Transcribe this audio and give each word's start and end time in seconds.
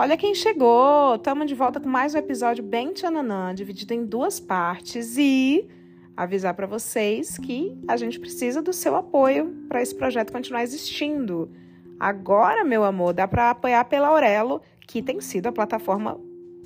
Olha 0.00 0.16
quem 0.16 0.32
chegou! 0.32 1.16
Estamos 1.16 1.48
de 1.48 1.56
volta 1.56 1.80
com 1.80 1.88
mais 1.88 2.14
um 2.14 2.18
episódio 2.18 2.62
bem 2.62 2.92
tchananã, 2.92 3.52
dividido 3.52 3.92
em 3.92 4.06
duas 4.06 4.38
partes 4.38 5.16
e 5.18 5.68
avisar 6.16 6.54
para 6.54 6.68
vocês 6.68 7.36
que 7.36 7.76
a 7.88 7.96
gente 7.96 8.20
precisa 8.20 8.62
do 8.62 8.72
seu 8.72 8.94
apoio 8.94 9.52
para 9.68 9.82
esse 9.82 9.92
projeto 9.92 10.32
continuar 10.32 10.62
existindo. 10.62 11.50
Agora, 11.98 12.62
meu 12.62 12.84
amor, 12.84 13.12
dá 13.12 13.26
para 13.26 13.50
apoiar 13.50 13.86
pela 13.86 14.06
Aurelo, 14.06 14.62
que 14.86 15.02
tem 15.02 15.20
sido 15.20 15.48
a 15.48 15.52
plataforma 15.52 16.16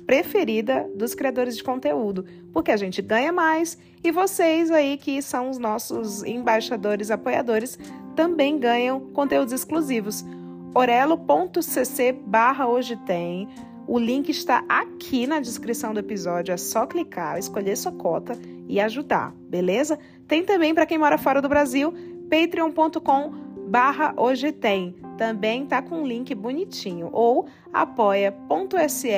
preferida 0.05 0.87
dos 0.95 1.15
criadores 1.15 1.57
de 1.57 1.63
conteúdo, 1.63 2.27
porque 2.53 2.69
a 2.69 2.77
gente 2.77 3.01
ganha 3.01 3.33
mais 3.33 3.79
e 4.03 4.11
vocês 4.11 4.69
aí 4.69 4.95
que 4.95 5.23
são 5.23 5.49
os 5.49 5.57
nossos 5.57 6.23
embaixadores, 6.23 7.09
apoiadores, 7.09 7.79
também 8.15 8.59
ganham 8.59 8.99
conteúdos 8.99 9.51
exclusivos. 9.51 10.23
orelo.cc 10.73 12.13
barra 12.25 12.67
hoje 12.67 12.95
tem. 13.05 13.47
O 13.87 13.99
link 13.99 14.29
está 14.29 14.63
aqui 14.69 15.27
na 15.27 15.39
descrição 15.39 15.93
do 15.93 15.99
episódio, 15.99 16.53
é 16.53 16.57
só 16.57 16.85
clicar, 16.85 17.37
escolher 17.37 17.75
sua 17.75 17.91
cota 17.91 18.37
e 18.67 18.79
ajudar, 18.79 19.33
beleza? 19.49 19.99
Tem 20.27 20.43
também 20.43 20.73
para 20.73 20.85
quem 20.85 20.97
mora 20.97 21.17
fora 21.17 21.41
do 21.41 21.49
Brasil, 21.49 21.93
patreon.com 22.29 23.43
barra 23.67 24.13
hoje 24.17 24.51
tem. 24.51 24.95
Também 25.17 25.65
tá 25.65 25.81
com 25.81 26.01
um 26.01 26.07
link 26.07 26.33
bonitinho. 26.33 27.09
Ou 27.11 27.47
apoia.se 27.71 29.09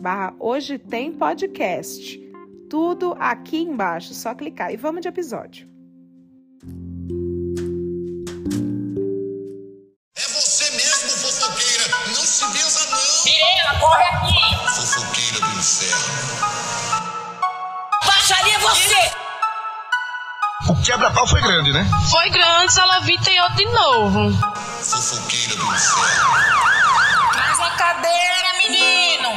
barra 0.00 0.34
hoje 0.38 0.78
tem 0.78 1.12
podcast. 1.12 2.20
Tudo 2.68 3.14
aqui 3.18 3.62
embaixo, 3.62 4.14
só 4.14 4.34
clicar. 4.34 4.72
E 4.72 4.76
vamos 4.76 5.02
de 5.02 5.08
episódio. 5.08 5.71
Quebra-pau 20.82 21.26
foi 21.26 21.40
grande, 21.40 21.72
né? 21.72 21.86
Foi 22.10 22.28
grande, 22.28 22.72
Salavita 22.72 23.30
e 23.30 23.40
outro 23.40 23.56
de 23.56 23.64
novo. 23.66 24.32
Fofoqueira 24.80 25.54
do 25.56 25.64
inferno. 25.64 27.32
Traz 27.32 27.60
a 27.60 27.70
cadeira, 27.70 28.48
menino! 28.58 29.28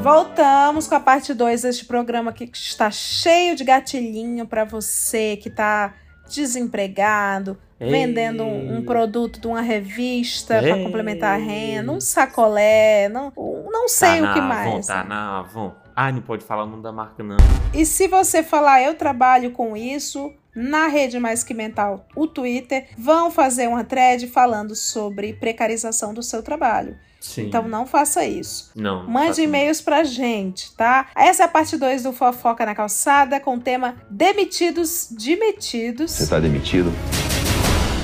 Voltamos 0.00 0.86
com 0.86 0.94
a 0.96 1.00
parte 1.00 1.32
2 1.32 1.62
deste 1.62 1.86
programa 1.86 2.30
que 2.32 2.44
está 2.44 2.90
cheio 2.90 3.56
de 3.56 3.64
gatilhinho 3.64 4.46
para 4.46 4.64
você 4.64 5.38
que 5.38 5.48
está 5.48 5.94
desempregado, 6.28 7.58
Ei. 7.80 7.90
vendendo 7.90 8.44
um, 8.44 8.78
um 8.78 8.84
produto 8.84 9.40
de 9.40 9.46
uma 9.46 9.62
revista 9.62 10.60
para 10.60 10.76
complementar 10.76 11.40
a 11.40 11.42
renda, 11.42 11.90
um 11.90 12.00
sacolé, 12.00 13.08
não, 13.08 13.32
não 13.70 13.88
sei 13.88 14.20
tá 14.20 14.30
o 14.30 14.34
que 14.34 14.40
na 14.40 14.46
mais. 14.46 14.90
Avon, 14.90 15.02
tá 15.02 15.04
na 15.04 15.38
Avon. 15.38 15.83
Ai, 15.96 16.12
não 16.12 16.22
pode 16.22 16.44
falar 16.44 16.64
o 16.64 16.66
nome 16.66 16.82
da 16.82 16.90
marca, 16.92 17.22
não. 17.22 17.36
E 17.72 17.86
se 17.86 18.08
você 18.08 18.42
falar 18.42 18.82
eu 18.82 18.94
trabalho 18.94 19.52
com 19.52 19.76
isso, 19.76 20.32
na 20.54 20.88
rede 20.88 21.20
Mais 21.20 21.44
Que 21.44 21.54
Mental, 21.54 22.04
o 22.16 22.26
Twitter, 22.26 22.88
vão 22.98 23.30
fazer 23.30 23.68
uma 23.68 23.84
thread 23.84 24.26
falando 24.28 24.74
sobre 24.74 25.34
precarização 25.34 26.12
do 26.12 26.22
seu 26.22 26.42
trabalho. 26.42 26.96
Sim. 27.20 27.46
Então 27.46 27.66
não 27.66 27.86
faça 27.86 28.24
isso. 28.24 28.70
não. 28.74 29.08
Mande 29.08 29.42
e-mails 29.42 29.80
pra 29.80 30.04
gente, 30.04 30.74
tá? 30.76 31.06
Essa 31.16 31.44
é 31.44 31.46
a 31.46 31.48
parte 31.48 31.76
2 31.76 32.02
do 32.02 32.12
Fofoca 32.12 32.66
na 32.66 32.74
Calçada 32.74 33.40
com 33.40 33.56
o 33.56 33.60
tema 33.60 33.96
Demitidos 34.10 35.08
Demitidos. 35.10 36.10
Você 36.10 36.26
tá 36.26 36.38
demitido? 36.40 36.92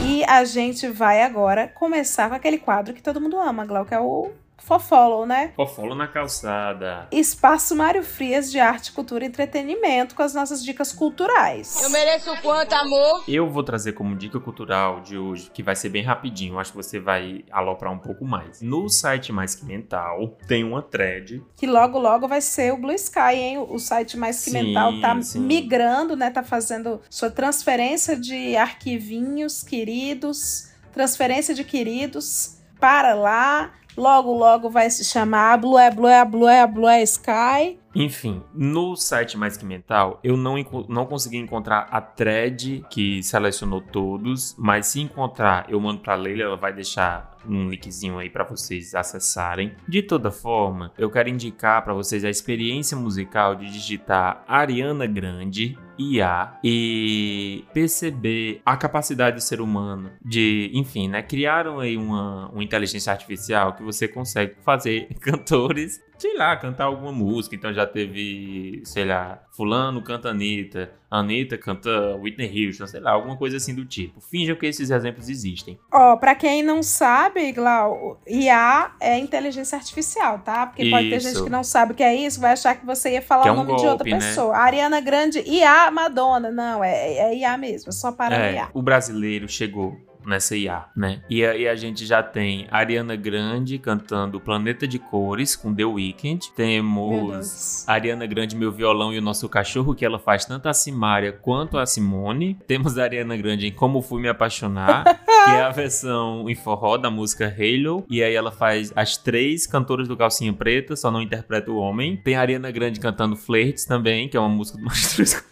E 0.07 0.25
a 0.25 0.45
gente 0.45 0.89
vai 0.89 1.23
agora 1.23 1.69
começar 1.69 2.29
com 2.29 2.35
aquele 2.35 2.59
quadro 2.59 2.95
que 2.95 3.03
todo 3.03 3.21
mundo 3.21 3.39
ama, 3.39 3.67
Glau, 3.67 3.85
que 3.85 3.95
é 3.95 4.01
o 4.01 4.31
Fofollow, 4.71 5.27
né? 5.27 5.53
Fofolo 5.57 5.97
na 5.97 6.07
calçada. 6.07 7.09
Espaço 7.11 7.75
Mário 7.75 8.05
Frias 8.05 8.53
de 8.53 8.61
Arte, 8.61 8.93
Cultura 8.93 9.25
e 9.25 9.27
Entretenimento 9.27 10.15
com 10.15 10.23
as 10.23 10.33
nossas 10.33 10.63
dicas 10.63 10.93
culturais. 10.93 11.83
Eu 11.83 11.91
mereço 11.91 12.31
quanto, 12.41 12.73
amor? 12.75 13.25
Eu 13.27 13.51
vou 13.51 13.65
trazer 13.65 13.95
como 13.95 14.15
dica 14.15 14.39
cultural 14.39 15.01
de 15.01 15.19
hoje, 15.19 15.51
que 15.53 15.61
vai 15.61 15.75
ser 15.75 15.89
bem 15.89 16.05
rapidinho. 16.05 16.57
Acho 16.57 16.71
que 16.71 16.77
você 16.77 17.01
vai 17.01 17.45
aloprar 17.51 17.93
um 17.93 17.99
pouco 17.99 18.25
mais. 18.25 18.63
No 18.63 18.89
site 18.89 19.33
Mais 19.33 19.57
Que 19.57 19.65
Mental, 19.65 20.39
tem 20.47 20.63
uma 20.63 20.83
thread. 20.83 21.43
Que 21.57 21.67
logo, 21.67 21.99
logo 21.99 22.29
vai 22.29 22.41
ser 22.41 22.73
o 22.73 22.77
Blue 22.77 22.93
Sky, 22.93 23.35
hein? 23.35 23.59
O 23.59 23.79
site 23.81 24.17
Mais 24.17 24.45
Que 24.45 24.51
Sim, 24.53 24.63
Mental 24.63 25.01
tá 25.01 25.21
sim. 25.21 25.41
migrando, 25.41 26.15
né? 26.15 26.31
Tá 26.31 26.45
fazendo 26.45 27.01
sua 27.11 27.29
transferência 27.29 28.17
de 28.17 28.57
arquivinhos 28.57 29.65
queridos, 29.65 30.71
transferência 30.93 31.57
de 31.57 31.65
queridos 31.65 32.61
para 32.79 33.15
lá. 33.15 33.73
Logo, 33.97 34.33
logo 34.33 34.71
vai 34.71 34.89
se 34.91 35.05
chamar 35.05 35.59
Blue 35.59 35.79
é 35.79 35.91
Blue 35.91 36.09
é 36.09 36.25
Blue 36.25 36.49
é 36.49 36.67
Blue 36.67 36.91
Sky. 37.03 37.80
Enfim, 37.95 38.43
no 38.55 38.95
site 38.95 39.37
Mais 39.37 39.57
Que 39.57 39.65
Mental, 39.65 40.21
eu 40.23 40.37
não, 40.37 40.55
não 40.89 41.07
consegui 41.07 41.39
encontrar 41.39 41.89
a 41.91 42.01
thread 42.01 42.85
que 42.89 43.23
selecionou 43.23 43.81
todos, 43.81 44.55
mas 44.59 44.87
se 44.87 45.01
encontrar, 45.01 45.67
eu 45.69 45.81
mando 45.81 46.01
pra 46.01 46.15
Leila, 46.15 46.45
ela 46.45 46.57
vai 46.57 46.73
deixar 46.73 47.37
um 47.49 47.69
linkzinho 47.69 48.19
aí 48.19 48.29
pra 48.29 48.45
vocês 48.45 48.95
acessarem. 48.95 49.73
De 49.89 50.03
toda 50.03 50.31
forma, 50.31 50.93
eu 50.99 51.11
quero 51.11 51.29
indicar 51.29 51.83
pra 51.83 51.95
vocês 51.95 52.25
a 52.25 52.31
experiência 52.31 52.97
musical 52.97 53.55
de 53.55 53.71
digitar 53.71 54.45
Ariana 54.47 55.07
Grande, 55.07 55.77
IA, 55.99 56.59
e 56.63 57.65
perceber 57.73 58.61
a 58.65 58.77
capacidade 58.77 59.37
do 59.37 59.43
ser 59.43 59.61
humano 59.61 60.11
de, 60.25 60.71
enfim, 60.75 61.09
né, 61.09 61.23
criaram 61.23 61.81
aí 61.81 61.97
uma, 61.97 62.49
uma 62.51 62.63
inteligência 62.63 63.13
artificial 63.13 63.75
que 63.75 63.83
você 63.83 64.07
consegue 64.07 64.55
fazer 64.63 65.09
cantores 65.21 66.01
sei 66.21 66.37
lá, 66.37 66.57
cantar 66.57 66.85
alguma 66.85 67.13
música. 67.13 67.57
Então 67.57 67.73
já 67.73 67.87
teve, 67.87 68.83
sei 68.85 69.05
lá, 69.05 69.43
Fulano 69.57 70.03
canta 70.03 70.29
Anitta, 70.29 70.93
Anitta 71.11 71.57
canta 71.57 72.15
Whitney 72.17 72.67
Houston, 72.67 72.87
sei 72.87 73.01
lá, 73.01 73.13
alguma 73.13 73.37
coisa 73.37 73.57
assim 73.57 73.75
do 73.75 73.85
tipo. 73.85 74.21
Finjam 74.21 74.55
que 74.57 74.67
esses 74.67 74.91
exemplos 74.91 75.29
existem. 75.29 75.79
Ó, 75.93 76.17
pra 76.17 76.35
quem 76.35 76.63
não 76.63 76.83
sabe, 76.83 77.51
Glau, 77.53 78.21
IA 78.27 78.93
é 79.01 79.19
inteligência 79.19 79.77
artificial, 79.77 80.39
tá? 80.41 80.67
Porque 80.67 80.91
pode 80.91 81.09
ter 81.09 81.17
Isso. 81.17 81.29
gente 81.29 81.43
que 81.45 81.51
não 81.51 81.65
sabe 81.65 81.93
o 81.93 81.95
que 81.95 82.03
é 82.03 82.15
isso, 82.15 82.41
vai 82.41 82.53
achar 82.53 82.75
que 82.75 82.85
você 82.85 83.13
ia 83.13 83.23
falar 83.23 83.49
é 83.49 83.51
o 83.51 83.55
um 83.55 83.57
nome 83.57 83.77
de 83.77 83.87
outra 83.87 84.05
golpe, 84.09 84.11
né? 84.11 84.19
pessoa. 84.19 84.57
Ariana 84.57 85.01
Grande, 85.01 85.41
IA 85.41 85.91
Madonna. 85.91 86.51
Não, 86.51 86.85
é, 86.85 87.15
é 87.15 87.37
IA 87.37 87.57
mesmo, 87.57 87.89
é 87.89 87.93
só 87.93 88.13
para 88.13 88.37
É, 88.37 88.55
IA. 88.55 88.69
o 88.75 88.83
brasileiro 88.83 89.49
chegou 89.49 89.97
nessa 90.27 90.57
IA, 90.57 90.85
né? 90.97 91.23
E 91.29 91.45
aí 91.45 91.69
a 91.69 91.75
gente 91.75 92.07
já 92.07 92.23
tem 92.23 92.67
Ariana 92.71 93.17
Grande 93.17 93.79
cantando 93.79 94.41
Planeta 94.41 94.87
de 94.87 94.99
Cores 94.99 95.57
com 95.57 95.75
The 95.75 95.85
Weeknd. 95.85 96.53
Temos. 96.55 97.85
Ariana 97.87 98.27
Grande, 98.27 98.57
meu 98.57 98.73
violão 98.73 99.13
e 99.13 99.19
o 99.19 99.23
nosso 99.23 99.49
cachorro, 99.49 99.95
que 99.95 100.05
ela 100.05 100.19
faz 100.19 100.45
tanto 100.45 100.69
a 100.69 100.75
Simária 100.75 101.33
quanto 101.33 101.79
a 101.79 101.87
Simone. 101.87 102.59
Temos 102.67 102.99
a 102.99 103.03
Ariana 103.05 103.37
Grande 103.37 103.67
em 103.67 103.73
Como 103.73 104.03
Fui 104.03 104.21
Me 104.21 104.29
Apaixonar, 104.29 105.05
que 105.25 105.51
é 105.51 105.63
a 105.63 105.71
versão 105.71 106.49
em 106.49 106.55
forró 106.55 106.97
da 106.97 107.11
música 107.11 107.47
Halo. 107.47 108.05
E 108.09 108.23
aí 108.23 108.35
ela 108.35 108.53
faz 108.53 108.93
as 108.95 109.17
três 109.17 109.67
cantoras 109.67 110.09
do 110.09 110.17
Calcinha 110.17 110.53
Preta, 110.53 110.97
só 110.97 111.11
não 111.11 111.23
interpreta 111.23 111.71
o 111.71 111.77
homem. 111.77 112.17
Tem 112.17 112.35
a 112.37 112.41
Ariana 112.41 112.71
Grande 112.71 113.01
cantando 113.01 113.37
Flirts 113.37 113.85
também, 113.85 114.29
que 114.29 114.37
é 114.37 114.41
uma 114.41 114.49
música 114.49 114.79
do 114.79 114.85
Mastruz 114.85 115.43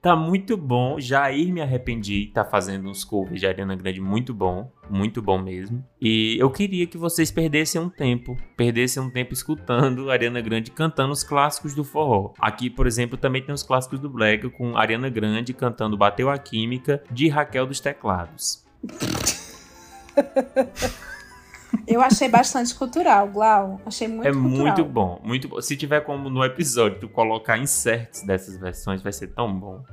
Tá 0.00 0.16
muito 0.16 0.56
bom. 0.56 0.98
Jair 0.98 1.52
Me 1.52 1.60
Arrependi 1.60 2.30
tá 2.32 2.44
fazendo 2.44 2.88
uns 2.88 3.04
covers 3.04 3.40
de 3.40 3.46
Ariana 3.46 3.76
Grande 3.76 4.00
muito 4.00 4.34
bom. 4.34 4.70
Muito 4.88 5.22
bom 5.22 5.38
mesmo. 5.38 5.84
E 6.00 6.36
eu 6.38 6.50
queria 6.50 6.86
que 6.86 6.98
vocês 6.98 7.30
perdessem 7.30 7.80
um 7.80 7.88
tempo. 7.88 8.36
Perdessem 8.56 9.02
um 9.02 9.10
tempo 9.10 9.32
escutando 9.32 10.10
Ariana 10.10 10.40
Grande 10.40 10.70
cantando 10.70 11.12
os 11.12 11.22
clássicos 11.22 11.74
do 11.74 11.84
forró. 11.84 12.32
Aqui, 12.38 12.68
por 12.68 12.86
exemplo, 12.86 13.16
também 13.16 13.42
tem 13.42 13.54
os 13.54 13.62
clássicos 13.62 14.00
do 14.00 14.10
Black 14.10 14.48
com 14.50 14.76
Ariana 14.76 15.08
Grande 15.08 15.52
cantando 15.52 15.96
Bateu 15.96 16.30
a 16.30 16.38
Química 16.38 17.02
de 17.10 17.28
Raquel 17.28 17.66
dos 17.66 17.80
Teclados. 17.80 18.64
Eu 21.86 22.00
achei 22.00 22.28
bastante 22.28 22.74
cultural, 22.74 23.28
Glau. 23.28 23.80
Achei 23.84 24.08
muito 24.08 24.26
é 24.28 24.32
cultural. 24.32 24.50
muito 24.50 24.84
bom, 24.84 25.20
muito 25.22 25.48
bom. 25.48 25.60
Se 25.60 25.76
tiver 25.76 26.00
como 26.00 26.30
no 26.30 26.44
episódio 26.44 27.00
tu 27.00 27.08
colocar 27.08 27.58
inserts 27.58 28.22
dessas 28.22 28.56
versões, 28.56 29.02
vai 29.02 29.12
ser 29.12 29.28
tão 29.28 29.52
bom. 29.52 29.84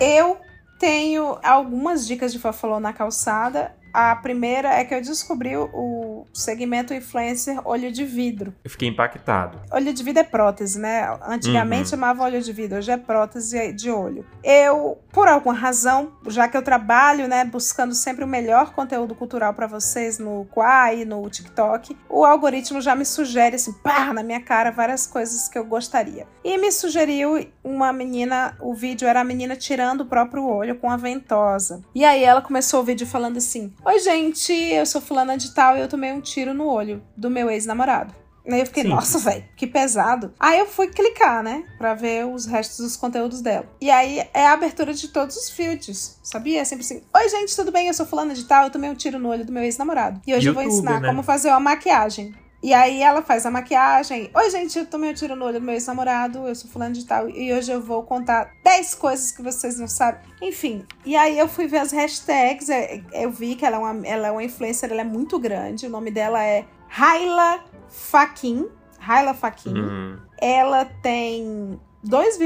Eu 0.00 0.38
tenho 0.78 1.38
algumas 1.42 2.06
dicas 2.06 2.32
de 2.32 2.38
Fafalô 2.38 2.78
na 2.80 2.92
calçada. 2.92 3.74
A 3.94 4.16
primeira 4.16 4.70
é 4.70 4.84
que 4.84 4.92
eu 4.92 5.00
descobri 5.00 5.56
o 5.56 6.26
segmento 6.32 6.92
influencer 6.92 7.60
olho 7.64 7.92
de 7.92 8.04
vidro. 8.04 8.52
Eu 8.64 8.70
fiquei 8.70 8.88
impactado. 8.88 9.60
Olho 9.70 9.94
de 9.94 10.02
vidro 10.02 10.20
é 10.20 10.24
prótese, 10.24 10.80
né? 10.80 11.16
Antigamente 11.28 11.84
Uhum. 11.84 11.90
chamava 11.90 12.24
olho 12.24 12.42
de 12.42 12.52
vidro, 12.52 12.78
hoje 12.78 12.90
é 12.90 12.96
prótese 12.96 13.72
de 13.72 13.92
olho. 13.92 14.26
Eu, 14.42 14.98
por 15.12 15.28
alguma 15.28 15.54
razão, 15.54 16.12
já 16.26 16.48
que 16.48 16.56
eu 16.56 16.62
trabalho, 16.62 17.28
né, 17.28 17.44
buscando 17.44 17.94
sempre 17.94 18.24
o 18.24 18.26
melhor 18.26 18.72
conteúdo 18.74 19.14
cultural 19.14 19.54
pra 19.54 19.68
vocês 19.68 20.18
no 20.18 20.44
Quai, 20.46 21.04
no 21.04 21.30
TikTok, 21.30 21.96
o 22.08 22.24
algoritmo 22.24 22.80
já 22.80 22.96
me 22.96 23.04
sugere 23.04 23.54
assim, 23.54 23.72
pá, 23.74 24.12
na 24.12 24.24
minha 24.24 24.40
cara 24.40 24.72
várias 24.72 25.06
coisas 25.06 25.48
que 25.48 25.56
eu 25.56 25.64
gostaria. 25.64 26.26
E 26.42 26.58
me 26.58 26.72
sugeriu 26.72 27.46
uma 27.62 27.92
menina, 27.92 28.56
o 28.60 28.74
vídeo 28.74 29.06
era 29.06 29.20
a 29.20 29.24
menina 29.24 29.54
tirando 29.54 30.00
o 30.00 30.06
próprio 30.06 30.44
olho 30.44 30.74
com 30.80 30.90
a 30.90 30.96
ventosa. 30.96 31.80
E 31.94 32.04
aí 32.04 32.24
ela 32.24 32.42
começou 32.42 32.80
o 32.80 32.84
vídeo 32.84 33.06
falando 33.06 33.36
assim: 33.36 33.72
"Oi, 33.84 33.98
gente, 34.00 34.52
eu 34.52 34.86
sou 34.86 35.00
fulana 35.00 35.36
de 35.36 35.54
tal 35.54 35.76
e 35.76 35.80
eu 35.80 35.88
tomei 35.88 36.12
um 36.12 36.20
tiro 36.20 36.54
no 36.54 36.66
olho 36.66 37.02
do 37.16 37.30
meu 37.30 37.50
ex-namorado". 37.50 38.14
Aí 38.50 38.60
eu 38.60 38.66
fiquei, 38.66 38.82
Sim. 38.82 38.90
nossa, 38.90 39.18
velho, 39.18 39.44
que 39.56 39.66
pesado. 39.66 40.34
Aí 40.38 40.58
eu 40.58 40.66
fui 40.66 40.88
clicar, 40.88 41.42
né, 41.42 41.64
pra 41.78 41.94
ver 41.94 42.26
os 42.26 42.44
restos 42.44 42.78
dos 42.78 42.96
conteúdos 42.96 43.40
dela. 43.40 43.66
E 43.80 43.90
aí 43.90 44.22
é 44.34 44.46
a 44.46 44.52
abertura 44.52 44.92
de 44.92 45.08
todos 45.08 45.34
os 45.36 45.50
feeds, 45.50 46.18
sabia? 46.22 46.60
É 46.60 46.64
sempre 46.64 46.84
assim: 46.84 47.02
Oi, 47.14 47.28
gente, 47.28 47.56
tudo 47.56 47.72
bem? 47.72 47.88
Eu 47.88 47.94
sou 47.94 48.04
fulana 48.04 48.34
de 48.34 48.44
tal, 48.44 48.64
eu 48.64 48.70
tomei 48.70 48.90
um 48.90 48.94
tiro 48.94 49.18
no 49.18 49.30
olho 49.30 49.46
do 49.46 49.52
meu 49.52 49.62
ex-namorado. 49.62 50.20
E 50.26 50.34
hoje 50.34 50.48
eu 50.48 50.54
vou 50.54 50.62
ensinar 50.62 51.00
né? 51.00 51.08
como 51.08 51.22
fazer 51.22 51.48
uma 51.48 51.60
maquiagem. 51.60 52.34
E 52.64 52.72
aí 52.72 53.02
ela 53.02 53.20
faz 53.20 53.44
a 53.44 53.50
maquiagem. 53.50 54.30
Oi, 54.34 54.48
gente, 54.48 54.78
eu 54.78 54.86
tomei 54.86 55.10
um 55.10 55.12
tiro 55.12 55.36
no 55.36 55.44
olho 55.44 55.60
do 55.60 55.66
meu 55.66 55.74
ex-namorado, 55.74 56.48
eu 56.48 56.54
sou 56.54 56.70
fulano 56.70 56.94
de 56.94 57.04
tal. 57.04 57.28
E 57.28 57.52
hoje 57.52 57.70
eu 57.70 57.78
vou 57.78 58.02
contar 58.04 58.54
10 58.64 58.94
coisas 58.94 59.30
que 59.30 59.42
vocês 59.42 59.78
não 59.78 59.86
sabem. 59.86 60.22
Enfim. 60.40 60.82
E 61.04 61.14
aí 61.14 61.38
eu 61.38 61.46
fui 61.46 61.66
ver 61.66 61.80
as 61.80 61.92
hashtags. 61.92 62.70
é, 62.70 63.02
Eu 63.12 63.30
vi 63.30 63.54
que 63.54 63.66
ela 63.66 63.76
é 63.76 63.78
uma, 63.78 64.06
ela 64.06 64.28
é 64.28 64.30
uma 64.30 64.42
influencer, 64.42 64.90
ela 64.90 65.02
é 65.02 65.04
muito 65.04 65.38
grande. 65.38 65.86
O 65.86 65.90
nome 65.90 66.10
dela 66.10 66.42
é 66.42 66.64
Raila 66.88 67.62
Faquin. 67.86 68.66
Raila 68.98 69.34
Faquin. 69.34 69.74
Hum, 69.78 70.18
Ela 70.40 70.86
tem 71.02 71.78
2, 72.02 72.38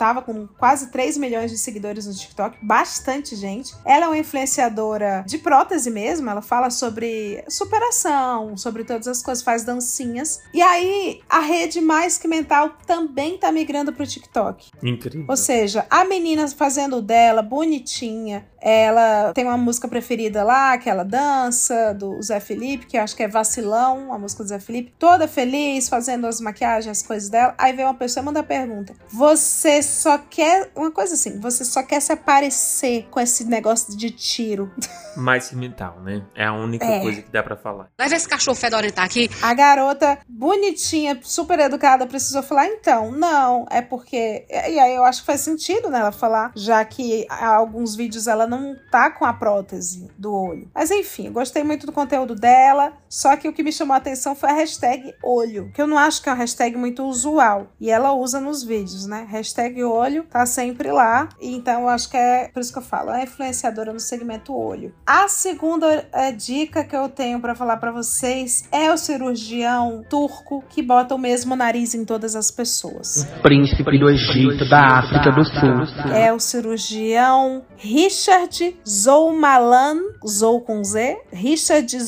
tava 0.00 0.22
com 0.22 0.46
quase 0.58 0.90
3 0.90 1.18
milhões 1.18 1.50
de 1.50 1.58
seguidores 1.58 2.06
no 2.06 2.14
TikTok, 2.14 2.56
bastante 2.62 3.36
gente. 3.36 3.74
Ela 3.84 4.06
é 4.06 4.08
uma 4.08 4.16
influenciadora 4.16 5.22
de 5.26 5.36
prótese 5.36 5.90
mesmo, 5.90 6.30
ela 6.30 6.40
fala 6.40 6.70
sobre 6.70 7.44
superação, 7.46 8.56
sobre 8.56 8.82
todas 8.82 9.06
as 9.06 9.22
coisas, 9.22 9.44
faz 9.44 9.62
dancinhas. 9.62 10.40
E 10.54 10.62
aí, 10.62 11.20
a 11.28 11.40
rede 11.40 11.82
Mais 11.82 12.16
Que 12.16 12.26
Mental 12.26 12.70
também 12.86 13.36
tá 13.36 13.52
migrando 13.52 13.92
pro 13.92 14.06
TikTok. 14.06 14.70
incrível. 14.82 15.26
Ou 15.28 15.36
seja, 15.36 15.86
a 15.90 16.02
menina 16.06 16.48
fazendo 16.48 16.96
o 16.96 17.02
dela, 17.02 17.42
bonitinha. 17.42 18.48
Ela 18.62 19.32
tem 19.32 19.44
uma 19.44 19.56
música 19.56 19.88
preferida 19.88 20.44
lá, 20.44 20.76
que 20.78 20.88
ela 20.88 21.02
dança, 21.02 21.92
do 21.94 22.20
Zé 22.22 22.40
Felipe, 22.40 22.86
que 22.86 22.96
eu 22.96 23.02
acho 23.02 23.16
que 23.16 23.22
é 23.22 23.28
Vacilão, 23.28 24.12
a 24.12 24.18
música 24.18 24.42
do 24.42 24.48
Zé 24.48 24.58
Felipe. 24.60 24.94
Toda 24.98 25.26
feliz, 25.26 25.88
fazendo 25.88 26.26
as 26.26 26.40
maquiagens, 26.40 26.98
as 26.98 27.06
coisas 27.06 27.28
dela. 27.28 27.54
Aí 27.58 27.72
vem 27.72 27.84
uma 27.84 27.94
pessoa 27.94 28.22
e 28.22 28.26
manda 28.26 28.40
a 28.40 28.44
pergunta: 28.44 28.94
Você 29.08 29.82
só 29.90 30.16
quer. 30.18 30.70
Uma 30.74 30.90
coisa 30.90 31.14
assim, 31.14 31.38
você 31.40 31.64
só 31.64 31.82
quer 31.82 32.00
se 32.00 32.12
aparecer 32.12 33.06
com 33.10 33.20
esse 33.20 33.44
negócio 33.44 33.96
de 33.96 34.10
tiro. 34.10 34.70
Mais 35.16 35.50
mental, 35.52 36.00
né? 36.00 36.22
É 36.34 36.44
a 36.44 36.52
única 36.52 36.84
É. 36.86 37.00
coisa 37.00 37.20
que 37.22 37.30
dá 37.30 37.42
pra 37.42 37.56
falar. 37.56 37.88
Leva 37.98 38.14
esse 38.14 38.28
cachorro 38.28 38.56
fedorento 38.56 39.00
aqui. 39.00 39.28
A 39.42 39.52
garota, 39.52 40.18
bonitinha, 40.28 41.18
super 41.22 41.58
educada, 41.58 42.06
precisou 42.06 42.42
falar, 42.42 42.66
então, 42.68 43.10
não, 43.10 43.66
é 43.70 43.82
porque. 43.82 44.46
E 44.48 44.78
aí 44.78 44.94
eu 44.94 45.04
acho 45.04 45.20
que 45.20 45.26
faz 45.26 45.40
sentido 45.40 45.90
nela 45.90 46.12
falar, 46.12 46.52
já 46.54 46.84
que 46.84 47.26
há 47.28 47.48
alguns 47.54 47.96
vídeos 47.96 48.26
ela 48.28 48.46
não 48.46 48.76
tá 48.90 49.10
com 49.10 49.24
a 49.24 49.32
prótese 49.32 50.08
do 50.16 50.32
olho. 50.32 50.70
Mas 50.74 50.90
enfim, 50.90 51.26
eu 51.26 51.32
gostei 51.32 51.64
muito 51.64 51.86
do 51.86 51.92
conteúdo 51.92 52.34
dela, 52.34 52.92
só 53.08 53.36
que 53.36 53.48
o 53.48 53.52
que 53.52 53.62
me 53.64 53.72
chamou 53.72 53.94
a 53.94 53.98
atenção 53.98 54.34
foi 54.36 54.50
a 54.50 54.54
hashtag 54.54 55.12
olho, 55.24 55.70
que 55.74 55.82
eu 55.82 55.86
não 55.86 55.98
acho 55.98 56.22
que 56.22 56.28
é 56.28 56.32
uma 56.32 56.38
hashtag 56.38 56.76
muito 56.76 57.02
usual. 57.04 57.66
E 57.80 57.90
ela 57.90 58.12
usa 58.12 58.40
nos 58.40 58.62
vídeos, 58.62 59.06
né? 59.06 59.26
Hashtag 59.28 59.79
olho 59.84 60.24
tá 60.30 60.44
sempre 60.46 60.90
lá, 60.92 61.28
então 61.40 61.82
eu 61.82 61.88
acho 61.88 62.10
que 62.10 62.16
é 62.16 62.48
por 62.52 62.60
isso 62.60 62.72
que 62.72 62.78
eu 62.78 62.82
falo, 62.82 63.10
é 63.10 63.24
influenciadora 63.24 63.92
no 63.92 64.00
segmento 64.00 64.54
olho. 64.56 64.94
A 65.06 65.28
segunda 65.28 66.06
eh, 66.12 66.32
dica 66.32 66.84
que 66.84 66.96
eu 66.96 67.08
tenho 67.08 67.40
pra 67.40 67.54
falar 67.54 67.76
pra 67.78 67.90
vocês 67.92 68.64
é 68.72 68.92
o 68.92 68.96
cirurgião 68.96 70.04
turco 70.08 70.62
que 70.68 70.82
bota 70.82 71.14
o 71.14 71.18
mesmo 71.18 71.54
nariz 71.56 71.94
em 71.94 72.04
todas 72.04 72.34
as 72.36 72.50
pessoas. 72.50 73.26
príncipe 73.42 73.98
do 73.98 74.08
Egito, 74.10 74.68
da 74.68 74.98
África 74.98 75.30
do 75.32 75.44
Sul. 75.44 76.10
É 76.14 76.32
o 76.32 76.38
cirurgião 76.40 77.62
Richard 77.76 78.76
Zoumalan, 78.88 79.96
Zou 80.26 80.60
com 80.60 80.82
Z, 80.84 81.18
Richard 81.32 81.98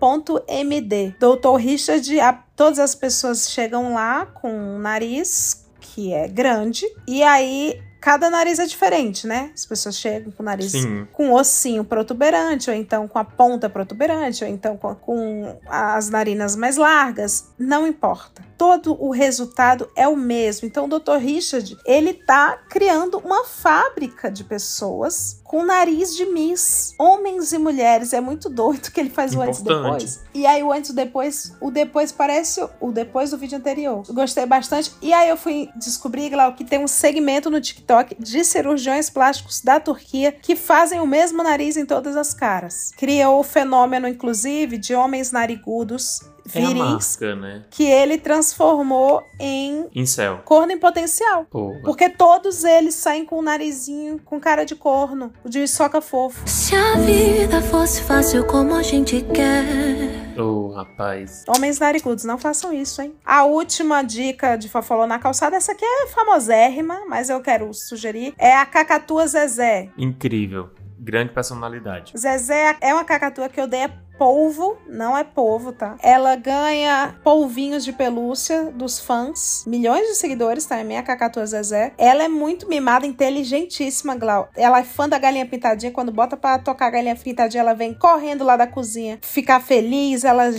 Zoumalan.md. 0.00 1.14
Doutor 1.18 1.56
Richard, 1.56 2.20
a- 2.20 2.38
todas 2.56 2.78
as 2.78 2.94
pessoas 2.94 3.50
chegam 3.50 3.94
lá 3.94 4.26
com 4.26 4.78
nariz 4.78 5.66
que 5.98 6.12
é 6.12 6.28
grande, 6.28 6.86
e 7.08 7.24
aí 7.24 7.82
cada 8.00 8.30
nariz 8.30 8.60
é 8.60 8.66
diferente, 8.66 9.26
né? 9.26 9.50
As 9.52 9.66
pessoas 9.66 9.96
chegam 9.96 10.30
com 10.30 10.44
o 10.44 10.46
nariz 10.46 10.70
Sim. 10.70 11.08
com 11.12 11.32
ossinho 11.32 11.82
protuberante, 11.82 12.70
ou 12.70 12.76
então 12.76 13.08
com 13.08 13.18
a 13.18 13.24
ponta 13.24 13.68
protuberante, 13.68 14.44
ou 14.44 14.48
então 14.48 14.76
com, 14.76 14.94
com 14.94 15.58
as 15.66 16.08
narinas 16.08 16.54
mais 16.54 16.76
largas, 16.76 17.48
não 17.58 17.84
importa. 17.84 18.44
Todo 18.56 18.96
o 19.02 19.10
resultado 19.10 19.90
é 19.96 20.06
o 20.06 20.16
mesmo. 20.16 20.68
Então 20.68 20.84
o 20.84 20.88
Dr. 21.00 21.16
Richard, 21.16 21.76
ele 21.84 22.14
tá 22.14 22.56
criando 22.68 23.18
uma 23.18 23.44
fábrica 23.44 24.30
de 24.30 24.44
pessoas 24.44 25.37
com 25.48 25.64
nariz 25.64 26.14
de 26.14 26.26
Miss, 26.26 26.94
homens 26.98 27.52
e 27.54 27.58
mulheres. 27.58 28.12
É 28.12 28.20
muito 28.20 28.50
doido 28.50 28.90
que 28.92 29.00
ele 29.00 29.08
faz 29.08 29.34
o 29.34 29.40
antes 29.40 29.58
e 29.60 29.62
Importante. 29.62 29.84
depois. 30.04 30.20
E 30.34 30.46
aí 30.46 30.62
o 30.62 30.70
antes 30.70 30.90
e 30.90 30.94
depois, 30.94 31.54
o 31.60 31.70
depois 31.70 32.12
parece 32.12 32.60
o- 32.80 32.92
depois 32.92 33.30
do 33.30 33.38
vídeo 33.38 33.56
anterior. 33.56 34.02
Gostei 34.10 34.44
bastante. 34.44 34.92
E 35.00 35.10
aí 35.12 35.28
eu 35.28 35.38
fui 35.38 35.70
descobrir, 35.74 36.28
Glau, 36.28 36.52
que 36.54 36.64
tem 36.64 36.78
um 36.78 36.86
segmento 36.86 37.48
no 37.50 37.60
TikTok 37.62 38.14
de 38.18 38.44
cirurgiões 38.44 39.08
plásticos 39.08 39.62
da 39.62 39.80
Turquia 39.80 40.30
que 40.32 40.54
fazem 40.54 41.00
o 41.00 41.06
mesmo 41.06 41.42
nariz 41.42 41.78
em 41.78 41.86
todas 41.86 42.14
as 42.14 42.34
caras. 42.34 42.92
Criou 42.96 43.40
o 43.40 43.42
fenômeno, 43.42 44.06
inclusive, 44.06 44.76
de 44.76 44.94
homens 44.94 45.32
narigudos, 45.32 46.20
É 46.54 46.62
a 46.62 46.66
viris, 46.66 47.18
marca, 47.18 47.36
né? 47.36 47.62
que 47.70 47.84
ele 47.84 48.18
transformou 48.18 49.22
em 49.38 49.86
Incel. 49.94 50.40
corno 50.44 50.72
em 50.72 50.78
potencial. 50.78 51.44
Porra. 51.44 51.80
Porque 51.84 52.08
todos 52.08 52.64
eles 52.64 52.94
saem 52.94 53.24
com 53.24 53.38
o 53.38 53.42
narizinho 53.42 54.20
com 54.24 54.40
cara 54.40 54.64
de 54.64 54.74
corno, 54.74 55.32
o 55.44 55.48
de 55.48 55.66
soca 55.66 56.00
fofo. 56.00 56.42
Se 56.46 56.74
a 56.74 56.96
vida 56.96 57.60
fosse 57.62 58.02
fácil 58.02 58.44
como 58.46 58.74
a 58.74 58.82
gente 58.82 59.20
quer. 59.22 60.38
Ô, 60.38 60.68
rapaz. 60.72 61.44
Homens 61.48 61.78
narigudos, 61.78 62.24
não 62.24 62.38
façam 62.38 62.72
isso, 62.72 63.02
hein? 63.02 63.14
A 63.24 63.44
última 63.44 64.02
dica 64.02 64.56
de 64.56 64.68
Fofolô 64.68 65.06
na 65.06 65.18
calçada, 65.18 65.56
essa 65.56 65.72
aqui 65.72 65.84
é 65.84 66.06
famosérrima, 66.08 67.02
mas 67.08 67.28
eu 67.28 67.40
quero 67.40 67.72
sugerir, 67.74 68.34
é 68.38 68.54
a 68.56 68.64
Cacatua 68.64 69.26
Zezé. 69.26 69.88
Incrível. 69.98 70.70
Grande 71.00 71.32
personalidade. 71.32 72.12
Zezé 72.16 72.76
é 72.80 72.92
uma 72.92 73.04
cacatua 73.04 73.48
que 73.48 73.60
odeia 73.60 73.88
polvo, 74.18 74.76
não 74.88 75.16
é 75.16 75.22
polvo, 75.22 75.72
tá? 75.72 75.96
Ela 76.02 76.34
ganha 76.34 77.14
polvinhos 77.22 77.84
de 77.84 77.92
pelúcia 77.92 78.64
dos 78.64 78.98
fãs, 78.98 79.64
milhões 79.66 80.08
de 80.08 80.16
seguidores, 80.16 80.66
tá? 80.66 80.78
É 80.78 80.84
minha 80.84 81.02
cacatua 81.02 81.46
Zezé. 81.46 81.92
Ela 81.96 82.24
é 82.24 82.28
muito 82.28 82.68
mimada, 82.68 83.06
inteligentíssima, 83.06 84.16
Glau. 84.16 84.48
Ela 84.56 84.80
é 84.80 84.84
fã 84.84 85.08
da 85.08 85.18
galinha 85.18 85.46
pintadinha, 85.46 85.92
quando 85.92 86.12
bota 86.12 86.36
pra 86.36 86.58
tocar 86.58 86.86
a 86.86 86.90
galinha 86.90 87.16
pintadinha, 87.16 87.60
ela 87.60 87.74
vem 87.74 87.94
correndo 87.94 88.44
lá 88.44 88.56
da 88.56 88.66
cozinha, 88.66 89.18
ficar 89.22 89.60
feliz, 89.60 90.24
ela 90.24 90.50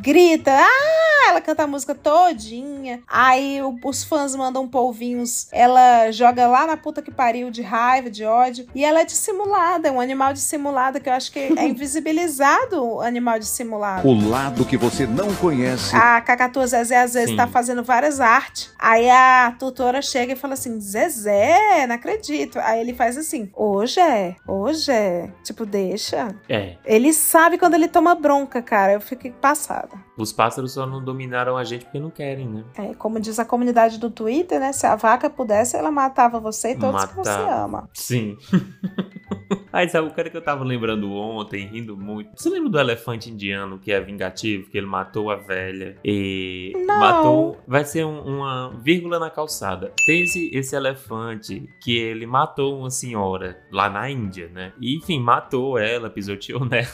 grita, 0.00 0.52
ah, 0.52 1.28
ela 1.30 1.40
canta 1.40 1.64
a 1.64 1.66
música 1.66 1.94
todinha. 1.94 3.02
Aí 3.08 3.60
o- 3.62 3.76
os 3.84 4.04
fãs 4.04 4.34
mandam 4.36 4.68
polvinhos, 4.68 5.48
ela 5.52 6.10
joga 6.12 6.46
lá 6.46 6.66
na 6.66 6.76
puta 6.76 7.02
que 7.02 7.10
pariu 7.10 7.50
de 7.50 7.62
raiva, 7.62 8.10
de 8.10 8.24
ódio. 8.24 8.66
E 8.74 8.84
ela 8.84 9.00
é 9.00 9.04
dissimulada, 9.04 9.88
é 9.88 9.90
um 9.90 10.00
animal 10.00 10.32
dissimulado 10.32 11.00
que 11.00 11.08
eu 11.08 11.12
acho 11.12 11.32
que 11.32 11.38
é 11.38 11.66
invisibilizado 11.66 12.82
o 12.84 13.00
animal 13.00 13.38
dissimulado. 13.38 14.06
O 14.08 14.28
lado 14.28 14.64
que 14.64 14.76
você 14.76 15.06
não 15.06 15.34
conhece. 15.36 15.94
A 15.96 16.20
Cacatua 16.20 16.66
Zezé 16.66 16.98
às 17.02 17.14
vezes 17.14 17.30
Sim. 17.30 17.36
tá 17.36 17.46
fazendo 17.46 17.82
várias 17.82 18.20
artes. 18.20 18.70
Aí 18.78 19.08
a 19.10 19.54
tutora 19.58 20.00
chega 20.02 20.32
e 20.32 20.36
fala 20.36 20.54
assim: 20.54 20.80
Zezé, 20.80 21.86
não 21.86 21.94
acredito. 21.94 22.58
Aí 22.60 22.80
ele 22.80 22.94
faz 22.94 23.16
assim: 23.16 23.50
Hoje 23.54 24.00
é, 24.00 24.36
hoje 24.46 24.90
é. 24.92 25.30
Tipo, 25.42 25.64
deixa. 25.66 26.34
É. 26.48 26.76
Ele 26.84 27.12
sabe 27.12 27.58
quando 27.58 27.74
ele 27.74 27.88
toma 27.88 28.14
bronca, 28.14 28.62
cara. 28.62 28.92
Eu 28.92 29.00
fiquei 29.00 29.30
passada. 29.32 29.85
Os 30.16 30.32
pássaros 30.32 30.72
só 30.72 30.86
não 30.86 31.02
dominaram 31.04 31.56
a 31.56 31.64
gente 31.64 31.84
porque 31.84 31.98
não 32.00 32.10
querem, 32.10 32.48
né? 32.48 32.64
É, 32.76 32.94
como 32.94 33.20
diz 33.20 33.38
a 33.38 33.44
comunidade 33.44 33.98
do 33.98 34.10
Twitter, 34.10 34.58
né? 34.60 34.72
Se 34.72 34.86
a 34.86 34.96
vaca 34.96 35.28
pudesse, 35.30 35.76
ela 35.76 35.90
matava 35.90 36.38
você 36.40 36.72
e 36.72 36.78
todos 36.78 37.04
que 37.04 37.14
você 37.16 37.30
ama. 37.30 37.88
Sim. 37.94 38.36
Aí 39.72 39.88
sabe 39.88 40.08
o 40.08 40.14
cara 40.14 40.30
que 40.30 40.36
eu 40.36 40.42
tava 40.42 40.64
lembrando 40.64 41.10
ontem, 41.12 41.66
rindo 41.66 41.96
muito. 41.96 42.30
Você 42.34 42.48
lembra 42.48 42.70
do 42.70 42.78
elefante 42.78 43.30
indiano 43.30 43.78
que 43.78 43.92
é 43.92 44.00
vingativo, 44.00 44.70
que 44.70 44.78
ele 44.78 44.86
matou 44.86 45.30
a 45.30 45.36
velha 45.36 45.96
e 46.04 46.72
Não. 46.86 46.98
matou. 46.98 47.58
Vai 47.66 47.84
ser 47.84 48.04
um- 48.06 48.22
uma 48.22 48.70
vírgula 48.82 49.18
na 49.18 49.28
calçada. 49.28 49.92
Tem 50.06 50.22
esse, 50.22 50.50
esse 50.54 50.74
elefante 50.74 51.68
que 51.82 51.96
ele 51.96 52.26
matou 52.26 52.78
uma 52.78 52.90
senhora 52.90 53.58
lá 53.70 53.90
na 53.90 54.08
Índia, 54.10 54.48
né? 54.48 54.72
E 54.80 54.96
enfim, 54.96 55.20
matou 55.20 55.78
ela, 55.78 56.08
pisoteou 56.08 56.64
nela. 56.64 56.86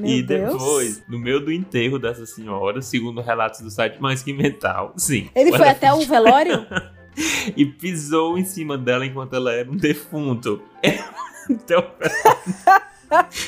Meu 0.00 0.10
e 0.10 0.22
Deus. 0.22 0.52
depois, 0.52 1.02
no 1.08 1.18
meio 1.18 1.40
do 1.40 1.52
enterro 1.52 1.98
dessa 1.98 2.26
senhora, 2.26 2.80
segundo 2.80 3.20
relatos 3.20 3.60
do 3.60 3.70
site 3.70 4.00
Mais 4.00 4.22
Que 4.22 4.32
Mental, 4.32 4.92
sim. 4.96 5.28
Ele 5.34 5.52
foi 5.56 5.68
até 5.68 5.92
o 5.92 6.00
velório? 6.00 6.66
e 7.56 7.64
pisou 7.66 8.38
em 8.38 8.44
cima 8.44 8.78
dela 8.78 9.04
enquanto 9.04 9.34
ela 9.34 9.52
era 9.52 9.70
um 9.70 9.76
defunto. 9.76 10.62
Então, 11.48 11.84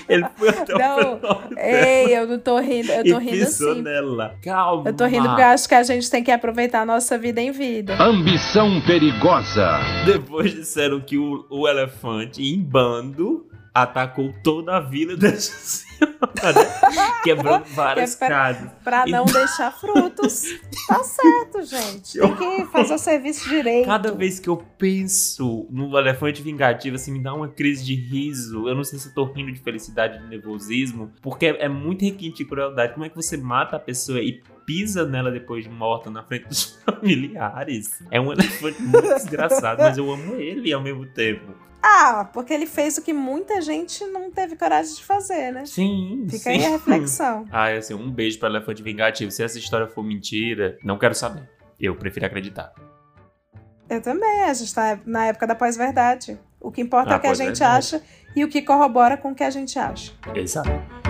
ele 0.09 0.27
foi 0.35 0.49
até 0.49 0.73
Não, 0.77 1.15
o 1.15 1.21
velório 1.21 1.59
Ei, 1.59 2.19
eu 2.19 2.27
não 2.27 2.39
tô 2.39 2.59
rindo, 2.59 2.91
eu 2.91 3.05
tô 3.05 3.21
e 3.21 3.25
rindo 3.25 3.47
pisou 3.47 3.73
assim. 3.73 3.83
nela. 3.83 4.35
Calma. 4.43 4.89
Eu 4.91 4.97
tô 4.97 5.05
rindo 5.05 5.29
porque 5.29 5.43
eu 5.43 5.47
acho 5.47 5.69
que 5.69 5.75
a 5.75 5.83
gente 5.85 6.11
tem 6.11 6.25
que 6.25 6.33
aproveitar 6.33 6.81
a 6.81 6.87
nossa 6.87 7.17
vida 7.17 7.41
em 7.41 7.53
vida. 7.53 7.95
Ambição 8.03 8.81
perigosa. 8.81 9.79
Depois 10.05 10.53
disseram 10.53 11.01
que 11.01 11.17
o, 11.17 11.47
o 11.49 11.69
elefante, 11.69 12.43
em 12.43 12.59
bando, 12.59 13.47
atacou 13.75 14.35
toda 14.43 14.76
a 14.76 14.81
vila 14.81 15.17
dessa 15.17 15.52
senhora, 15.52 16.23
quebrando 17.23 17.64
várias 17.67 18.14
é 18.14 18.19
pra- 18.19 18.29
casas. 18.29 18.71
Pra 18.85 19.07
não 19.07 19.25
deixar 19.25 19.73
frutos. 19.73 20.45
Tá 20.87 21.02
certo, 21.05 21.62
gente. 21.62 22.19
Tem 22.19 22.37
que 22.37 22.67
fazer 22.67 22.95
o 22.95 22.99
serviço 22.99 23.49
direito. 23.49 23.87
Cada 23.87 24.12
vez 24.12 24.38
que 24.38 24.49
eu 24.49 24.57
penso 24.79 25.67
no 25.71 25.97
elefante 25.99 26.43
vingativo, 26.43 26.97
assim, 26.97 27.12
me 27.12 27.23
dá 27.23 27.33
uma 27.35 27.49
crise 27.49 27.85
de 27.85 27.95
riso. 27.95 28.69
Eu 28.69 28.75
não 28.75 28.85
sei 28.85 28.99
se 28.99 29.09
eu 29.09 29.14
tô 29.14 29.25
rindo 29.25 29.52
de 29.52 29.61
felicidade, 29.61 30.19
de 30.19 30.29
nervosismo, 30.29 31.12
porque 31.23 31.47
é, 31.47 31.64
é 31.64 31.69
muito 31.69 32.05
requinte 32.05 32.38
de 32.38 32.45
crueldade. 32.45 32.93
Como 32.95 33.07
é 33.07 33.09
que 33.09 33.17
você 33.17 33.37
mata 33.37 33.76
a 33.76 33.81
pessoa 33.81 34.21
e 34.21 34.43
pisa 34.67 35.05
nela 35.07 35.31
depois 35.31 35.64
de 35.64 35.71
morta 35.71 36.11
na 36.11 36.23
frente 36.23 36.47
dos 36.49 36.79
familiares? 36.85 38.02
É 38.11 38.21
um 38.21 38.33
elefante 38.33 38.83
muito 38.83 39.09
desgraçado, 39.14 39.81
mas 39.83 39.97
eu 39.97 40.11
amo 40.12 40.35
ele 40.37 40.73
ao 40.73 40.83
mesmo 40.83 41.07
tempo. 41.07 41.55
Ah, 41.83 42.29
porque 42.33 42.53
ele 42.53 42.67
fez 42.67 42.97
o 42.97 43.03
que 43.03 43.12
muita 43.12 43.61
gente 43.61 44.05
não 44.07 44.31
teve 44.31 44.55
coragem 44.55 44.95
de 44.95 45.05
fazer, 45.05 45.53
né? 45.53 45.67
Sim, 45.67 46.27
Fica 46.31 46.45
sim. 46.45 46.51
aí 46.51 46.65
a 46.67 46.69
reflexão. 46.71 47.45
Ah, 47.51 47.71
é 47.71 47.79
assim, 47.79 47.95
um 47.95 48.11
beijo 48.11 48.39
para 48.39 48.49
elefante 48.49 48.83
vingativo. 48.83 49.31
Se 49.33 49.43
essa 49.43 49.59
história 49.59 49.89
for 49.89 50.03
mentira, 50.05 50.79
não 50.85 50.97
quero 50.99 51.15
saber. 51.15 51.49
Eu 51.81 51.97
prefiro 51.97 52.25
acreditar. 52.27 52.73
Eu 53.91 54.01
também, 54.01 54.45
a 54.45 54.55
gente 54.55 54.73
tá 54.73 54.99
na 55.05 55.27
época 55.27 55.47
da 55.47 55.55
pós-verdade. 55.57 56.39
O 56.61 56.71
que 56.71 56.81
importa 56.81 57.11
Ah, 57.11 57.15
é 57.15 57.17
o 57.19 57.21
que 57.21 57.27
a 57.27 57.35
gente 57.35 57.62
acha 57.65 58.01
e 58.37 58.45
o 58.45 58.49
que 58.49 58.62
corrobora 58.62 59.17
com 59.17 59.33
o 59.33 59.35
que 59.35 59.43
a 59.43 59.51
gente 59.51 59.77
acha. 59.79 60.12
Exato. 60.35 61.02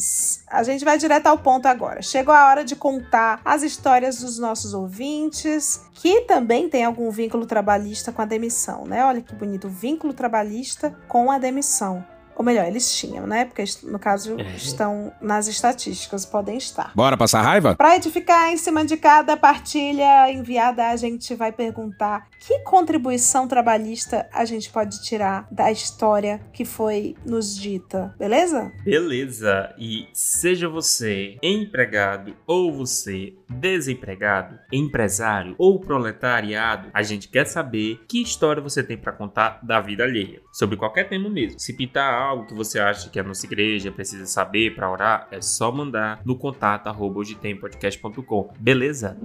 A 0.46 0.62
gente 0.62 0.84
vai 0.84 0.98
direto 0.98 1.26
ao 1.26 1.38
ponto 1.38 1.64
agora. 1.64 2.02
Chegou 2.02 2.34
a 2.34 2.50
hora 2.50 2.62
de 2.62 2.76
contar 2.76 3.40
as 3.42 3.62
histórias 3.62 4.20
dos 4.20 4.38
nossos 4.38 4.75
ouvintes, 4.75 5.80
que 5.94 6.20
também 6.22 6.68
tem 6.68 6.84
algum 6.84 7.10
vínculo 7.10 7.46
trabalhista 7.46 8.12
com 8.12 8.20
a 8.20 8.26
demissão, 8.26 8.84
né? 8.84 9.02
Olha 9.06 9.22
que 9.22 9.34
bonito, 9.34 9.70
vínculo 9.70 10.12
trabalhista 10.12 10.94
com 11.08 11.30
a 11.30 11.38
demissão. 11.38 12.04
Ou 12.36 12.44
melhor, 12.44 12.66
eles 12.66 12.94
tinham, 12.96 13.26
né? 13.26 13.44
Porque 13.46 13.64
no 13.84 13.98
caso 13.98 14.38
É. 14.38 14.56
estão 14.56 15.12
nas 15.20 15.48
estatísticas, 15.48 16.24
podem 16.26 16.56
estar. 16.58 16.92
Bora 16.94 17.16
passar 17.16 17.42
raiva? 17.42 17.74
Para 17.74 17.96
edificar 17.96 18.52
em 18.52 18.56
cima 18.56 18.84
de 18.84 18.96
cada 18.96 19.36
partilha 19.36 20.30
enviada, 20.30 20.88
a 20.88 20.96
gente 20.96 21.34
vai 21.34 21.50
perguntar 21.50 22.28
que 22.40 22.58
contribuição 22.60 23.48
trabalhista 23.48 24.28
a 24.32 24.44
gente 24.44 24.70
pode 24.70 25.02
tirar 25.02 25.48
da 25.50 25.70
história 25.70 26.40
que 26.52 26.64
foi 26.64 27.16
nos 27.24 27.56
dita, 27.56 28.14
beleza? 28.18 28.70
Beleza. 28.84 29.74
E 29.78 30.08
seja 30.12 30.68
você 30.68 31.38
empregado 31.42 32.36
ou 32.46 32.72
você 32.72 33.34
desempregado, 33.48 34.58
empresário 34.72 35.54
ou 35.58 35.78
proletariado, 35.80 36.90
a 36.92 37.02
gente 37.02 37.28
quer 37.28 37.46
saber 37.46 38.00
que 38.08 38.22
história 38.22 38.62
você 38.62 38.82
tem 38.82 38.96
pra 38.96 39.12
contar 39.12 39.60
da 39.62 39.80
vida 39.80 40.04
alheia. 40.04 40.40
Sobre 40.52 40.76
qualquer 40.76 41.08
tema 41.08 41.28
mesmo. 41.28 41.58
Se 41.58 41.72
pintar 41.76 42.12
algo 42.26 42.47
que 42.47 42.54
você 42.54 42.78
acha 42.78 43.09
que 43.09 43.18
a 43.18 43.23
nossa 43.23 43.47
igreja 43.47 43.90
precisa 43.90 44.26
saber 44.26 44.75
pra 44.75 44.90
orar, 44.90 45.28
é 45.30 45.40
só 45.40 45.71
mandar 45.73 46.21
no 46.25 46.37
contato 46.37 46.88
arroba 46.88 47.23
podcast.com. 47.61 48.52
Beleza? 48.59 49.16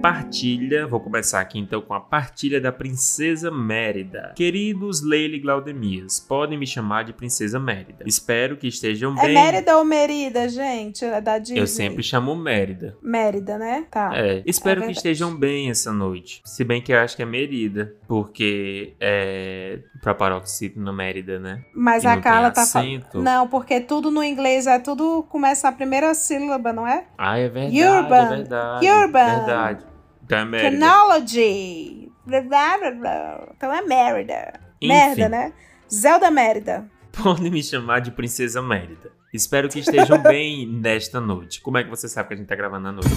Partilha, 0.00 0.86
vou 0.86 0.98
começar 0.98 1.40
aqui 1.40 1.58
então 1.58 1.82
com 1.82 1.92
a 1.92 2.00
partilha 2.00 2.58
da 2.58 2.72
Princesa 2.72 3.50
Mérida. 3.50 4.32
Queridos 4.34 5.02
Leila 5.02 5.36
e 5.36 5.38
Glaudemias, 5.38 6.18
podem 6.18 6.58
me 6.58 6.66
chamar 6.66 7.04
de 7.04 7.12
Princesa 7.12 7.60
Mérida. 7.60 8.04
Espero 8.06 8.56
que 8.56 8.66
estejam 8.66 9.14
É 9.18 9.26
bem. 9.26 9.34
Mérida 9.34 9.76
ou 9.76 9.84
Merida, 9.84 10.48
gente? 10.48 11.04
É 11.04 11.20
da 11.20 11.36
Disney. 11.36 11.60
Eu 11.60 11.66
sempre 11.66 12.02
chamo 12.02 12.34
Mérida. 12.34 12.96
Mérida, 13.02 13.58
né? 13.58 13.84
Tá. 13.90 14.10
É, 14.14 14.42
espero 14.46 14.82
É 14.82 14.86
que 14.86 14.92
estejam 14.92 15.36
bem 15.36 15.68
essa 15.68 15.92
noite. 15.92 16.40
Se 16.46 16.64
bem 16.64 16.80
que 16.80 16.94
eu 16.94 16.98
acho 16.98 17.14
que 17.14 17.22
é 17.22 17.26
Merida, 17.26 17.94
porque 18.08 18.94
é 18.98 19.80
pra 20.00 20.14
paroxítona 20.14 20.94
Mérida, 20.94 21.38
né? 21.38 21.62
Mas 21.74 22.04
E 22.04 22.06
a 22.06 22.18
Carla 22.18 22.50
tá 22.50 22.64
falando. 22.64 23.04
Não, 23.16 23.46
porque 23.46 23.80
tudo 23.80 24.10
no 24.10 24.24
inglês 24.24 24.66
é 24.66 24.78
tudo 24.78 25.22
começa 25.28 25.68
a 25.68 25.72
primeira 25.72 26.14
sílaba, 26.14 26.72
não 26.72 26.86
é? 26.86 27.04
Ah, 27.18 27.38
é 27.38 27.50
verdade, 27.50 27.84
Urban. 27.84 28.16
é 28.16 28.28
verdade. 28.28 28.88
Urban. 28.88 29.36
Verdade. 29.36 29.89
Então 30.30 30.38
é 30.38 30.44
Mérida. 30.44 30.70
Technology. 30.70 32.12
Blá, 32.24 32.78
blá, 32.78 32.90
blá. 32.92 33.48
Então 33.56 33.74
é 33.74 33.82
Mérida. 33.82 34.60
Enfim. 34.80 34.94
Merda, 34.94 35.28
né? 35.28 35.52
Zelda 35.92 36.30
Mérida. 36.30 36.88
Podem 37.10 37.50
me 37.50 37.60
chamar 37.64 38.00
de 38.00 38.12
Princesa 38.12 38.62
Mérida. 38.62 39.10
Espero 39.34 39.68
que 39.68 39.80
estejam 39.80 40.18
bem 40.22 40.68
nesta 40.68 41.20
noite. 41.20 41.60
Como 41.60 41.78
é 41.78 41.82
que 41.82 41.90
você 41.90 42.08
sabe 42.08 42.28
que 42.28 42.34
a 42.34 42.36
gente 42.36 42.46
tá 42.46 42.54
gravando 42.54 42.88
à 42.88 42.92
noite? 42.92 43.08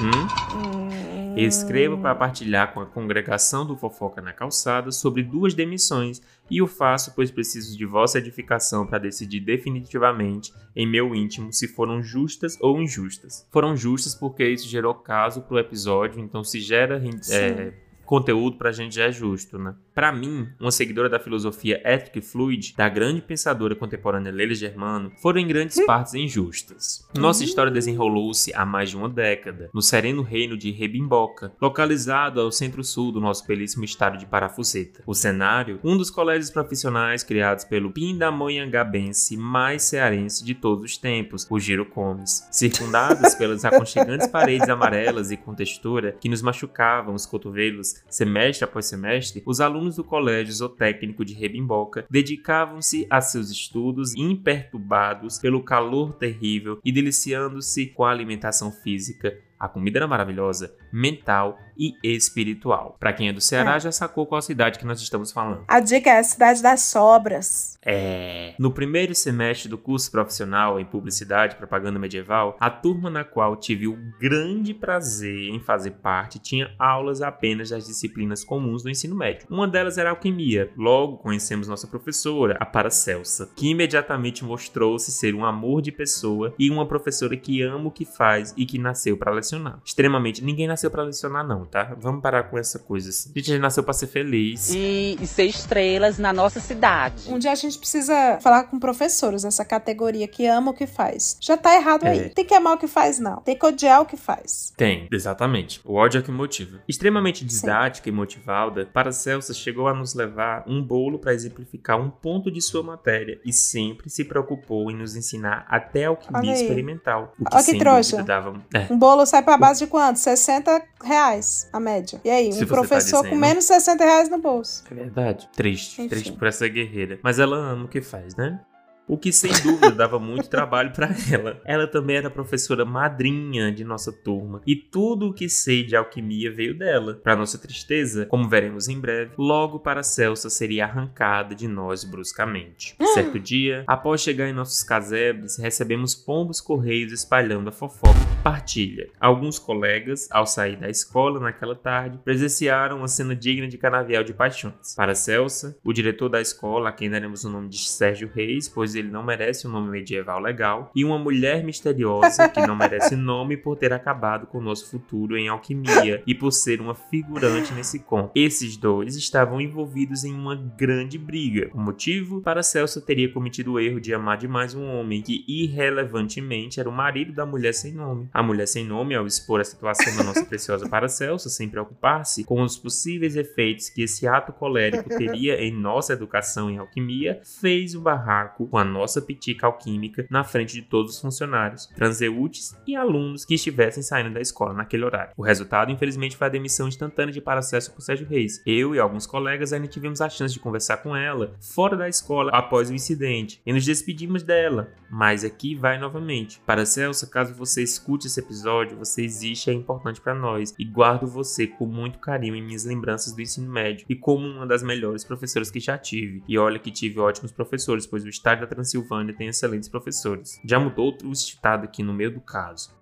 Hum? 0.00 0.88
Escrevo 1.36 1.96
para 1.96 2.14
partilhar 2.14 2.74
com 2.74 2.80
a 2.80 2.86
congregação 2.86 3.66
do 3.66 3.76
Fofoca 3.76 4.20
na 4.20 4.32
Calçada 4.32 4.92
sobre 4.92 5.22
duas 5.22 5.54
demissões 5.54 6.20
e 6.50 6.60
o 6.60 6.66
faço 6.66 7.14
pois 7.14 7.30
preciso 7.30 7.76
de 7.76 7.86
vossa 7.86 8.18
edificação 8.18 8.86
para 8.86 8.98
decidir 8.98 9.40
definitivamente 9.40 10.52
em 10.76 10.86
meu 10.86 11.14
íntimo 11.14 11.52
se 11.52 11.66
foram 11.66 12.02
justas 12.02 12.58
ou 12.60 12.80
injustas. 12.80 13.46
Foram 13.50 13.74
justas 13.74 14.14
porque 14.14 14.46
isso 14.46 14.68
gerou 14.68 14.94
caso 14.94 15.42
pro 15.42 15.58
episódio, 15.58 16.20
então 16.20 16.44
se 16.44 16.60
gera 16.60 17.02
é, 17.30 17.72
conteúdo 18.12 18.58
pra 18.58 18.72
gente 18.72 18.96
já 18.96 19.04
é 19.04 19.10
justo, 19.10 19.58
né? 19.58 19.74
Pra 19.94 20.12
mim, 20.12 20.46
uma 20.60 20.70
seguidora 20.70 21.08
da 21.08 21.18
filosofia 21.18 21.80
ética 21.82 22.18
e 22.18 22.22
fluid, 22.22 22.74
da 22.76 22.86
grande 22.86 23.22
pensadora 23.22 23.74
contemporânea 23.74 24.30
Leila 24.30 24.54
Germano, 24.54 25.10
foram 25.22 25.40
em 25.40 25.46
grandes 25.46 25.82
partes 25.86 26.12
injustas. 26.12 27.08
Nossa 27.16 27.42
história 27.42 27.72
desenrolou-se 27.72 28.52
há 28.54 28.66
mais 28.66 28.90
de 28.90 28.98
uma 28.98 29.08
década, 29.08 29.70
no 29.72 29.80
sereno 29.80 30.20
reino 30.20 30.58
de 30.58 30.70
Rebimboca, 30.70 31.54
localizado 31.58 32.38
ao 32.38 32.52
centro-sul 32.52 33.12
do 33.12 33.18
nosso 33.20 33.46
belíssimo 33.46 33.82
estado 33.82 34.18
de 34.18 34.26
Parafuseta. 34.26 35.02
O 35.06 35.14
cenário, 35.14 35.80
um 35.82 35.96
dos 35.96 36.10
colégios 36.10 36.50
profissionais 36.50 37.22
criados 37.22 37.64
pelo 37.64 37.92
pindamonhangabense 37.92 39.38
mais 39.38 39.84
cearense 39.84 40.44
de 40.44 40.54
todos 40.54 40.84
os 40.84 40.98
tempos, 40.98 41.46
o 41.48 41.58
Giro 41.58 41.86
Comes. 41.86 42.46
Circundados 42.50 43.34
pelas 43.40 43.64
aconchegantes 43.64 44.26
paredes 44.26 44.68
amarelas 44.68 45.30
e 45.30 45.36
com 45.38 45.54
textura 45.54 46.12
que 46.20 46.28
nos 46.28 46.42
machucavam 46.42 47.14
os 47.14 47.24
cotovelos 47.24 48.01
semestre 48.08 48.64
após 48.64 48.86
semestre, 48.86 49.42
os 49.46 49.60
alunos 49.60 49.96
do 49.96 50.04
colégio 50.04 50.52
zootécnico 50.52 51.24
de 51.24 51.34
Rebimboca 51.34 52.06
dedicavam-se 52.10 53.06
a 53.08 53.20
seus 53.20 53.50
estudos 53.50 54.14
imperturbados 54.14 55.38
pelo 55.38 55.62
calor 55.62 56.14
terrível 56.14 56.78
e 56.84 56.92
deliciando-se 56.92 57.86
com 57.86 58.04
a 58.04 58.10
alimentação 58.10 58.70
física. 58.70 59.38
A 59.62 59.68
comida 59.68 60.00
era 60.00 60.08
maravilhosa, 60.08 60.74
mental 60.92 61.56
e 61.78 61.94
espiritual. 62.02 62.96
Pra 62.98 63.12
quem 63.12 63.28
é 63.28 63.32
do 63.32 63.40
Ceará, 63.40 63.76
É. 63.76 63.80
já 63.80 63.92
sacou 63.92 64.26
qual 64.26 64.42
cidade 64.42 64.76
que 64.76 64.84
nós 64.84 65.00
estamos 65.00 65.30
falando. 65.30 65.64
A 65.68 65.78
dica 65.78 66.10
é 66.10 66.18
a 66.18 66.24
cidade 66.24 66.60
das 66.60 66.80
sobras. 66.80 67.78
É. 67.84 68.54
No 68.58 68.72
primeiro 68.72 69.14
semestre 69.14 69.68
do 69.68 69.78
curso 69.78 70.10
profissional 70.10 70.80
em 70.80 70.84
Publicidade 70.84 71.54
e 71.54 71.58
Propaganda 71.58 71.96
Medieval, 71.98 72.56
a 72.58 72.68
turma 72.70 73.08
na 73.08 73.22
qual 73.22 73.54
tive 73.54 73.86
o 73.86 73.96
grande 74.18 74.74
prazer 74.74 75.48
em 75.50 75.60
fazer 75.60 75.92
parte 75.92 76.40
tinha 76.40 76.74
aulas 76.76 77.22
apenas 77.22 77.70
das 77.70 77.86
disciplinas 77.86 78.42
comuns 78.42 78.82
do 78.82 78.90
ensino 78.90 79.14
médio. 79.14 79.46
Uma 79.48 79.68
delas 79.68 79.96
era 79.96 80.10
alquimia. 80.10 80.72
Logo 80.76 81.18
conhecemos 81.18 81.68
nossa 81.68 81.86
professora, 81.86 82.56
a 82.58 82.66
Paracelsa, 82.66 83.48
que 83.54 83.68
imediatamente 83.70 84.44
mostrou-se 84.44 85.12
ser 85.12 85.36
um 85.36 85.44
amor 85.44 85.80
de 85.82 85.92
pessoa 85.92 86.52
e 86.58 86.68
uma 86.68 86.84
professora 86.86 87.36
que 87.36 87.62
ama 87.62 87.86
o 87.86 87.92
que 87.92 88.04
faz 88.04 88.52
e 88.56 88.66
que 88.66 88.76
nasceu 88.76 89.16
para 89.16 89.30
lecionar. 89.30 89.51
Extremamente. 89.84 90.42
Ninguém 90.44 90.66
nasceu 90.66 90.90
para 90.90 91.02
lecionar, 91.02 91.46
não, 91.46 91.64
tá? 91.64 91.94
Vamos 91.98 92.22
parar 92.22 92.44
com 92.44 92.58
essa 92.58 92.78
coisa 92.78 93.10
assim. 93.10 93.30
A 93.34 93.38
gente 93.38 93.58
nasceu 93.58 93.82
para 93.82 93.92
ser 93.94 94.06
feliz. 94.06 94.70
E, 94.74 95.16
e 95.20 95.26
ser 95.26 95.44
estrelas 95.44 96.18
na 96.18 96.32
nossa 96.32 96.60
cidade. 96.60 97.28
Um 97.28 97.38
dia 97.38 97.52
a 97.52 97.54
gente 97.54 97.78
precisa 97.78 98.38
falar 98.40 98.64
com 98.64 98.78
professores 98.78 99.42
dessa 99.42 99.64
categoria 99.64 100.26
que 100.28 100.46
ama 100.46 100.70
o 100.70 100.74
que 100.74 100.86
faz. 100.86 101.36
Já 101.40 101.56
tá 101.56 101.74
errado 101.74 102.04
É. 102.04 102.10
aí. 102.10 102.28
Tem 102.30 102.44
que 102.44 102.54
amar 102.54 102.74
o 102.74 102.78
que 102.78 102.86
faz, 102.86 103.18
não. 103.18 103.36
Tem 103.42 103.56
que 103.58 103.64
odiar 103.66 104.00
o 104.02 104.06
que 104.06 104.16
faz. 104.16 104.72
Tem, 104.76 105.08
exatamente. 105.12 105.80
O 105.84 105.94
ódio 105.94 106.18
é 106.18 106.22
que 106.22 106.30
motiva. 106.30 106.80
Extremamente 106.88 107.44
didática 107.44 108.08
e 108.08 108.12
motivada, 108.12 108.86
Paracelsa 108.86 109.52
chegou 109.54 109.88
a 109.88 109.94
nos 109.94 110.14
levar 110.14 110.64
um 110.66 110.82
bolo 110.82 111.18
para 111.18 111.32
exemplificar 111.34 112.00
um 112.00 112.10
ponto 112.10 112.50
de 112.50 112.60
sua 112.60 112.82
matéria 112.82 113.40
e 113.44 113.52
sempre 113.52 114.08
se 114.10 114.24
preocupou 114.24 114.90
em 114.90 114.96
nos 114.96 115.16
ensinar 115.16 115.66
até 115.68 116.04
alquimia 116.06 116.40
Olha 116.40 116.52
aí. 116.52 116.60
experimental. 116.62 117.34
O 117.38 117.44
que 117.44 117.54
Olha 117.56 117.64
que 117.64 117.78
trouxa. 117.78 118.22
dava... 118.22 118.60
É. 118.74 118.86
Um 118.92 118.98
bolo 118.98 119.24
sai 119.26 119.41
sai 119.42 119.44
pra 119.44 119.56
base 119.58 119.80
de 119.80 119.86
quanto? 119.88 120.18
60 120.18 120.82
reais 121.04 121.68
a 121.72 121.80
média. 121.80 122.20
E 122.24 122.30
aí, 122.30 122.52
Se 122.52 122.64
um 122.64 122.66
tá 122.66 122.74
professor 122.74 123.18
com 123.18 123.22
dizendo. 123.24 123.40
menos 123.40 123.64
60 123.64 124.04
reais 124.04 124.28
no 124.30 124.38
bolso. 124.38 124.84
É 124.90 124.94
verdade. 124.94 125.48
Triste. 125.54 126.00
Enfim. 126.00 126.08
Triste 126.08 126.32
por 126.32 126.46
essa 126.48 126.66
guerreira. 126.68 127.18
Mas 127.22 127.38
ela 127.38 127.56
ama 127.56 127.84
o 127.84 127.88
que 127.88 128.00
faz, 128.00 128.34
né? 128.36 128.60
O 129.08 129.18
que 129.18 129.32
sem 129.32 129.50
dúvida 129.62 129.90
dava 129.90 130.18
muito 130.18 130.48
trabalho 130.48 130.92
pra 130.92 131.10
ela. 131.30 131.60
Ela 131.64 131.86
também 131.86 132.16
era 132.16 132.30
professora 132.30 132.84
madrinha 132.84 133.72
de 133.72 133.84
nossa 133.84 134.12
turma 134.12 134.62
e 134.66 134.76
tudo 134.76 135.28
o 135.28 135.34
que 135.34 135.48
sei 135.48 135.84
de 135.84 135.96
alquimia 135.96 136.52
veio 136.52 136.76
dela. 136.76 137.14
Para 137.22 137.36
nossa 137.36 137.58
tristeza, 137.58 138.26
como 138.26 138.48
veremos 138.48 138.88
em 138.88 138.98
breve, 138.98 139.32
logo 139.36 139.80
para 139.80 140.02
Celsa 140.02 140.48
seria 140.48 140.84
arrancada 140.84 141.54
de 141.54 141.66
nós 141.66 142.04
bruscamente. 142.04 142.96
Certo 143.14 143.38
dia, 143.38 143.84
após 143.86 144.20
chegar 144.20 144.48
em 144.48 144.52
nossos 144.52 144.82
casebres, 144.82 145.58
recebemos 145.58 146.14
pombos 146.14 146.60
correios 146.60 147.12
espalhando 147.12 147.68
a 147.68 147.72
fofoca 147.72 148.18
e 148.18 148.42
partilha. 148.42 149.10
Alguns 149.20 149.58
colegas, 149.58 150.28
ao 150.30 150.46
sair 150.46 150.76
da 150.76 150.88
escola 150.88 151.40
naquela 151.40 151.74
tarde, 151.74 152.18
presenciaram 152.24 152.98
uma 152.98 153.08
cena 153.08 153.34
digna 153.34 153.68
de 153.68 153.78
canavial 153.78 154.22
de 154.22 154.32
paixões. 154.32 154.94
Para 154.96 155.14
Celsa, 155.14 155.76
o 155.84 155.92
diretor 155.92 156.28
da 156.28 156.40
escola, 156.40 156.88
a 156.88 156.92
quem 156.92 157.10
daremos 157.10 157.44
o 157.44 157.50
nome 157.50 157.68
de 157.68 157.78
Sérgio 157.78 158.30
Reis, 158.32 158.68
pois 158.68 158.91
ele 158.94 159.08
não 159.08 159.22
merece 159.22 159.66
um 159.66 159.70
nome 159.70 159.90
medieval 159.90 160.40
legal, 160.40 160.90
e 160.94 161.04
uma 161.04 161.18
mulher 161.18 161.64
misteriosa 161.64 162.48
que 162.48 162.66
não 162.66 162.76
merece 162.76 163.16
nome 163.16 163.56
por 163.56 163.76
ter 163.76 163.92
acabado 163.92 164.46
com 164.46 164.58
o 164.58 164.62
nosso 164.62 164.90
futuro 164.90 165.36
em 165.36 165.48
alquimia 165.48 166.22
e 166.26 166.34
por 166.34 166.52
ser 166.52 166.80
uma 166.80 166.94
figurante 166.94 167.72
nesse 167.72 167.98
conto. 167.98 168.32
Esses 168.34 168.76
dois 168.76 169.16
estavam 169.16 169.60
envolvidos 169.60 170.24
em 170.24 170.32
uma 170.32 170.56
grande 170.56 171.18
briga. 171.18 171.70
O 171.74 171.80
motivo? 171.80 172.40
Para 172.40 172.62
Celsa 172.62 173.00
teria 173.00 173.32
cometido 173.32 173.72
o 173.72 173.80
erro 173.80 174.00
de 174.00 174.14
amar 174.14 174.36
demais 174.36 174.74
um 174.74 174.86
homem 174.86 175.22
que 175.22 175.44
irrelevantemente 175.46 176.80
era 176.80 176.88
o 176.88 176.92
marido 176.92 177.32
da 177.32 177.46
mulher 177.46 177.74
sem 177.74 177.92
nome. 177.92 178.28
A 178.32 178.42
mulher 178.42 178.66
sem 178.66 178.84
nome, 178.84 179.14
ao 179.14 179.26
expor 179.26 179.60
a 179.60 179.64
situação 179.64 180.16
da 180.16 180.24
nossa 180.24 180.44
preciosa 180.44 180.88
Paracelsa, 180.88 181.48
sem 181.48 181.68
preocupar-se 181.68 182.44
com 182.44 182.62
os 182.62 182.76
possíveis 182.76 183.36
efeitos 183.36 183.88
que 183.88 184.02
esse 184.02 184.26
ato 184.26 184.52
colérico 184.52 185.08
teria 185.08 185.60
em 185.62 185.72
nossa 185.72 186.12
educação 186.12 186.70
em 186.70 186.78
alquimia, 186.78 187.40
fez 187.42 187.94
o 187.94 188.00
barraco 188.00 188.66
com 188.66 188.78
a 188.78 188.81
nossa 188.84 189.20
pitica 189.20 189.66
alquímica 189.66 190.26
na 190.30 190.44
frente 190.44 190.74
de 190.74 190.82
todos 190.82 191.14
os 191.14 191.20
funcionários, 191.20 191.86
transeúntes 191.94 192.76
e 192.86 192.96
alunos 192.96 193.44
que 193.44 193.54
estivessem 193.54 194.02
saindo 194.02 194.34
da 194.34 194.40
escola 194.40 194.72
naquele 194.72 195.04
horário. 195.04 195.32
O 195.36 195.42
resultado, 195.42 195.90
infelizmente, 195.90 196.36
foi 196.36 196.46
a 196.46 196.50
demissão 196.50 196.88
instantânea 196.88 197.32
de 197.32 197.40
Paracelso 197.40 197.92
por 197.92 198.02
Sérgio 198.02 198.26
Reis. 198.26 198.62
Eu 198.66 198.94
e 198.94 198.98
alguns 198.98 199.26
colegas 199.26 199.72
ainda 199.72 199.86
tivemos 199.86 200.20
a 200.20 200.28
chance 200.28 200.54
de 200.54 200.60
conversar 200.60 200.98
com 200.98 201.16
ela 201.16 201.54
fora 201.60 201.96
da 201.96 202.08
escola 202.08 202.50
após 202.52 202.90
o 202.90 202.94
incidente 202.94 203.60
e 203.64 203.72
nos 203.72 203.84
despedimos 203.84 204.42
dela. 204.42 204.92
Mas 205.10 205.44
aqui 205.44 205.74
vai 205.74 205.98
novamente. 205.98 206.60
Paracelso, 206.66 207.28
caso 207.30 207.54
você 207.54 207.82
escute 207.82 208.26
esse 208.26 208.40
episódio, 208.40 208.96
você 208.96 209.22
existe 209.22 209.70
é 209.70 209.72
importante 209.72 210.20
para 210.20 210.34
nós 210.34 210.74
e 210.78 210.84
guardo 210.84 211.26
você 211.26 211.66
com 211.66 211.86
muito 211.86 212.18
carinho 212.18 212.56
em 212.56 212.62
minhas 212.62 212.84
lembranças 212.84 213.32
do 213.34 213.42
ensino 213.42 213.70
médio 213.70 214.06
e 214.08 214.14
como 214.14 214.46
uma 214.46 214.66
das 214.66 214.82
melhores 214.82 215.24
professoras 215.24 215.70
que 215.70 215.80
já 215.80 215.98
tive. 215.98 216.42
E 216.48 216.58
olha 216.58 216.78
que 216.78 216.90
tive 216.90 217.20
ótimos 217.20 217.52
professores, 217.52 218.06
pois 218.06 218.24
o 218.24 218.28
estado 218.28 218.60
da 218.60 218.66
Transilvânia 218.74 219.34
tem 219.34 219.48
excelentes 219.48 219.88
professores. 219.88 220.58
Já 220.64 220.80
mudou 220.80 221.16
o 221.22 221.30
estado 221.30 221.84
aqui 221.84 222.02
no 222.02 222.14
meio 222.14 222.32
do 222.32 222.40
caso. 222.40 223.01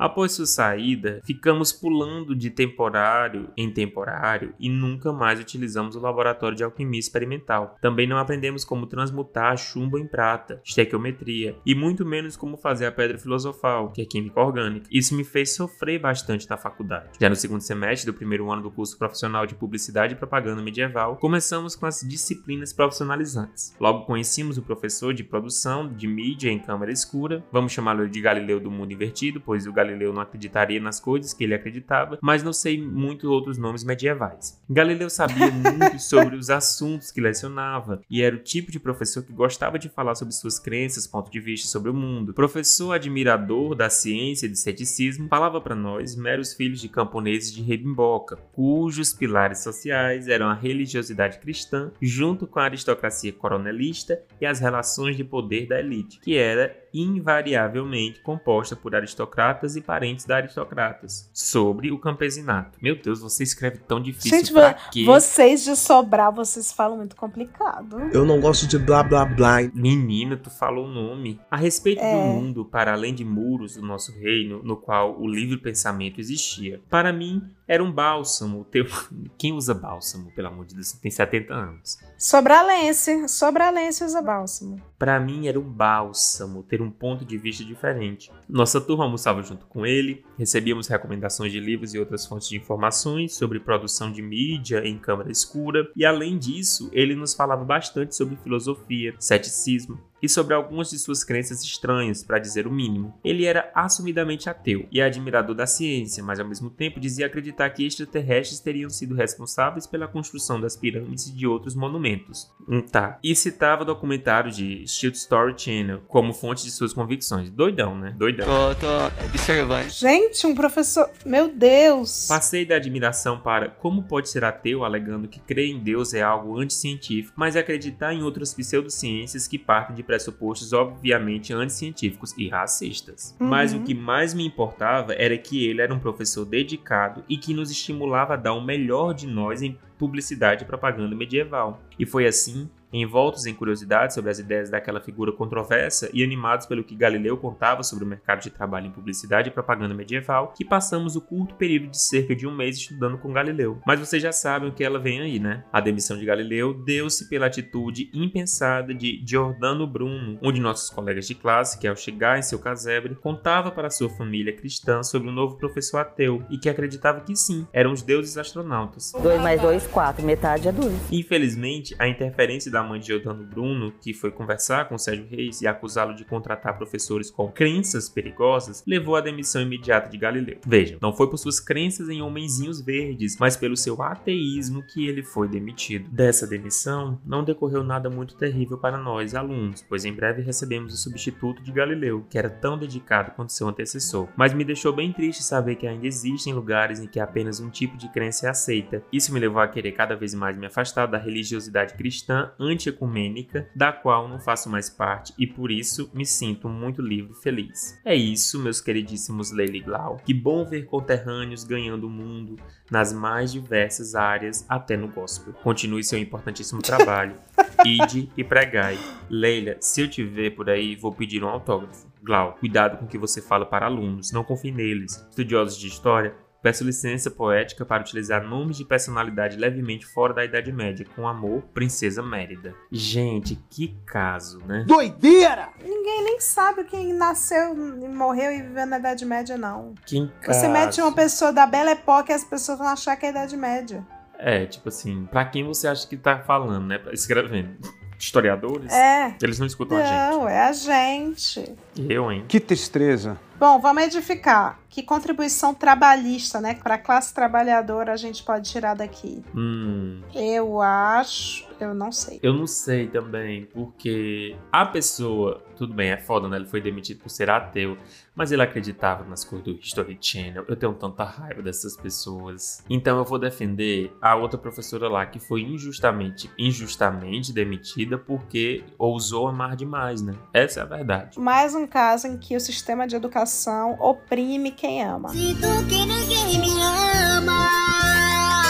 Após 0.00 0.32
sua 0.32 0.46
saída, 0.46 1.20
ficamos 1.26 1.72
pulando 1.72 2.34
de 2.34 2.48
temporário 2.48 3.50
em 3.54 3.70
temporário 3.70 4.54
e 4.58 4.66
nunca 4.66 5.12
mais 5.12 5.38
utilizamos 5.38 5.94
o 5.94 6.00
laboratório 6.00 6.56
de 6.56 6.64
alquimia 6.64 6.98
experimental. 6.98 7.76
Também 7.82 8.06
não 8.06 8.16
aprendemos 8.16 8.64
como 8.64 8.86
transmutar 8.86 9.58
chumbo 9.58 9.98
em 9.98 10.06
prata, 10.06 10.58
estequiometria, 10.64 11.54
e 11.66 11.74
muito 11.74 12.06
menos 12.06 12.34
como 12.34 12.56
fazer 12.56 12.86
a 12.86 12.92
pedra 12.92 13.18
filosofal, 13.18 13.92
que 13.92 14.00
é 14.00 14.06
química 14.06 14.40
orgânica. 14.40 14.86
Isso 14.90 15.14
me 15.14 15.22
fez 15.22 15.54
sofrer 15.54 16.00
bastante 16.00 16.48
na 16.48 16.56
faculdade. 16.56 17.18
Já 17.20 17.28
no 17.28 17.36
segundo 17.36 17.60
semestre 17.60 18.10
do 18.10 18.16
primeiro 18.16 18.50
ano 18.50 18.62
do 18.62 18.70
curso 18.70 18.96
profissional 18.96 19.44
de 19.44 19.54
Publicidade 19.54 20.14
e 20.14 20.16
Propaganda 20.16 20.62
Medieval, 20.62 21.16
começamos 21.16 21.76
com 21.76 21.84
as 21.84 22.00
disciplinas 22.00 22.72
profissionalizantes. 22.72 23.76
Logo 23.78 24.06
conhecemos 24.06 24.56
o 24.56 24.62
professor 24.62 25.12
de 25.12 25.24
produção 25.24 25.92
de 25.92 26.08
mídia 26.08 26.50
em 26.50 26.58
câmara 26.58 26.90
escura, 26.90 27.44
vamos 27.52 27.72
chamá-lo 27.72 28.08
de 28.08 28.18
Galileu 28.22 28.58
do 28.58 28.70
mundo 28.70 28.94
invertido, 28.94 29.42
pois 29.42 29.66
o 29.66 29.72
Galileu 29.74 29.89
não 29.96 30.20
acreditaria 30.20 30.80
nas 30.80 31.00
coisas 31.00 31.32
que 31.32 31.44
ele 31.44 31.54
acreditava, 31.54 32.18
mas 32.20 32.42
não 32.42 32.52
sei 32.52 32.80
muitos 32.80 33.28
outros 33.28 33.58
nomes 33.58 33.84
medievais. 33.84 34.60
Galileu 34.68 35.10
sabia 35.10 35.50
muito 35.50 35.98
sobre 35.98 36.36
os 36.36 36.50
assuntos 36.50 37.10
que 37.10 37.20
lecionava 37.20 38.00
e 38.10 38.22
era 38.22 38.36
o 38.36 38.38
tipo 38.38 38.70
de 38.70 38.80
professor 38.80 39.22
que 39.22 39.32
gostava 39.32 39.78
de 39.78 39.88
falar 39.88 40.14
sobre 40.14 40.34
suas 40.34 40.58
crenças, 40.58 41.06
ponto 41.06 41.30
de 41.30 41.40
vista 41.40 41.68
sobre 41.68 41.90
o 41.90 41.94
mundo. 41.94 42.34
Professor 42.34 42.92
admirador 42.92 43.74
da 43.74 43.88
ciência 43.90 44.46
e 44.46 44.48
do 44.48 44.56
ceticismo, 44.56 45.28
falava 45.28 45.60
para 45.60 45.74
nós, 45.74 46.16
meros 46.16 46.54
filhos 46.54 46.80
de 46.80 46.88
camponeses 46.88 47.52
de 47.52 47.62
Rebimboca, 47.62 48.36
cujos 48.52 49.12
pilares 49.12 49.62
sociais 49.62 50.28
eram 50.28 50.48
a 50.48 50.54
religiosidade 50.54 51.38
cristã, 51.38 51.90
junto 52.00 52.46
com 52.46 52.58
a 52.58 52.64
aristocracia 52.64 53.32
coronelista 53.32 54.22
e 54.40 54.46
as 54.46 54.60
relações 54.60 55.16
de 55.16 55.24
poder 55.24 55.66
da 55.66 55.78
elite, 55.78 56.20
que 56.20 56.36
era 56.36 56.76
invariavelmente 56.94 58.20
composta 58.20 58.74
por 58.76 58.94
aristocratas 58.94 59.76
e 59.76 59.80
parentes 59.80 60.24
da 60.24 60.36
aristocratas, 60.36 61.30
sobre 61.32 61.90
o 61.90 61.98
campesinato. 61.98 62.78
Meu 62.82 62.96
Deus, 63.00 63.20
você 63.20 63.42
escreve 63.42 63.78
tão 63.78 64.00
difícil 64.00 64.30
Gente, 64.38 64.52
pra 64.52 64.74
quê? 64.74 65.04
vocês 65.04 65.64
de 65.64 65.76
Sobral, 65.76 66.32
vocês 66.32 66.72
falam 66.72 66.96
muito 66.98 67.16
complicado. 67.16 67.98
Eu 68.12 68.24
não 68.24 68.40
gosto 68.40 68.66
de 68.66 68.78
blá 68.78 69.02
blá 69.02 69.24
blá. 69.24 69.58
Menina, 69.74 70.36
tu 70.36 70.50
falou 70.50 70.86
o 70.86 70.90
nome. 70.90 71.40
A 71.50 71.56
respeito 71.56 72.00
É. 72.02 72.12
do 72.12 72.18
mundo 72.34 72.64
para 72.64 72.92
além 72.92 73.14
de 73.14 73.24
muros 73.24 73.74
do 73.74 73.82
nosso 73.82 74.12
reino, 74.12 74.62
no 74.62 74.76
qual 74.76 75.20
o 75.20 75.26
livre 75.28 75.56
pensamento 75.58 76.20
existia. 76.20 76.80
Para 76.88 77.12
mim, 77.12 77.42
era 77.66 77.82
um 77.82 77.92
bálsamo. 77.92 78.64
Teu... 78.64 78.84
Quem 79.38 79.52
usa 79.52 79.74
bálsamo, 79.74 80.30
pelo 80.32 80.48
amor 80.48 80.66
de 80.66 80.74
Deus? 80.74 80.92
Tem 80.92 81.10
70 81.10 81.54
anos. 81.54 81.98
Sobralense, 82.18 83.28
Sobralense 83.28 84.04
usa 84.04 84.20
bálsamo. 84.20 84.80
Para 84.98 85.18
mim 85.18 85.46
era 85.46 85.58
um 85.58 85.62
bálsamo 85.62 86.62
ter 86.62 86.79
um 86.82 86.90
ponto 86.90 87.24
de 87.24 87.36
vista 87.38 87.64
diferente. 87.64 88.30
Nossa 88.48 88.80
turma 88.80 89.04
almoçava 89.04 89.42
junto 89.42 89.66
com 89.66 89.86
ele, 89.86 90.24
recebíamos 90.38 90.88
recomendações 90.88 91.52
de 91.52 91.60
livros 91.60 91.94
e 91.94 91.98
outras 91.98 92.26
fontes 92.26 92.48
de 92.48 92.56
informações 92.56 93.34
sobre 93.34 93.60
produção 93.60 94.10
de 94.10 94.22
mídia 94.22 94.86
em 94.86 94.98
câmara 94.98 95.30
escura, 95.30 95.90
e 95.96 96.04
além 96.04 96.38
disso, 96.38 96.90
ele 96.92 97.14
nos 97.14 97.34
falava 97.34 97.64
bastante 97.64 98.14
sobre 98.14 98.36
filosofia, 98.36 99.14
ceticismo 99.18 100.09
e 100.22 100.28
sobre 100.28 100.54
algumas 100.54 100.90
de 100.90 100.98
suas 100.98 101.24
crenças 101.24 101.62
estranhas, 101.62 102.22
para 102.22 102.38
dizer 102.38 102.66
o 102.66 102.72
mínimo. 102.72 103.14
Ele 103.24 103.44
era 103.44 103.70
assumidamente 103.74 104.48
ateu 104.48 104.86
e 104.90 105.00
admirador 105.00 105.54
da 105.54 105.66
ciência, 105.66 106.22
mas 106.22 106.38
ao 106.38 106.46
mesmo 106.46 106.70
tempo 106.70 107.00
dizia 107.00 107.26
acreditar 107.26 107.70
que 107.70 107.86
extraterrestres 107.86 108.60
teriam 108.60 108.90
sido 108.90 109.14
responsáveis 109.14 109.86
pela 109.86 110.08
construção 110.08 110.60
das 110.60 110.76
pirâmides 110.76 111.28
e 111.28 111.32
de 111.32 111.46
outros 111.46 111.74
monumentos. 111.74 112.50
Hum, 112.68 112.80
tá. 112.80 113.18
E 113.22 113.34
citava 113.34 113.84
documentário 113.84 114.50
de 114.50 114.86
Shield 114.86 115.16
Story 115.16 115.54
Channel 115.56 116.02
como 116.08 116.32
fonte 116.32 116.64
de 116.64 116.70
suas 116.70 116.92
convicções. 116.92 117.50
Doidão, 117.50 117.96
né? 117.96 118.14
Doidão. 118.16 118.46
Tô, 118.46 118.74
tô 118.74 119.24
observando. 119.26 119.88
Gente, 119.88 120.46
um 120.46 120.54
professor. 120.54 121.10
Meu 121.24 121.48
Deus! 121.48 122.26
Passei 122.28 122.64
da 122.64 122.76
admiração 122.76 123.40
para 123.40 123.68
como 123.68 124.02
pode 124.02 124.28
ser 124.28 124.44
ateu 124.44 124.84
alegando 124.84 125.28
que 125.28 125.40
crer 125.40 125.68
em 125.68 125.78
Deus 125.78 126.14
é 126.14 126.22
algo 126.22 126.58
anticientífico, 126.58 127.34
mas 127.36 127.56
acreditar 127.56 128.12
em 128.12 128.22
outras 128.22 128.52
pseudociências 128.54 129.46
que 129.46 129.58
partem 129.58 129.96
de 129.96 130.02
pressupostos 130.10 130.72
obviamente 130.72 131.52
anticientíficos 131.52 132.34
e 132.36 132.48
racistas. 132.48 133.36
Uhum. 133.38 133.46
Mas 133.46 133.72
o 133.72 133.80
que 133.80 133.94
mais 133.94 134.34
me 134.34 134.44
importava 134.44 135.12
era 135.12 135.38
que 135.38 135.64
ele 135.64 135.80
era 135.80 135.94
um 135.94 136.00
professor 136.00 136.44
dedicado 136.44 137.22
e 137.28 137.36
que 137.36 137.54
nos 137.54 137.70
estimulava 137.70 138.34
a 138.34 138.36
dar 138.36 138.54
o 138.54 138.60
melhor 138.60 139.14
de 139.14 139.28
nós 139.28 139.62
em 139.62 139.78
publicidade 139.96 140.64
e 140.64 140.66
propaganda 140.66 141.14
medieval. 141.14 141.80
E 141.96 142.04
foi 142.04 142.26
assim 142.26 142.68
envoltos 142.92 143.46
em 143.46 143.54
curiosidade 143.54 144.14
sobre 144.14 144.30
as 144.30 144.38
ideias 144.38 144.70
daquela 144.70 145.00
figura 145.00 145.32
controversa 145.32 146.10
e 146.12 146.22
animados 146.22 146.66
pelo 146.66 146.84
que 146.84 146.94
Galileu 146.94 147.36
contava 147.36 147.82
sobre 147.82 148.04
o 148.04 148.06
mercado 148.06 148.42
de 148.42 148.50
trabalho 148.50 148.86
em 148.86 148.90
publicidade 148.90 149.48
e 149.48 149.52
propaganda 149.52 149.94
medieval, 149.94 150.52
que 150.56 150.64
passamos 150.64 151.16
o 151.16 151.20
curto 151.20 151.54
período 151.54 151.88
de 151.88 152.00
cerca 152.00 152.34
de 152.34 152.46
um 152.46 152.54
mês 152.54 152.76
estudando 152.76 153.18
com 153.18 153.32
Galileu. 153.32 153.80
Mas 153.86 154.00
vocês 154.00 154.22
já 154.22 154.32
sabem 154.32 154.68
o 154.68 154.72
que 154.72 154.84
ela 154.84 154.98
vem 154.98 155.20
aí, 155.20 155.38
né? 155.38 155.64
A 155.72 155.80
demissão 155.80 156.18
de 156.18 156.24
Galileu 156.24 156.74
deu-se 156.74 157.28
pela 157.28 157.46
atitude 157.46 158.10
impensada 158.12 158.94
de 158.94 159.22
Giordano 159.26 159.86
Bruno, 159.86 160.38
um 160.42 160.52
de 160.52 160.60
nossos 160.60 160.90
colegas 160.90 161.26
de 161.26 161.34
classe 161.34 161.78
que, 161.78 161.86
ao 161.86 161.96
chegar 161.96 162.38
em 162.38 162.42
seu 162.42 162.58
casebre, 162.58 163.14
contava 163.14 163.70
para 163.70 163.90
sua 163.90 164.08
família 164.10 164.54
cristã 164.54 165.02
sobre 165.02 165.28
o 165.28 165.32
novo 165.32 165.56
professor 165.56 165.98
ateu 165.98 166.44
e 166.50 166.58
que 166.58 166.68
acreditava 166.68 167.20
que 167.20 167.36
sim, 167.36 167.66
eram 167.72 167.92
os 167.92 168.02
deuses 168.02 168.36
astronautas. 168.36 169.12
2 169.20 169.40
mais 169.40 169.60
2, 169.60 169.86
4. 169.86 170.24
Metade 170.24 170.68
é 170.68 170.72
2. 170.72 171.12
Infelizmente, 171.12 171.94
a 171.98 172.08
interferência 172.08 172.70
da 172.70 172.79
da 172.80 172.88
mãe 172.88 172.98
de 172.98 173.08
Giordano 173.08 173.44
Bruno, 173.44 173.92
que 174.00 174.14
foi 174.14 174.30
conversar 174.30 174.88
com 174.88 174.96
Sérgio 174.96 175.26
Reis 175.28 175.60
e 175.60 175.66
acusá-lo 175.66 176.14
de 176.14 176.24
contratar 176.24 176.76
professores 176.76 177.30
com 177.30 177.50
crenças 177.50 178.08
perigosas, 178.08 178.82
levou 178.86 179.16
à 179.16 179.20
demissão 179.20 179.60
imediata 179.60 180.08
de 180.08 180.16
Galileu. 180.16 180.58
Vejam, 180.66 180.98
não 181.00 181.12
foi 181.12 181.28
por 181.28 181.36
suas 181.36 181.60
crenças 181.60 182.08
em 182.08 182.22
homenzinhos 182.22 182.80
verdes, 182.80 183.36
mas 183.38 183.56
pelo 183.56 183.76
seu 183.76 184.00
ateísmo 184.02 184.82
que 184.82 185.06
ele 185.06 185.22
foi 185.22 185.46
demitido. 185.46 186.08
Dessa 186.10 186.46
demissão, 186.46 187.20
não 187.24 187.44
decorreu 187.44 187.84
nada 187.84 188.08
muito 188.08 188.34
terrível 188.34 188.78
para 188.78 188.96
nós, 188.96 189.34
alunos, 189.34 189.84
pois 189.86 190.04
em 190.04 190.12
breve 190.12 190.42
recebemos 190.42 190.94
o 190.94 190.96
substituto 190.96 191.62
de 191.62 191.72
Galileu, 191.72 192.24
que 192.30 192.38
era 192.38 192.48
tão 192.48 192.78
dedicado 192.78 193.32
quanto 193.32 193.52
seu 193.52 193.68
antecessor. 193.68 194.28
Mas 194.36 194.54
me 194.54 194.64
deixou 194.64 194.92
bem 194.92 195.12
triste 195.12 195.42
saber 195.42 195.76
que 195.76 195.86
ainda 195.86 196.06
existem 196.06 196.54
lugares 196.54 197.00
em 197.00 197.06
que 197.06 197.20
apenas 197.20 197.60
um 197.60 197.68
tipo 197.68 197.98
de 197.98 198.08
crença 198.10 198.46
é 198.46 198.50
aceita. 198.50 199.02
Isso 199.12 199.32
me 199.32 199.40
levou 199.40 199.60
a 199.60 199.68
querer 199.68 199.92
cada 199.92 200.16
vez 200.16 200.34
mais 200.34 200.56
me 200.56 200.66
afastar 200.66 201.06
da 201.06 201.18
religiosidade 201.18 201.94
cristã 201.94 202.50
anti-ecumênica, 202.70 203.68
da 203.74 203.92
qual 203.92 204.28
não 204.28 204.38
faço 204.38 204.70
mais 204.70 204.88
parte 204.88 205.32
e 205.38 205.46
por 205.46 205.70
isso 205.70 206.10
me 206.14 206.24
sinto 206.24 206.68
muito 206.68 207.02
livre 207.02 207.32
e 207.32 207.42
feliz. 207.42 207.98
É 208.04 208.14
isso, 208.14 208.58
meus 208.58 208.80
queridíssimos 208.80 209.52
Leila 209.52 209.84
Glau. 209.84 210.16
Que 210.24 210.32
bom 210.32 210.64
ver 210.64 210.86
conterrâneos 210.86 211.64
ganhando 211.64 212.06
o 212.06 212.10
mundo 212.10 212.56
nas 212.90 213.12
mais 213.12 213.52
diversas 213.52 214.14
áreas, 214.14 214.64
até 214.68 214.96
no 214.96 215.08
gospel. 215.08 215.52
Continue 215.62 216.02
seu 216.02 216.18
importantíssimo 216.18 216.82
trabalho. 216.82 217.36
Ide 217.84 218.30
e 218.36 218.44
pregai. 218.44 218.98
Leila, 219.28 219.76
se 219.80 220.02
eu 220.02 220.08
te 220.08 220.22
ver 220.22 220.54
por 220.54 220.68
aí, 220.68 220.96
vou 220.96 221.12
pedir 221.12 221.42
um 221.42 221.48
autógrafo. 221.48 222.10
Glau, 222.22 222.54
cuidado 222.60 222.98
com 222.98 223.06
o 223.06 223.08
que 223.08 223.16
você 223.16 223.40
fala 223.40 223.64
para 223.64 223.86
alunos, 223.86 224.30
não 224.32 224.44
confie 224.44 224.70
neles. 224.70 225.26
Estudiosos 225.30 225.78
de 225.78 225.86
história, 225.86 226.34
Peço 226.62 226.84
licença 226.84 227.30
poética 227.30 227.86
para 227.86 228.02
utilizar 228.02 228.42
nomes 228.44 228.76
de 228.76 228.84
personalidade 228.84 229.56
levemente 229.56 230.04
fora 230.04 230.34
da 230.34 230.44
Idade 230.44 230.70
Média, 230.70 231.06
com 231.16 231.26
amor, 231.26 231.62
Princesa 231.72 232.22
Mérida. 232.22 232.74
Gente, 232.92 233.58
que 233.70 233.96
caso, 234.04 234.58
né? 234.66 234.84
Doideira! 234.86 235.70
Ninguém 235.82 236.24
nem 236.24 236.40
sabe 236.40 236.84
quem 236.84 237.14
nasceu 237.14 237.74
e 237.74 238.08
morreu 238.08 238.52
e 238.52 238.62
viveu 238.62 238.86
na 238.86 238.98
Idade 238.98 239.24
Média, 239.24 239.56
não. 239.56 239.94
Que 240.04 240.30
caso. 240.42 240.60
Você 240.60 240.68
mete 240.68 241.00
uma 241.00 241.14
pessoa 241.14 241.50
da 241.50 241.66
Bela 241.66 241.92
Época 241.92 242.32
e 242.32 242.34
as 242.34 242.44
pessoas 242.44 242.78
vão 242.78 242.88
achar 242.88 243.16
que 243.16 243.24
é 243.24 243.28
a 243.28 243.32
Idade 243.32 243.56
Média. 243.56 244.06
É, 244.38 244.66
tipo 244.66 244.88
assim, 244.88 245.26
pra 245.30 245.44
quem 245.46 245.64
você 245.64 245.88
acha 245.88 246.06
que 246.06 246.16
tá 246.16 246.38
falando, 246.40 246.86
né? 246.86 247.00
Escrevendo. 247.12 247.78
Historiadores? 248.18 248.92
É. 248.92 249.34
Eles 249.42 249.58
não 249.58 249.66
escutam 249.66 249.96
a 249.96 250.02
gente. 250.02 250.12
Não, 250.12 250.46
é 250.46 250.68
a 250.68 250.72
gente. 250.72 251.74
Eu, 251.96 252.30
hein? 252.30 252.44
Que 252.46 252.60
tristeza. 252.60 253.38
Bom, 253.60 253.78
vamos 253.78 254.02
edificar. 254.04 254.80
Que 254.88 255.02
contribuição 255.02 255.74
trabalhista, 255.74 256.62
né? 256.62 256.72
Para 256.74 256.94
a 256.94 256.98
classe 256.98 257.34
trabalhadora 257.34 258.10
a 258.14 258.16
gente 258.16 258.42
pode 258.42 258.70
tirar 258.70 258.94
daqui? 258.94 259.44
Hum, 259.54 260.22
Eu 260.34 260.80
acho. 260.80 261.68
Eu 261.78 261.92
não 261.94 262.10
sei. 262.10 262.40
eu 262.42 262.54
não 262.54 262.66
sei 262.66 263.06
também, 263.06 263.66
porque 263.66 264.56
a 264.72 264.86
pessoa, 264.86 265.62
tudo 265.80 265.94
bem, 265.94 266.10
é 266.10 266.18
foda, 266.18 266.46
né? 266.46 266.58
Ele 266.58 266.66
foi 266.66 266.78
demitido 266.78 267.22
por 267.22 267.30
ser 267.30 267.48
ateu, 267.48 267.96
mas 268.34 268.52
ele 268.52 268.60
acreditava 268.60 269.24
nas 269.24 269.42
coisas 269.42 269.66
do 269.66 269.80
History 269.80 270.18
Channel. 270.20 270.62
Eu 270.68 270.76
tenho 270.76 270.92
tanta 270.92 271.24
raiva 271.24 271.62
dessas 271.62 271.96
pessoas. 271.96 272.84
Então 272.90 273.16
eu 273.16 273.24
vou 273.24 273.38
defender 273.38 274.14
a 274.20 274.36
outra 274.36 274.58
professora 274.58 275.08
lá 275.08 275.24
que 275.24 275.38
foi 275.40 275.62
injustamente, 275.62 276.50
injustamente 276.58 277.50
demitida 277.50 278.18
porque 278.18 278.84
ousou 278.98 279.48
amar 279.48 279.74
demais, 279.74 280.20
né? 280.20 280.34
Essa 280.52 280.80
é 280.80 280.82
a 280.82 280.86
verdade. 280.86 281.40
Mais 281.40 281.74
um 281.74 281.86
caso 281.86 282.26
em 282.26 282.36
que 282.36 282.54
o 282.54 282.60
sistema 282.60 283.06
de 283.06 283.16
educação 283.16 283.96
oprime 283.98 284.72
quem 284.72 285.02
ama. 285.02 285.30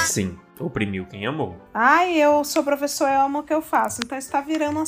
Sim, 0.06 0.38
oprimiu 0.60 1.06
quem 1.06 1.26
amou. 1.26 1.56
Ai, 1.74 2.14
eu 2.14 2.44
sou 2.44 2.62
professor, 2.62 3.08
eu 3.08 3.22
amo 3.22 3.40
o 3.40 3.42
que 3.42 3.52
eu 3.52 3.62
faço. 3.62 4.00
Então 4.04 4.16
está 4.16 4.40
virando 4.40 4.76
uma 4.76 4.86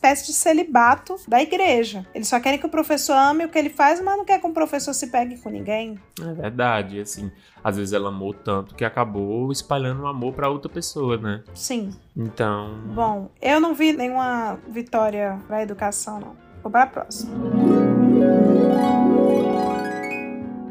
espécie 0.00 0.26
de 0.26 0.32
celibato 0.32 1.16
da 1.28 1.42
igreja. 1.42 2.06
Eles 2.14 2.26
só 2.26 2.40
querem 2.40 2.58
que 2.58 2.64
o 2.64 2.70
professor 2.70 3.12
ame 3.12 3.44
o 3.44 3.50
que 3.50 3.58
ele 3.58 3.68
faz, 3.68 4.00
mas 4.00 4.16
não 4.16 4.24
quer 4.24 4.40
que 4.40 4.46
o 4.46 4.52
professor 4.52 4.94
se 4.94 5.08
pegue 5.08 5.36
com 5.36 5.50
ninguém. 5.50 5.98
É 6.18 6.32
verdade, 6.32 6.98
assim, 7.00 7.30
às 7.62 7.76
vezes 7.76 7.92
ela 7.92 8.08
amou 8.08 8.32
tanto 8.32 8.74
que 8.74 8.84
acabou 8.84 9.52
espalhando 9.52 10.02
o 10.02 10.06
amor 10.06 10.32
pra 10.32 10.48
outra 10.48 10.70
pessoa, 10.70 11.18
né? 11.18 11.42
Sim. 11.54 11.90
Então, 12.16 12.80
Bom, 12.94 13.30
eu 13.42 13.60
não 13.60 13.74
vi 13.74 13.92
nenhuma 13.92 14.58
vitória 14.68 15.38
pra 15.46 15.62
educação, 15.62 16.18
não. 16.18 16.36
Vou 16.62 16.72
pra 16.72 16.86
próxima. 16.86 17.30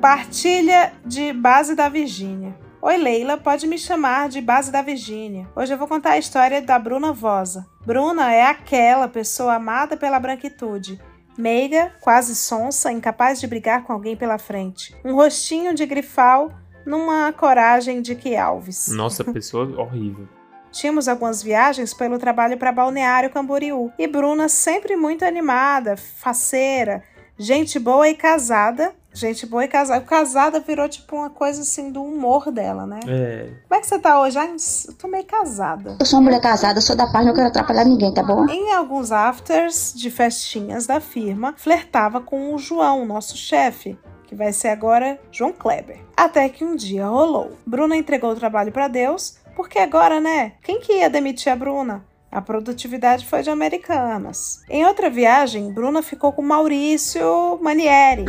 Partilha 0.01 0.93
de 1.05 1.33
base 1.33 1.75
da 1.75 1.87
Virgínia. 1.87 2.55
Oi, 2.81 2.95
Leila, 2.95 3.35
pode 3.35 3.67
me 3.67 3.77
chamar 3.77 4.29
de 4.29 4.39
base 4.39 4.71
da 4.71 4.81
Virgínia. 4.81 5.49
Hoje 5.53 5.73
eu 5.73 5.77
vou 5.77 5.85
contar 5.85 6.11
a 6.11 6.17
história 6.17 6.61
da 6.61 6.79
Bruna 6.79 7.11
Vosa. 7.11 7.67
Bruna 7.85 8.33
é 8.33 8.43
aquela 8.43 9.09
pessoa 9.09 9.55
amada 9.55 9.97
pela 9.97 10.17
branquitude. 10.17 10.97
Meiga, 11.37 11.91
quase 11.99 12.33
sonsa, 12.33 12.89
incapaz 12.89 13.41
de 13.41 13.47
brigar 13.47 13.83
com 13.83 13.91
alguém 13.91 14.15
pela 14.15 14.37
frente. 14.37 14.95
Um 15.03 15.13
rostinho 15.13 15.73
de 15.73 15.85
grifal 15.85 16.53
numa 16.85 17.33
coragem 17.33 18.01
de 18.01 18.15
que 18.15 18.37
Alves. 18.37 18.87
nossa, 18.87 19.25
pessoa 19.31 19.65
horrível. 19.77 20.25
Tínhamos 20.71 21.09
algumas 21.09 21.43
viagens 21.43 21.93
pelo 21.93 22.17
trabalho 22.17 22.57
para 22.57 22.71
Balneário 22.71 23.29
Camboriú. 23.29 23.91
E 23.99 24.07
Bruna 24.07 24.47
sempre 24.47 24.95
muito 24.95 25.25
animada, 25.25 25.97
faceira, 25.97 27.03
gente 27.37 27.77
boa 27.77 28.07
e 28.07 28.15
casada. 28.15 28.93
Gente 29.13 29.45
boa 29.45 29.65
e 29.65 29.67
casada. 29.67 30.01
Casada 30.05 30.59
virou 30.59 30.87
tipo 30.87 31.15
uma 31.15 31.29
coisa 31.29 31.61
assim 31.61 31.91
do 31.91 32.01
humor 32.03 32.51
dela, 32.51 32.85
né? 32.85 32.99
É, 33.07 33.49
Como 33.67 33.79
é 33.79 33.81
que 33.81 33.87
você 33.87 33.99
tá 33.99 34.21
hoje? 34.21 34.37
Ai, 34.37 34.53
eu 34.87 34.93
tô 34.93 35.07
meio 35.07 35.25
casada. 35.25 35.97
Eu 35.99 36.05
sou 36.05 36.19
uma 36.19 36.25
mulher 36.25 36.41
casada, 36.41 36.79
sou 36.79 36.95
da 36.95 37.07
paz, 37.07 37.25
não 37.25 37.33
quero 37.33 37.47
atrapalhar 37.47 37.85
ninguém, 37.85 38.13
tá 38.13 38.23
bom? 38.23 38.45
Em 38.47 38.73
alguns 38.73 39.11
afters 39.11 39.93
de 39.95 40.09
festinhas 40.11 40.85
da 40.85 40.99
firma, 40.99 41.53
flertava 41.57 42.21
com 42.21 42.53
o 42.53 42.57
João, 42.57 43.05
nosso 43.05 43.35
chefe, 43.35 43.97
que 44.27 44.35
vai 44.35 44.53
ser 44.53 44.67
agora 44.69 45.19
João 45.31 45.51
Kleber. 45.51 45.99
Até 46.15 46.47
que 46.47 46.63
um 46.63 46.75
dia 46.75 47.07
rolou. 47.07 47.57
Bruna 47.65 47.97
entregou 47.97 48.31
o 48.31 48.35
trabalho 48.35 48.71
para 48.71 48.87
Deus, 48.87 49.37
porque 49.55 49.79
agora, 49.79 50.19
né? 50.19 50.53
Quem 50.63 50.79
que 50.79 50.99
ia 50.99 51.09
demitir 51.09 51.51
a 51.51 51.55
Bruna? 51.55 52.05
A 52.31 52.41
produtividade 52.41 53.25
foi 53.25 53.41
de 53.41 53.49
Americanas. 53.49 54.61
Em 54.69 54.85
outra 54.85 55.09
viagem, 55.09 55.71
Bruna 55.73 56.03
ficou 56.03 56.31
com 56.31 56.43
Maurício 56.43 57.57
Manieri. 57.59 58.25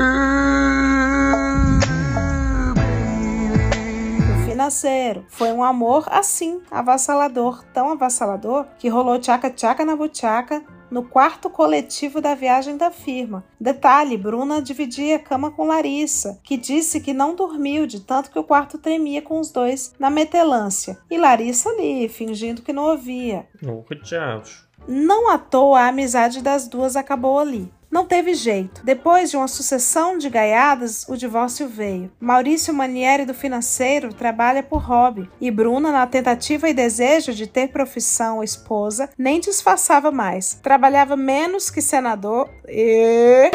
O 4.33 4.49
financeiro. 4.49 5.27
Foi 5.29 5.53
um 5.53 5.63
amor 5.63 6.07
assim, 6.11 6.63
avassalador, 6.71 7.63
tão 7.75 7.91
avassalador 7.91 8.67
que 8.79 8.89
rolou 8.89 9.19
tchaca-tchaca 9.19 9.85
na 9.85 9.95
buchaca 9.95 10.63
no 10.91 11.05
quarto 11.05 11.49
coletivo 11.49 12.21
da 12.21 12.35
viagem 12.35 12.77
da 12.77 12.91
firma. 12.91 13.45
Detalhe: 13.59 14.17
Bruna 14.17 14.61
dividia 14.61 15.17
a 15.17 15.19
cama 15.19 15.51
com 15.51 15.67
Larissa, 15.67 16.41
que 16.43 16.57
disse 16.57 17.01
que 17.01 17.13
não 17.13 17.35
dormiu 17.35 17.87
de 17.87 18.01
tanto 18.01 18.31
que 18.31 18.39
o 18.39 18.45
quarto 18.45 18.79
tremia 18.79 19.23
com 19.23 19.39
os 19.39 19.51
dois 19.51 19.95
na 19.99 20.11
metelância. 20.11 20.99
E 21.11 21.17
Larissa 21.17 21.69
ali, 21.71 22.09
fingindo 22.09 22.63
que 22.63 22.73
não 22.73 22.85
ouvia. 22.85 23.47
nunca 23.63 23.97
tchau. 23.97 24.43
Não 24.87 25.31
à 25.31 25.39
toa 25.39 25.81
a 25.81 25.89
amizade 25.89 26.43
das 26.43 26.67
duas 26.69 26.97
acabou 26.97 27.39
ali. 27.39 27.73
Não 27.91 28.07
teve 28.07 28.35
jeito. 28.35 28.85
Depois 28.85 29.31
de 29.31 29.37
uma 29.37 29.49
sucessão 29.49 30.17
de 30.17 30.31
gaiadas, 30.31 31.05
o 31.09 31.17
divórcio 31.17 31.67
veio. 31.69 32.11
Maurício 32.21 32.73
Manieri 32.73 33.25
do 33.25 33.35
financeiro 33.35 34.15
trabalha 34.15 34.63
por 34.63 34.79
hobby 34.79 35.29
e 35.41 35.51
Bruna, 35.51 35.91
na 35.91 36.07
tentativa 36.07 36.69
e 36.69 36.75
desejo 36.75 37.35
de 37.35 37.49
ter 37.49 37.69
profissão 37.69 38.37
ou 38.37 38.45
esposa, 38.45 39.11
nem 39.19 39.41
disfarçava 39.41 40.13
mais. 40.13 40.55
Trabalhava 40.63 41.17
menos 41.17 41.69
que 41.69 41.83
senador 41.83 42.49
e. 42.69 43.51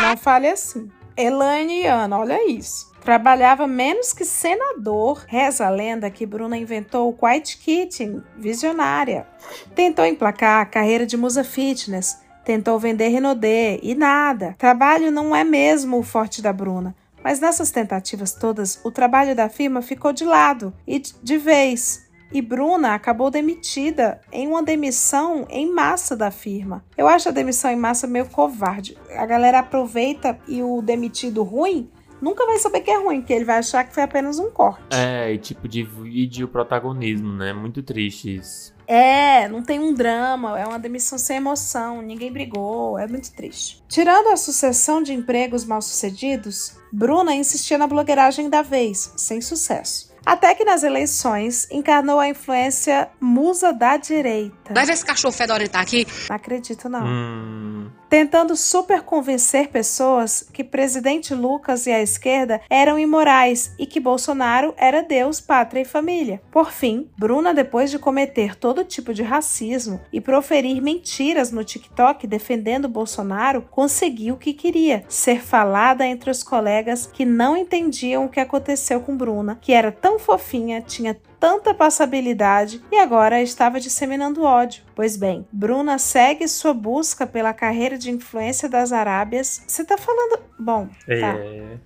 Não 0.00 0.16
fale 0.16 0.48
assim. 0.48 0.88
Elaine 1.16 1.82
e 1.82 1.86
Ana, 1.86 2.18
olha 2.18 2.50
isso. 2.50 2.92
Trabalhava 3.00 3.66
menos 3.66 4.12
que 4.12 4.24
senador. 4.24 5.24
Reza 5.26 5.66
a 5.66 5.70
lenda 5.70 6.10
que 6.10 6.26
Bruna 6.26 6.58
inventou 6.58 7.08
o 7.08 7.12
Quiet 7.12 7.56
Kitchen, 7.58 8.22
visionária. 8.36 9.26
Tentou 9.74 10.04
emplacar 10.04 10.60
a 10.60 10.66
carreira 10.66 11.06
de 11.06 11.16
musa 11.16 11.42
fitness, 11.42 12.18
tentou 12.44 12.78
vender 12.78 13.08
Renaudet 13.08 13.80
e 13.82 13.94
nada. 13.94 14.54
Trabalho 14.58 15.10
não 15.10 15.34
é 15.34 15.44
mesmo 15.44 15.98
o 15.98 16.02
forte 16.02 16.42
da 16.42 16.52
Bruna. 16.52 16.94
Mas 17.24 17.40
nessas 17.40 17.70
tentativas 17.70 18.32
todas, 18.32 18.78
o 18.84 18.90
trabalho 18.90 19.34
da 19.34 19.48
firma 19.48 19.82
ficou 19.82 20.12
de 20.12 20.24
lado 20.24 20.72
e 20.86 20.98
de 21.00 21.38
vez. 21.38 22.05
E 22.32 22.42
Bruna 22.42 22.94
acabou 22.94 23.30
demitida 23.30 24.20
em 24.32 24.46
uma 24.46 24.62
demissão 24.62 25.46
em 25.48 25.72
massa 25.72 26.16
da 26.16 26.30
firma. 26.30 26.84
Eu 26.96 27.06
acho 27.08 27.28
a 27.28 27.32
demissão 27.32 27.70
em 27.70 27.76
massa 27.76 28.06
meio 28.06 28.26
covarde. 28.26 28.96
A 29.16 29.24
galera 29.24 29.60
aproveita 29.60 30.38
e 30.48 30.62
o 30.62 30.82
demitido 30.82 31.42
ruim 31.42 31.90
nunca 32.20 32.46
vai 32.46 32.58
saber 32.58 32.80
que 32.80 32.90
é 32.90 32.98
ruim, 32.98 33.20
porque 33.20 33.32
ele 33.32 33.44
vai 33.44 33.58
achar 33.58 33.84
que 33.84 33.94
foi 33.94 34.02
apenas 34.02 34.38
um 34.38 34.50
corte. 34.50 34.82
É, 34.90 35.32
e 35.32 35.38
tipo 35.38 35.68
de 35.68 35.82
vídeo 35.82 36.48
protagonismo, 36.48 37.32
né? 37.32 37.52
Muito 37.52 37.82
triste 37.82 38.36
isso. 38.36 38.74
É, 38.86 39.48
não 39.48 39.62
tem 39.62 39.80
um 39.80 39.92
drama, 39.92 40.58
é 40.58 40.64
uma 40.64 40.78
demissão 40.78 41.18
sem 41.18 41.38
emoção, 41.38 42.00
ninguém 42.00 42.32
brigou, 42.32 42.96
é 42.96 43.06
muito 43.06 43.32
triste. 43.32 43.82
Tirando 43.88 44.28
a 44.28 44.36
sucessão 44.36 45.02
de 45.02 45.12
empregos 45.12 45.64
mal 45.64 45.82
sucedidos, 45.82 46.78
Bruna 46.92 47.34
insistia 47.34 47.76
na 47.76 47.88
blogueiragem 47.88 48.48
da 48.48 48.62
vez, 48.62 49.12
sem 49.16 49.40
sucesso. 49.40 50.14
Até 50.26 50.56
que 50.56 50.64
nas 50.64 50.82
eleições 50.82 51.68
encarnou 51.70 52.18
a 52.18 52.28
influência 52.28 53.08
musa 53.20 53.72
da 53.72 53.96
direita. 53.96 54.74
Vai 54.74 54.84
ver 54.84 54.94
esse 54.94 55.04
cachorro 55.04 55.32
fedorento 55.32 55.76
aqui? 55.76 56.04
Não 56.28 56.34
acredito, 56.34 56.88
não. 56.88 57.06
Hum, 57.06 57.90
Tentando 58.08 58.54
super 58.54 59.02
convencer 59.02 59.68
pessoas 59.68 60.48
que 60.52 60.62
presidente 60.62 61.34
Lucas 61.34 61.86
e 61.86 61.90
a 61.90 62.00
esquerda 62.00 62.60
eram 62.70 62.98
imorais 62.98 63.74
e 63.78 63.84
que 63.84 63.98
Bolsonaro 63.98 64.72
era 64.76 65.02
Deus, 65.02 65.40
pátria 65.40 65.80
e 65.80 65.84
família. 65.84 66.40
Por 66.52 66.70
fim, 66.70 67.10
Bruna, 67.18 67.52
depois 67.52 67.90
de 67.90 67.98
cometer 67.98 68.54
todo 68.54 68.84
tipo 68.84 69.12
de 69.12 69.24
racismo 69.24 70.00
e 70.12 70.20
proferir 70.20 70.80
mentiras 70.80 71.50
no 71.50 71.64
TikTok 71.64 72.26
defendendo 72.28 72.88
Bolsonaro, 72.88 73.62
conseguiu 73.70 74.34
o 74.34 74.38
que 74.38 74.54
queria: 74.54 75.04
ser 75.08 75.42
falada 75.42 76.06
entre 76.06 76.30
os 76.30 76.44
colegas 76.44 77.06
que 77.12 77.24
não 77.24 77.56
entendiam 77.56 78.24
o 78.24 78.28
que 78.28 78.40
aconteceu 78.40 79.00
com 79.00 79.16
Bruna, 79.16 79.58
que 79.60 79.72
era 79.72 79.90
tão 79.90 80.18
fofinha, 80.18 80.80
tinha 80.80 81.16
tanta 81.38 81.74
passabilidade 81.74 82.82
e 82.90 82.96
agora 82.96 83.40
estava 83.40 83.80
disseminando 83.80 84.42
ódio. 84.42 84.82
Pois 84.94 85.16
bem, 85.16 85.46
Bruna 85.52 85.98
segue 85.98 86.46
sua 86.48 86.74
busca 86.74 87.26
pela 87.26 87.52
carreira 87.52 87.96
de 87.98 88.10
influência 88.10 88.68
das 88.68 88.92
Arábias. 88.92 89.62
Você 89.66 89.84
tá 89.84 89.96
falando. 89.96 90.42
Bom, 90.58 90.88
tá. 91.06 91.36
é. 91.38 91.78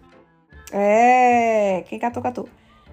É. 0.73 1.85
Quem 1.89 1.99
catou, 1.99 2.23
catou. 2.23 2.49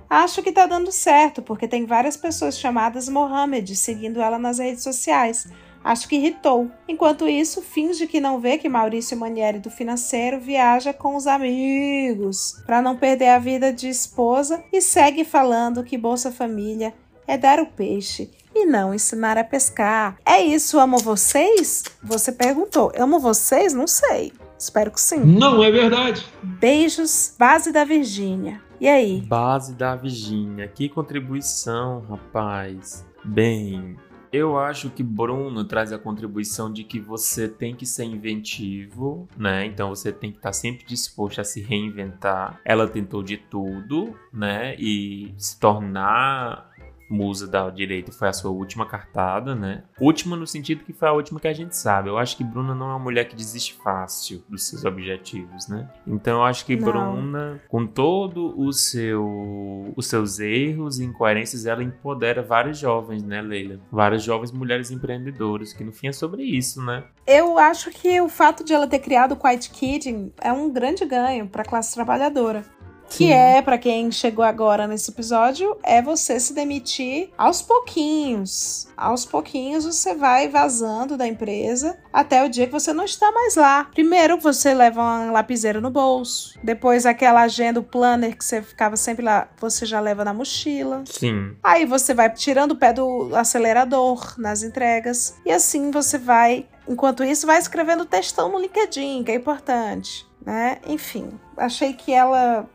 Acho 0.10 0.41
que 0.41 0.54
tá 0.54 0.65
dando 0.65 0.91
certo, 0.91 1.41
porque 1.41 1.67
tem 1.67 1.86
várias 1.86 2.15
pessoas 2.15 2.58
chamadas 2.58 3.10
Mohamed 3.10 3.76
seguindo 3.76 4.22
ela 4.22 4.39
nas 4.39 4.58
redes 4.58 4.82
sociais. 4.82 5.48
Acho 5.88 6.06
que 6.10 6.17
irritou. 6.17 6.69
Enquanto 6.86 7.30
isso, 7.30 7.62
finge 7.62 8.08
que 8.08 8.19
não 8.19 8.41
vê 8.41 8.58
que 8.58 8.67
Maurício 8.67 9.15
Manieri 9.15 9.58
do 9.58 9.69
financeiro 9.69 10.38
viaja 10.38 10.91
com 10.91 11.15
os 11.15 11.26
amigos 11.26 12.62
para 12.65 12.82
não 12.82 12.97
perder 12.97 13.30
a 13.30 13.39
vida 13.39 13.71
de 13.71 13.88
esposa 13.88 14.62
e 14.73 14.82
segue 14.82 15.23
falando 15.23 15.86
que 15.86 15.97
Bolsa 15.97 16.30
Família 16.30 16.93
é 17.26 17.38
dar 17.38 17.62
o 17.62 17.67
peixe 17.67 18.30
e 18.54 18.65
não 18.65 18.93
ensinar 18.93 19.38
a 19.38 19.45
pescar. 19.45 20.17
É 20.26 20.41
isso, 20.41 20.78
amo 20.78 20.97
vocês? 20.97 21.86
Você 22.04 22.34
perguntou. 22.34 22.91
Amo 22.97 23.17
vocês? 23.17 23.73
Não 23.73 23.88
sei. 23.88 24.34
Espero 24.60 24.91
que 24.91 25.00
sim. 25.00 25.21
Não 25.21 25.63
é 25.63 25.71
verdade. 25.71 26.26
Beijos, 26.43 27.34
base 27.39 27.71
da 27.71 27.86
Virgínia. 27.86 28.62
E 28.82 28.89
aí? 28.89 29.21
Base 29.21 29.73
da 29.73 29.95
Virgínia. 29.95 30.67
Que 30.67 30.89
contribuição, 30.89 32.04
rapaz. 32.10 33.06
Bem, 33.23 33.95
eu 34.32 34.58
acho 34.58 34.90
que 34.90 35.04
Bruno 35.04 35.63
traz 35.66 35.92
a 35.92 35.98
contribuição 35.98 36.72
de 36.72 36.84
que 36.84 37.00
você 37.00 37.48
tem 37.48 37.76
que 37.76 37.86
ser 37.86 38.06
inventivo, 38.06 39.28
né? 39.38 39.66
Então 39.66 39.90
você 39.90 40.12
tem 40.12 40.32
que 40.32 40.38
estar 40.38 40.54
sempre 40.54 40.86
disposto 40.86 41.40
a 41.40 41.44
se 41.44 41.62
reinventar. 41.62 42.60
Ela 42.63 42.88
tentou 42.88 43.24
de 43.24 43.38
tudo, 43.38 44.16
né? 44.32 44.76
E 44.78 45.34
se 45.38 45.60
tornar 45.60 46.72
musa 47.10 47.48
da 47.48 47.70
direita 47.70 48.12
foi 48.12 48.28
a 48.28 48.34
sua 48.34 48.52
última 48.52 48.86
cartada, 48.86 49.56
né? 49.56 49.84
Última 50.00 50.36
no 50.36 50.46
sentido 50.46 50.84
que 50.84 50.93
foi 50.93 51.08
a 51.08 51.13
última 51.13 51.39
que 51.39 51.48
a 51.48 51.54
gente 51.54 51.76
sabe. 51.76 52.10
Eu 52.10 52.17
acho 52.17 52.36
que 52.38 52.43
Bruna 52.43 52.76
não 52.76 52.88
é 52.88 52.89
uma 52.89 53.00
mulher 53.00 53.26
que 53.26 53.36
desiste 53.36 53.74
fácil 53.76 54.43
dos 54.48 54.67
seus 54.67 54.86
objetivos, 54.86 55.67
né? 55.67 55.89
Então 56.06 56.39
eu 56.39 56.43
acho 56.43 56.65
que 56.65 56.76
Não. 56.76 56.86
Bruna, 56.86 57.62
com 57.67 57.86
todo 57.86 58.60
o 58.60 58.72
seu 58.74 59.93
os 59.96 60.08
seus 60.08 60.39
erros 60.39 61.00
e 61.00 61.06
incoerências, 61.06 61.65
ela 61.65 61.84
empodera 61.84 62.41
vários 62.41 62.78
jovens, 62.78 63.24
né, 63.24 63.41
Leila? 63.41 63.80
Várias 63.91 64.24
jovens 64.24 64.52
mulheres 64.52 64.91
empreendedoras, 64.91 65.74
que 65.74 65.84
no 65.84 65.91
fim 65.91 66.08
é 66.08 66.12
sobre 66.12 66.43
isso, 66.43 66.84
né? 66.84 67.04
Eu 67.26 67.58
acho 67.58 67.89
que 67.91 68.20
o 68.22 68.30
fato 68.30 68.63
de 68.63 68.74
ela 68.74 68.88
ter 68.88 69.00
criado 69.00 69.34
o 69.34 69.36
Quiet 69.36 69.70
Kidding 69.70 70.32
é 70.41 70.52
um 70.52 70.72
grande 70.72 71.06
ganho 71.06 71.48
para 71.48 71.62
a 71.62 71.65
classe 71.65 71.93
trabalhadora. 71.93 72.63
Que 73.10 73.32
é, 73.32 73.62
para 73.62 73.78
quem 73.78 74.12
chegou 74.12 74.43
agora 74.43 74.88
nesse 74.88 75.12
episódio, 75.12 75.78
é 75.84 76.02
você 76.02 76.39
se 76.39 76.54
demitir 76.54 77.30
aos 77.38 77.62
pouquinhos. 77.62 78.88
Aos 78.96 79.26
pouquinhos 79.26 79.86
você 79.86 80.13
vai 80.13 80.48
vazando 80.48 81.17
da 81.17 81.28
empresa 81.28 81.98
até 82.12 82.43
o 82.43 82.50
dia 82.50 82.65
que 82.65 82.72
você 82.72 82.93
não 82.93 83.06
está 83.06 83.32
mais 83.32 83.56
lá. 83.56 83.86
Primeiro 83.93 84.38
você 84.39 84.74
leva 84.74 85.02
uma 85.02 85.32
lapiseira 85.32 85.80
no 85.80 85.89
bolso, 85.89 86.58
depois 86.63 87.06
aquela 87.06 87.41
agenda, 87.41 87.80
o 87.80 87.84
planner 87.84 88.38
que 88.38 88.43
você 88.43 88.62
ficava 88.62 88.96
sempre 88.96 89.24
lá, 89.24 89.48
você 89.60 89.86
já 89.86 90.00
leva 90.00 90.26
na 90.26 90.34
mochila. 90.34 91.04
Sim. 91.06 91.56
Aí 91.63 91.86
você 91.86 92.13
vai 92.13 92.30
tirando 92.30 92.72
o 92.72 92.76
pé 92.76 92.93
do 92.93 93.36
acelerador 93.36 94.36
nas 94.38 94.63
entregas 94.63 95.36
e 95.46 95.52
assim 95.52 95.91
você 95.91 96.17
vai, 96.17 96.67
enquanto 96.88 97.24
isso, 97.24 97.48
vai 97.48 97.58
escrevendo 97.58 98.06
textão 98.06 98.52
no 98.52 98.60
LinkedIn, 98.60 99.24
que 99.24 99.32
é 99.32 99.36
importante, 99.36 100.28
né? 100.46 100.80
Enfim, 100.88 101.30
achei 101.56 101.93
que 101.93 102.12
ela 102.12 102.67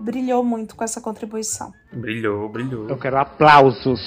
brilhou 0.00 0.44
muito 0.44 0.76
com 0.76 0.84
essa 0.84 1.00
contribuição. 1.00 1.72
Brilhou, 1.92 2.48
brilhou. 2.48 2.88
Eu 2.88 2.98
quero 2.98 3.18
aplausos. 3.18 4.00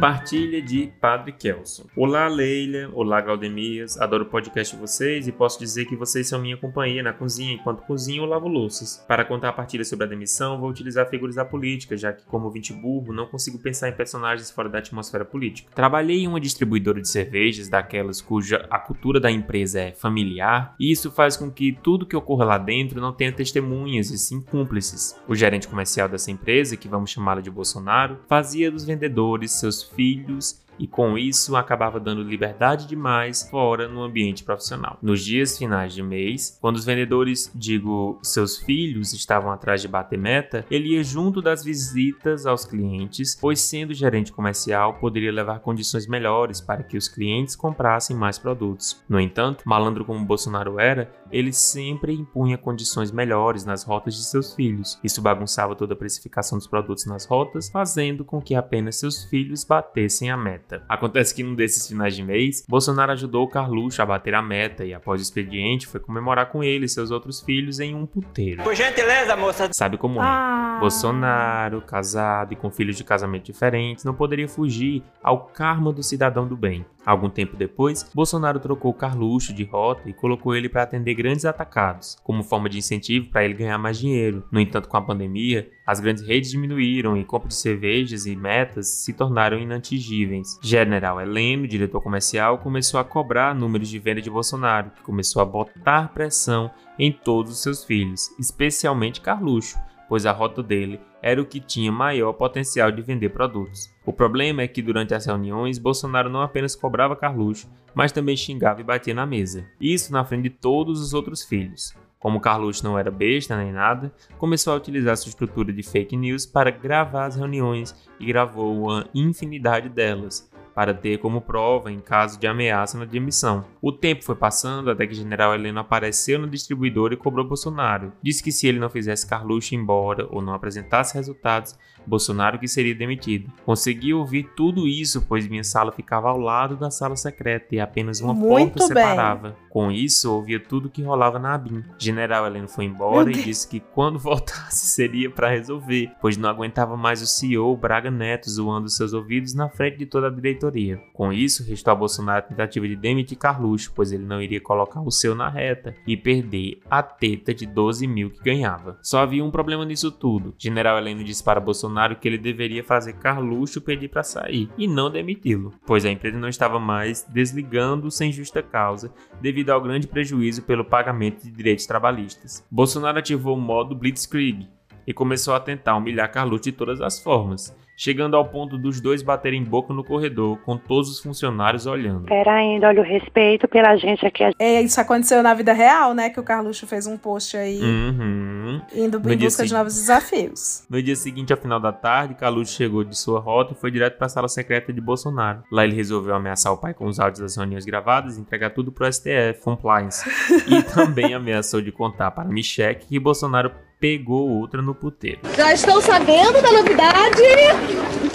Partilha 0.00 0.62
de 0.62 0.90
Padre 0.98 1.30
Kelson. 1.30 1.84
Olá, 1.94 2.26
Leila. 2.26 2.90
Olá, 2.94 3.20
Galdemias. 3.20 4.00
Adoro 4.00 4.24
o 4.24 4.28
podcast 4.28 4.74
de 4.74 4.80
vocês 4.80 5.28
e 5.28 5.32
posso 5.32 5.58
dizer 5.58 5.84
que 5.84 5.94
vocês 5.94 6.26
são 6.26 6.40
minha 6.40 6.56
companhia 6.56 7.02
na 7.02 7.12
cozinha 7.12 7.52
enquanto 7.52 7.82
cozinho 7.82 8.22
ou 8.22 8.28
lavo 8.28 8.48
louças. 8.48 9.04
Para 9.06 9.26
contar 9.26 9.50
a 9.50 9.52
partilha 9.52 9.84
sobre 9.84 10.06
a 10.06 10.08
demissão, 10.08 10.58
vou 10.58 10.70
utilizar 10.70 11.06
figuras 11.10 11.34
da 11.34 11.44
política, 11.44 11.98
já 11.98 12.14
que, 12.14 12.24
como 12.24 12.50
vinte 12.50 12.72
burro, 12.72 13.12
não 13.12 13.26
consigo 13.26 13.58
pensar 13.58 13.90
em 13.90 13.92
personagens 13.92 14.50
fora 14.50 14.70
da 14.70 14.78
atmosfera 14.78 15.22
política. 15.22 15.70
Trabalhei 15.74 16.20
em 16.20 16.28
uma 16.28 16.40
distribuidora 16.40 17.02
de 17.02 17.08
cervejas, 17.08 17.68
daquelas 17.68 18.22
cuja 18.22 18.66
a 18.70 18.78
cultura 18.78 19.20
da 19.20 19.30
empresa 19.30 19.80
é 19.80 19.92
familiar, 19.92 20.74
e 20.80 20.90
isso 20.90 21.10
faz 21.10 21.36
com 21.36 21.50
que 21.50 21.72
tudo 21.72 22.06
que 22.06 22.16
ocorra 22.16 22.46
lá 22.46 22.56
dentro 22.56 23.02
não 23.02 23.12
tenha 23.12 23.32
testemunhas 23.32 24.10
e 24.10 24.16
sim 24.16 24.40
cúmplices. 24.40 25.14
O 25.28 25.34
gerente 25.34 25.68
comercial 25.68 26.08
dessa 26.08 26.30
empresa, 26.30 26.74
que 26.74 26.88
vamos 26.88 27.10
chamá-lo 27.10 27.42
de 27.42 27.50
Bolsonaro, 27.50 28.20
fazia 28.26 28.70
dos 28.70 28.86
vendedores 28.86 29.60
seus 29.60 29.89
filhos 29.94 30.60
e 30.80 30.86
com 30.86 31.18
isso 31.18 31.54
acabava 31.56 32.00
dando 32.00 32.22
liberdade 32.22 32.86
demais 32.86 33.46
fora 33.50 33.86
no 33.86 34.02
ambiente 34.02 34.42
profissional. 34.42 34.96
Nos 35.02 35.22
dias 35.22 35.58
finais 35.58 35.92
de 35.92 36.02
mês, 36.02 36.56
quando 36.58 36.76
os 36.76 36.86
vendedores, 36.86 37.52
digo, 37.54 38.18
seus 38.22 38.56
filhos 38.56 39.12
estavam 39.12 39.52
atrás 39.52 39.82
de 39.82 39.88
bater 39.88 40.18
meta, 40.18 40.64
ele 40.70 40.94
ia 40.94 41.04
junto 41.04 41.42
das 41.42 41.62
visitas 41.62 42.46
aos 42.46 42.64
clientes, 42.64 43.36
pois 43.38 43.60
sendo 43.60 43.92
gerente 43.92 44.32
comercial 44.32 44.94
poderia 44.94 45.30
levar 45.30 45.60
condições 45.60 46.06
melhores 46.06 46.62
para 46.62 46.82
que 46.82 46.96
os 46.96 47.08
clientes 47.08 47.54
comprassem 47.54 48.16
mais 48.16 48.38
produtos. 48.38 49.02
No 49.06 49.20
entanto, 49.20 49.62
malandro 49.66 50.06
como 50.06 50.24
Bolsonaro 50.24 50.80
era, 50.80 51.12
ele 51.30 51.52
sempre 51.52 52.12
impunha 52.12 52.58
condições 52.58 53.10
melhores 53.10 53.64
nas 53.64 53.82
rotas 53.82 54.14
de 54.14 54.24
seus 54.24 54.54
filhos. 54.54 54.98
Isso 55.02 55.22
bagunçava 55.22 55.74
toda 55.74 55.94
a 55.94 55.96
precificação 55.96 56.58
dos 56.58 56.66
produtos 56.66 57.06
nas 57.06 57.24
rotas, 57.24 57.68
fazendo 57.68 58.24
com 58.24 58.40
que 58.40 58.54
apenas 58.54 58.96
seus 58.96 59.24
filhos 59.24 59.64
batessem 59.64 60.30
a 60.30 60.36
meta. 60.36 60.84
Acontece 60.88 61.34
que 61.34 61.42
num 61.42 61.54
desses 61.54 61.86
finais 61.86 62.14
de 62.14 62.22
mês, 62.22 62.64
Bolsonaro 62.68 63.12
ajudou 63.12 63.44
o 63.44 63.48
Carluxo 63.48 64.02
a 64.02 64.06
bater 64.06 64.34
a 64.34 64.42
meta 64.42 64.84
e 64.84 64.94
após 64.94 65.20
o 65.20 65.22
expediente 65.22 65.86
foi 65.86 66.00
comemorar 66.00 66.50
com 66.50 66.62
ele 66.62 66.86
e 66.86 66.88
seus 66.88 67.10
outros 67.10 67.40
filhos 67.40 67.80
em 67.80 67.94
um 67.94 68.06
puteiro. 68.06 68.62
Por 68.62 68.74
gentileza, 68.74 69.36
moça. 69.36 69.70
Sabe 69.72 69.96
como 69.96 70.20
é? 70.20 70.24
Ah. 70.24 70.69
Bolsonaro, 70.80 71.82
casado 71.82 72.54
e 72.54 72.56
com 72.56 72.70
filhos 72.70 72.96
de 72.96 73.04
casamento 73.04 73.44
diferentes, 73.44 74.02
não 74.02 74.14
poderia 74.14 74.48
fugir 74.48 75.02
ao 75.22 75.44
karma 75.44 75.92
do 75.92 76.02
cidadão 76.02 76.48
do 76.48 76.56
bem. 76.56 76.86
Algum 77.04 77.28
tempo 77.28 77.54
depois, 77.54 78.10
Bolsonaro 78.14 78.58
trocou 78.58 78.94
Carluxo 78.94 79.52
de 79.52 79.62
rota 79.64 80.08
e 80.08 80.14
colocou 80.14 80.54
ele 80.54 80.70
para 80.70 80.82
atender 80.82 81.14
grandes 81.14 81.44
atacados, 81.44 82.16
como 82.24 82.42
forma 82.42 82.68
de 82.68 82.78
incentivo 82.78 83.28
para 83.28 83.44
ele 83.44 83.54
ganhar 83.54 83.76
mais 83.76 83.98
dinheiro. 83.98 84.42
No 84.50 84.58
entanto, 84.58 84.88
com 84.88 84.96
a 84.96 85.02
pandemia, 85.02 85.70
as 85.86 86.00
grandes 86.00 86.26
redes 86.26 86.50
diminuíram 86.50 87.14
e 87.14 87.24
compra 87.24 87.48
de 87.48 87.54
cervejas 87.54 88.24
e 88.24 88.34
metas 88.34 88.88
se 88.88 89.12
tornaram 89.12 89.58
inatingíveis. 89.58 90.58
General 90.62 91.20
Heleno, 91.20 91.68
diretor 91.68 92.00
comercial, 92.00 92.56
começou 92.58 92.98
a 92.98 93.04
cobrar 93.04 93.54
números 93.54 93.88
de 93.88 93.98
venda 93.98 94.22
de 94.22 94.30
Bolsonaro, 94.30 94.90
que 94.90 95.02
começou 95.02 95.42
a 95.42 95.44
botar 95.44 96.08
pressão 96.14 96.70
em 96.98 97.12
todos 97.12 97.52
os 97.52 97.62
seus 97.62 97.84
filhos, 97.84 98.30
especialmente 98.38 99.20
Carluxo, 99.20 99.78
pois 100.10 100.26
a 100.26 100.32
rota 100.32 100.60
dele 100.60 100.98
era 101.22 101.40
o 101.40 101.46
que 101.46 101.60
tinha 101.60 101.92
maior 101.92 102.32
potencial 102.32 102.90
de 102.90 103.00
vender 103.00 103.28
produtos. 103.28 103.94
O 104.04 104.12
problema 104.12 104.60
é 104.60 104.66
que 104.66 104.82
durante 104.82 105.14
as 105.14 105.24
reuniões, 105.24 105.78
Bolsonaro 105.78 106.28
não 106.28 106.42
apenas 106.42 106.74
cobrava 106.74 107.14
Carluxo, 107.14 107.70
mas 107.94 108.10
também 108.10 108.36
xingava 108.36 108.80
e 108.80 108.84
batia 108.84 109.14
na 109.14 109.24
mesa. 109.24 109.64
Isso 109.80 110.12
na 110.12 110.24
frente 110.24 110.42
de 110.42 110.50
todos 110.50 111.00
os 111.00 111.14
outros 111.14 111.44
filhos. 111.44 111.94
Como 112.18 112.40
Carluxo 112.40 112.82
não 112.82 112.98
era 112.98 113.08
besta 113.08 113.56
nem 113.56 113.70
nada, 113.70 114.12
começou 114.36 114.72
a 114.72 114.76
utilizar 114.76 115.16
sua 115.16 115.30
estrutura 115.30 115.72
de 115.72 115.82
fake 115.84 116.16
news 116.16 116.44
para 116.44 116.72
gravar 116.72 117.26
as 117.26 117.36
reuniões 117.36 117.94
e 118.18 118.26
gravou 118.26 118.86
uma 118.86 119.06
infinidade 119.14 119.88
delas, 119.88 120.49
para 120.74 120.94
ter 120.94 121.18
como 121.18 121.40
prova 121.40 121.90
em 121.90 121.98
caso 121.98 122.38
de 122.38 122.46
ameaça 122.46 122.98
na 122.98 123.04
demissão. 123.04 123.64
O 123.80 123.92
tempo 123.92 124.24
foi 124.24 124.34
passando 124.34 124.90
até 124.90 125.06
que 125.06 125.14
General 125.14 125.54
Heleno 125.54 125.80
apareceu 125.80 126.38
no 126.38 126.48
distribuidor 126.48 127.12
e 127.12 127.16
cobrou 127.16 127.46
Bolsonaro. 127.46 128.12
Disse 128.22 128.42
que 128.42 128.52
se 128.52 128.66
ele 128.66 128.78
não 128.78 128.90
fizesse 128.90 129.26
Carluxo 129.26 129.74
embora 129.74 130.26
ou 130.30 130.40
não 130.40 130.54
apresentasse 130.54 131.14
resultados, 131.14 131.76
Bolsonaro 132.06 132.58
que 132.58 132.68
seria 132.68 132.94
demitido. 132.94 133.50
Consegui 133.64 134.12
ouvir 134.14 134.50
tudo 134.56 134.86
isso, 134.86 135.22
pois 135.28 135.46
minha 135.46 135.64
sala 135.64 135.92
ficava 135.92 136.28
ao 136.28 136.38
lado 136.38 136.76
da 136.76 136.90
sala 136.90 137.16
secreta 137.16 137.74
e 137.74 137.80
apenas 137.80 138.20
uma 138.20 138.34
Muito 138.34 138.74
porta 138.78 138.94
bem. 138.94 139.04
separava. 139.04 139.56
Com 139.68 139.90
isso, 139.90 140.32
ouvia 140.32 140.58
tudo 140.58 140.90
que 140.90 141.02
rolava 141.02 141.38
na 141.38 141.54
ABIN. 141.54 141.84
General 141.98 142.44
Heleno 142.46 142.68
foi 142.68 142.84
embora 142.86 143.30
e 143.30 143.34
disse 143.34 143.68
que 143.68 143.78
quando 143.78 144.18
voltasse 144.20 144.86
seria 144.86 145.30
para 145.30 145.48
resolver, 145.50 146.10
pois 146.20 146.36
não 146.36 146.48
aguentava 146.48 146.96
mais 146.96 147.22
o 147.22 147.26
CEO 147.26 147.76
Braga 147.76 148.10
Neto 148.10 148.50
zoando 148.50 148.88
seus 148.88 149.12
ouvidos 149.12 149.54
na 149.54 149.68
frente 149.68 149.98
de 149.98 150.06
toda 150.06 150.26
a 150.26 150.30
diretoria. 150.30 151.00
Com 151.12 151.32
isso, 151.32 151.64
restou 151.64 151.92
a 151.92 151.96
Bolsonaro 151.96 152.38
a 152.38 152.42
tentativa 152.42 152.88
de 152.88 152.96
demitir 152.96 153.38
Carluxo, 153.38 153.92
pois 153.94 154.10
ele 154.12 154.24
não 154.24 154.42
iria 154.42 154.60
colocar 154.60 155.00
o 155.00 155.10
seu 155.10 155.34
na 155.34 155.48
reta 155.48 155.94
e 156.06 156.16
perder 156.16 156.80
a 156.90 157.02
teta 157.02 157.54
de 157.54 157.66
12 157.66 158.06
mil 158.06 158.30
que 158.30 158.42
ganhava. 158.42 158.98
Só 159.02 159.20
havia 159.20 159.44
um 159.44 159.50
problema 159.50 159.84
nisso 159.84 160.10
tudo. 160.10 160.54
General 160.58 160.98
Heleno 160.98 161.22
disse 161.22 161.44
para 161.44 161.60
Bolsonaro 161.60 161.89
que 162.16 162.28
ele 162.28 162.38
deveria 162.38 162.84
fazer 162.84 163.14
Carluxo 163.14 163.80
pedir 163.80 164.08
para 164.08 164.22
sair 164.22 164.68
e 164.78 164.86
não 164.86 165.10
demiti-lo, 165.10 165.72
pois 165.86 166.04
a 166.04 166.10
empresa 166.10 166.38
não 166.38 166.48
estava 166.48 166.78
mais 166.78 167.24
desligando 167.28 168.10
sem 168.10 168.32
justa 168.32 168.62
causa 168.62 169.12
devido 169.40 169.70
ao 169.70 169.80
grande 169.80 170.06
prejuízo 170.06 170.62
pelo 170.62 170.84
pagamento 170.84 171.42
de 171.42 171.50
direitos 171.50 171.86
trabalhistas. 171.86 172.64
Bolsonaro 172.70 173.18
ativou 173.18 173.56
o 173.56 173.60
modo 173.60 173.94
Blitzkrieg 173.94 174.68
e 175.06 175.12
começou 175.12 175.54
a 175.54 175.60
tentar 175.60 175.96
humilhar 175.96 176.30
Carluxo 176.30 176.64
de 176.64 176.72
todas 176.72 177.00
as 177.00 177.20
formas, 177.20 177.76
chegando 178.00 178.34
ao 178.34 178.46
ponto 178.46 178.78
dos 178.78 178.98
dois 178.98 179.22
baterem 179.22 179.62
boca 179.62 179.92
no 179.92 180.02
corredor, 180.02 180.56
com 180.64 180.74
todos 180.74 181.10
os 181.10 181.20
funcionários 181.20 181.84
olhando. 181.84 182.24
Pera 182.24 182.54
ainda, 182.54 182.88
olha 182.88 183.02
o 183.02 183.04
respeito 183.04 183.68
pela 183.68 183.94
gente 183.96 184.24
aqui. 184.24 184.42
É, 184.58 184.80
isso 184.80 184.98
aconteceu 184.98 185.42
na 185.42 185.52
vida 185.52 185.74
real, 185.74 186.14
né? 186.14 186.30
Que 186.30 186.40
o 186.40 186.42
Carluxo 186.42 186.86
fez 186.86 187.06
um 187.06 187.18
post 187.18 187.58
aí 187.58 187.78
Uhum. 187.78 188.80
indo 188.94 189.18
em 189.30 189.36
busca 189.36 189.66
de 189.66 189.74
novos 189.74 189.96
desafios. 189.96 190.86
No 190.88 191.02
dia 191.02 191.14
seguinte, 191.14 191.52
ao 191.52 191.58
final 191.58 191.78
da 191.78 191.92
tarde, 191.92 192.34
Carluxo 192.36 192.72
chegou 192.72 193.04
de 193.04 193.14
sua 193.14 193.38
rota 193.38 193.74
e 193.74 193.76
foi 193.76 193.90
direto 193.90 194.16
para 194.16 194.26
a 194.26 194.30
sala 194.30 194.48
secreta 194.48 194.90
de 194.94 195.00
Bolsonaro. 195.00 195.62
Lá 195.70 195.84
ele 195.84 195.94
resolveu 195.94 196.34
ameaçar 196.34 196.72
o 196.72 196.78
pai 196.78 196.94
com 196.94 197.04
os 197.04 197.20
áudios 197.20 197.40
das 197.40 197.56
reuniões 197.56 197.84
gravadas 197.84 198.38
e 198.38 198.40
entregar 198.40 198.70
tudo 198.70 198.90
pro 198.90 199.12
STF, 199.12 199.60
Compliance. 199.62 200.24
e 200.66 200.82
também 200.84 201.34
ameaçou 201.34 201.82
de 201.82 201.92
contar 201.92 202.30
para 202.30 202.48
Michele 202.48 202.94
que 202.94 203.18
Bolsonaro 203.18 203.70
pegou 204.00 204.48
outra 204.48 204.80
no 204.80 204.94
puteiro. 204.94 205.40
Já 205.54 205.74
estão 205.74 206.00
sabendo 206.00 206.62
da 206.62 206.72
novidade? 206.72 207.42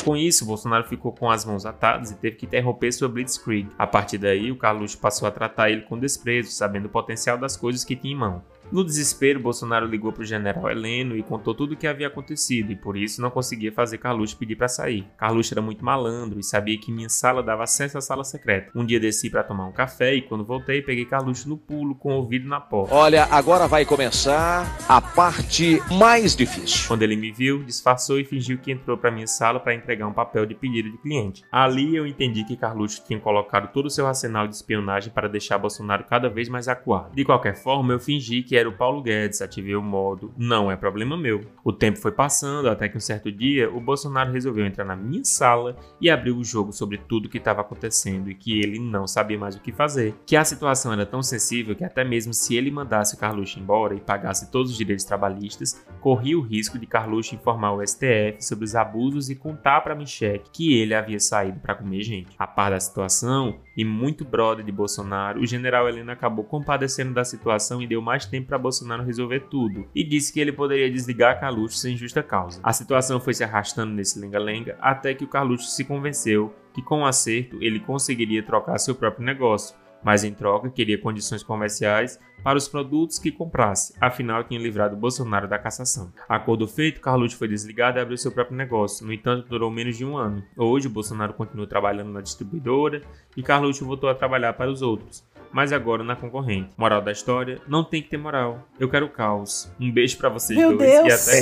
Com 0.04 0.16
isso, 0.16 0.46
Bolsonaro 0.46 0.88
ficou 0.88 1.12
com 1.12 1.30
as 1.30 1.44
mãos 1.44 1.66
atadas 1.66 2.12
e 2.12 2.16
teve 2.16 2.36
que 2.36 2.46
interromper 2.46 2.92
sua 2.92 3.10
blitzkrieg. 3.10 3.68
A 3.78 3.88
partir 3.88 4.20
daí, 4.20 4.52
o 4.52 4.58
Carluxo 4.58 5.00
passou 5.00 5.28
a 5.28 5.32
tratar 5.32 5.72
ele 5.72 5.82
com 5.82 5.98
desprezo, 5.98 6.52
sabendo 6.52 6.86
o 6.86 6.90
potencial 6.90 7.38
das 7.38 7.58
coisas 7.58 7.84
que 7.84 7.96
tinha 7.96 8.14
em 8.14 8.18
mão. 8.18 8.44
No 8.72 8.84
desespero, 8.84 9.40
Bolsonaro 9.40 9.86
ligou 9.86 10.12
para 10.12 10.24
o 10.24 10.26
general 10.26 10.70
Heleno 10.70 11.16
e 11.16 11.24
contou 11.24 11.54
tudo 11.54 11.74
o 11.74 11.78
que 11.78 11.88
havia 11.88 12.08
acontecido 12.08 12.72
e 12.72 12.76
por 12.76 12.98
isso 12.98 13.22
não 13.22 13.30
conseguia 13.30 13.72
fazer 13.72 13.98
Carluxo 14.00 14.38
pedir 14.38 14.56
para 14.56 14.68
sair. 14.68 15.08
Carluxo 15.18 15.54
era 15.54 15.62
muito 15.62 15.86
malandro 15.86 16.40
e 16.40 16.44
sabia 16.44 16.78
que 16.78 16.92
minha 16.92 17.10
sala 17.10 17.44
dava 17.44 17.64
acesso 17.64 17.98
à 17.98 18.02
sala 18.02 18.24
secreta. 18.24 18.72
Um 18.76 18.86
dia 18.86 19.00
desci 19.00 19.30
para 19.30 19.44
tomar 19.44 19.68
um 19.68 19.72
café 19.72 20.16
e 20.16 20.22
quando 20.22 20.44
voltei 20.44 20.82
peguei 20.82 21.06
Carluxo 21.06 21.48
no 21.48 21.58
pulo 21.58 21.96
com 21.96 22.14
o 22.14 22.18
ouvido 22.18 22.48
na 22.48 22.60
porta. 22.60 22.94
Olha, 22.94 23.26
agora 23.26 23.68
vai 23.68 23.86
começar 23.86 24.66
a 24.90 25.02
parte 25.02 25.82
mais 25.92 26.36
difícil. 26.36 26.88
Quando 26.88 27.04
ele 27.04 27.16
me 27.16 27.32
viu, 27.32 27.64
disfarçou 27.64 28.20
e 28.20 28.26
fingiu 28.26 28.58
que 28.58 28.72
entrou 28.72 28.98
para 28.98 29.12
minha 29.12 29.28
sala 29.28 29.60
para 29.60 29.76
entregar 29.76 30.08
um 30.08 30.14
papel 30.14 30.46
de 30.46 30.56
pedido 30.56 30.92
de 30.92 30.98
cliente. 30.98 31.44
Ali 31.52 31.96
eu 31.96 32.08
entendi 32.08 32.44
que 32.44 32.58
Carluxo 32.58 33.04
tinha 33.06 33.20
colocado 33.20 33.72
todo 33.72 33.86
o 33.86 33.90
seu 33.90 34.08
arsenal 34.08 34.48
de 34.48 34.56
espionagem 34.56 35.14
para 35.14 35.30
deixar 35.30 35.58
Bolsonaro 35.58 36.04
cada 36.06 36.30
vez 36.30 36.50
mais 36.50 36.68
acuado. 36.68 37.16
De 37.16 37.24
qualquer 37.24 37.56
forma, 37.56 37.94
eu 37.94 38.00
fingi 38.00 38.42
que 38.42 38.55
era 38.56 38.70
o 38.70 38.74
Paulo 38.74 39.02
Guedes, 39.02 39.42
ativei 39.42 39.76
o 39.76 39.82
modo 39.82 40.34
não 40.38 40.72
é 40.72 40.76
problema 40.76 41.18
meu. 41.18 41.42
O 41.64 41.74
tempo 41.74 41.98
foi 41.98 42.12
passando 42.12 42.70
até 42.70 42.88
que 42.88 42.98
um 42.98 43.02
certo 43.02 43.32
dia 43.32 43.70
o 43.70 43.80
Bolsonaro 43.80 44.32
resolveu 44.32 44.66
entrar 44.66 44.86
na 44.86 44.96
minha 44.96 45.24
sala 45.24 45.76
e 46.00 46.10
abriu 46.10 46.38
o 46.38 46.44
jogo 46.44 46.72
sobre 46.72 46.98
tudo 46.98 47.26
o 47.26 47.30
que 47.30 47.38
estava 47.38 47.62
acontecendo 47.62 48.30
e 48.30 48.36
que 48.36 48.60
ele 48.60 48.80
não 48.80 49.08
sabia 49.08 49.38
mais 49.38 49.56
o 49.56 49.62
que 49.62 49.72
fazer. 49.72 50.16
Que 50.26 50.36
a 50.36 50.46
situação 50.46 50.94
era 50.94 51.06
tão 51.06 51.24
sensível 51.24 51.76
que 51.76 51.84
até 51.84 52.04
mesmo 52.04 52.34
se 52.34 52.56
ele 52.56 52.72
mandasse 52.72 53.16
o 53.16 53.18
Carluxo 53.18 53.60
embora 53.60 53.96
e 53.96 54.00
pagasse 54.00 54.52
todos 54.52 54.72
os 54.72 54.78
direitos 54.78 55.06
trabalhistas, 55.06 55.86
corria 56.00 56.38
o 56.38 56.42
risco 56.42 56.78
de 56.78 56.86
Carluxo 56.86 57.36
informar 57.36 57.74
o 57.74 57.86
STF 57.86 58.38
sobre 58.40 58.66
os 58.66 58.76
abusos 58.76 59.30
e 59.30 59.36
contar 59.36 59.82
para 59.82 59.96
Michele 59.96 60.44
que 60.52 60.78
ele 60.78 60.94
havia 60.94 61.20
saído 61.20 61.60
para 61.60 61.76
comer 61.76 62.04
gente. 62.04 62.36
A 62.38 62.48
par 62.48 62.72
da 62.72 62.80
situação, 62.80 63.58
e 63.76 63.84
muito 63.84 64.24
brother 64.24 64.64
de 64.64 64.72
Bolsonaro, 64.72 65.42
o 65.42 65.46
general 65.46 65.88
Heleno 65.88 66.12
acabou 66.12 66.46
compadecendo 66.46 67.14
da 67.14 67.24
situação 67.24 67.82
e 67.82 67.88
deu 67.88 68.02
mais 68.02 68.26
tempo 68.26 68.48
para 68.48 68.58
Bolsonaro 68.58 69.04
resolver 69.04 69.42
tudo, 69.50 69.88
e 69.94 70.04
disse 70.04 70.32
que 70.32 70.40
ele 70.40 70.52
poderia 70.52 70.90
desligar 70.90 71.40
Carluxo 71.40 71.78
sem 71.78 71.98
justa 71.98 72.24
causa. 72.24 72.60
A 72.64 72.74
situação 72.74 73.20
foi 73.20 73.34
se 73.34 73.44
arrastando 73.44 73.94
nesse 73.94 74.20
lenga-lenga 74.20 74.78
até 74.80 75.14
que 75.14 75.24
o 75.24 75.28
Carluxo 75.28 75.70
se 75.70 75.84
convenceu 75.84 76.54
que 76.74 76.82
com 76.82 77.02
o 77.02 77.06
acerto 77.06 77.58
ele 77.62 77.80
conseguiria 77.80 78.44
trocar 78.44 78.78
seu 78.78 78.94
próprio 78.94 79.26
negócio, 79.26 79.76
mas 80.06 80.24
em 80.24 80.32
troca 80.32 80.70
queria 80.70 81.00
condições 81.00 81.42
comerciais 81.42 82.20
para 82.44 82.60
os 82.60 82.68
produtos 82.68 83.18
que 83.18 83.32
comprasse, 83.32 83.96
afinal 84.00 84.44
tinha 84.44 84.60
livrado 84.60 84.96
Bolsonaro 84.96 85.48
da 85.48 85.58
cassação. 85.58 86.14
Acordo 86.30 86.68
feito, 86.68 87.02
Carluxo 87.02 87.36
foi 87.36 87.48
desligado 87.48 87.98
e 87.98 88.02
abriu 88.02 88.16
seu 88.20 88.32
próprio 88.32 88.56
negócio, 88.56 89.04
no 89.04 89.12
entanto 89.12 89.50
durou 89.50 89.72
menos 89.72 89.98
de 89.98 90.06
um 90.06 90.16
ano. 90.16 90.44
Hoje, 90.56 90.88
Bolsonaro 90.88 91.34
continua 91.34 91.66
trabalhando 91.66 92.12
na 92.12 92.22
distribuidora 92.22 93.02
e 93.36 93.42
Carluxo 93.42 93.84
voltou 93.84 94.08
a 94.08 94.14
trabalhar 94.14 94.54
para 94.54 94.70
os 94.70 94.84
outros, 94.84 95.24
mas 95.52 95.74
agora 95.74 96.04
na 96.04 96.16
concorrente. 96.16 96.70
Moral 96.78 97.02
da 97.02 97.12
história, 97.12 97.60
não 97.68 97.84
tem 97.84 98.04
que 98.04 98.10
ter 98.10 98.18
moral. 98.18 98.60
Eu 98.80 98.88
quero 98.88 99.10
caos. 99.10 99.68
Um 99.80 99.92
beijo 99.92 100.20
para 100.20 100.30
vocês 100.30 100.60
Meu 100.60 100.78
dois 100.78 100.88
Deus. 100.88 101.08
e 101.08 101.12
até... 101.32 101.40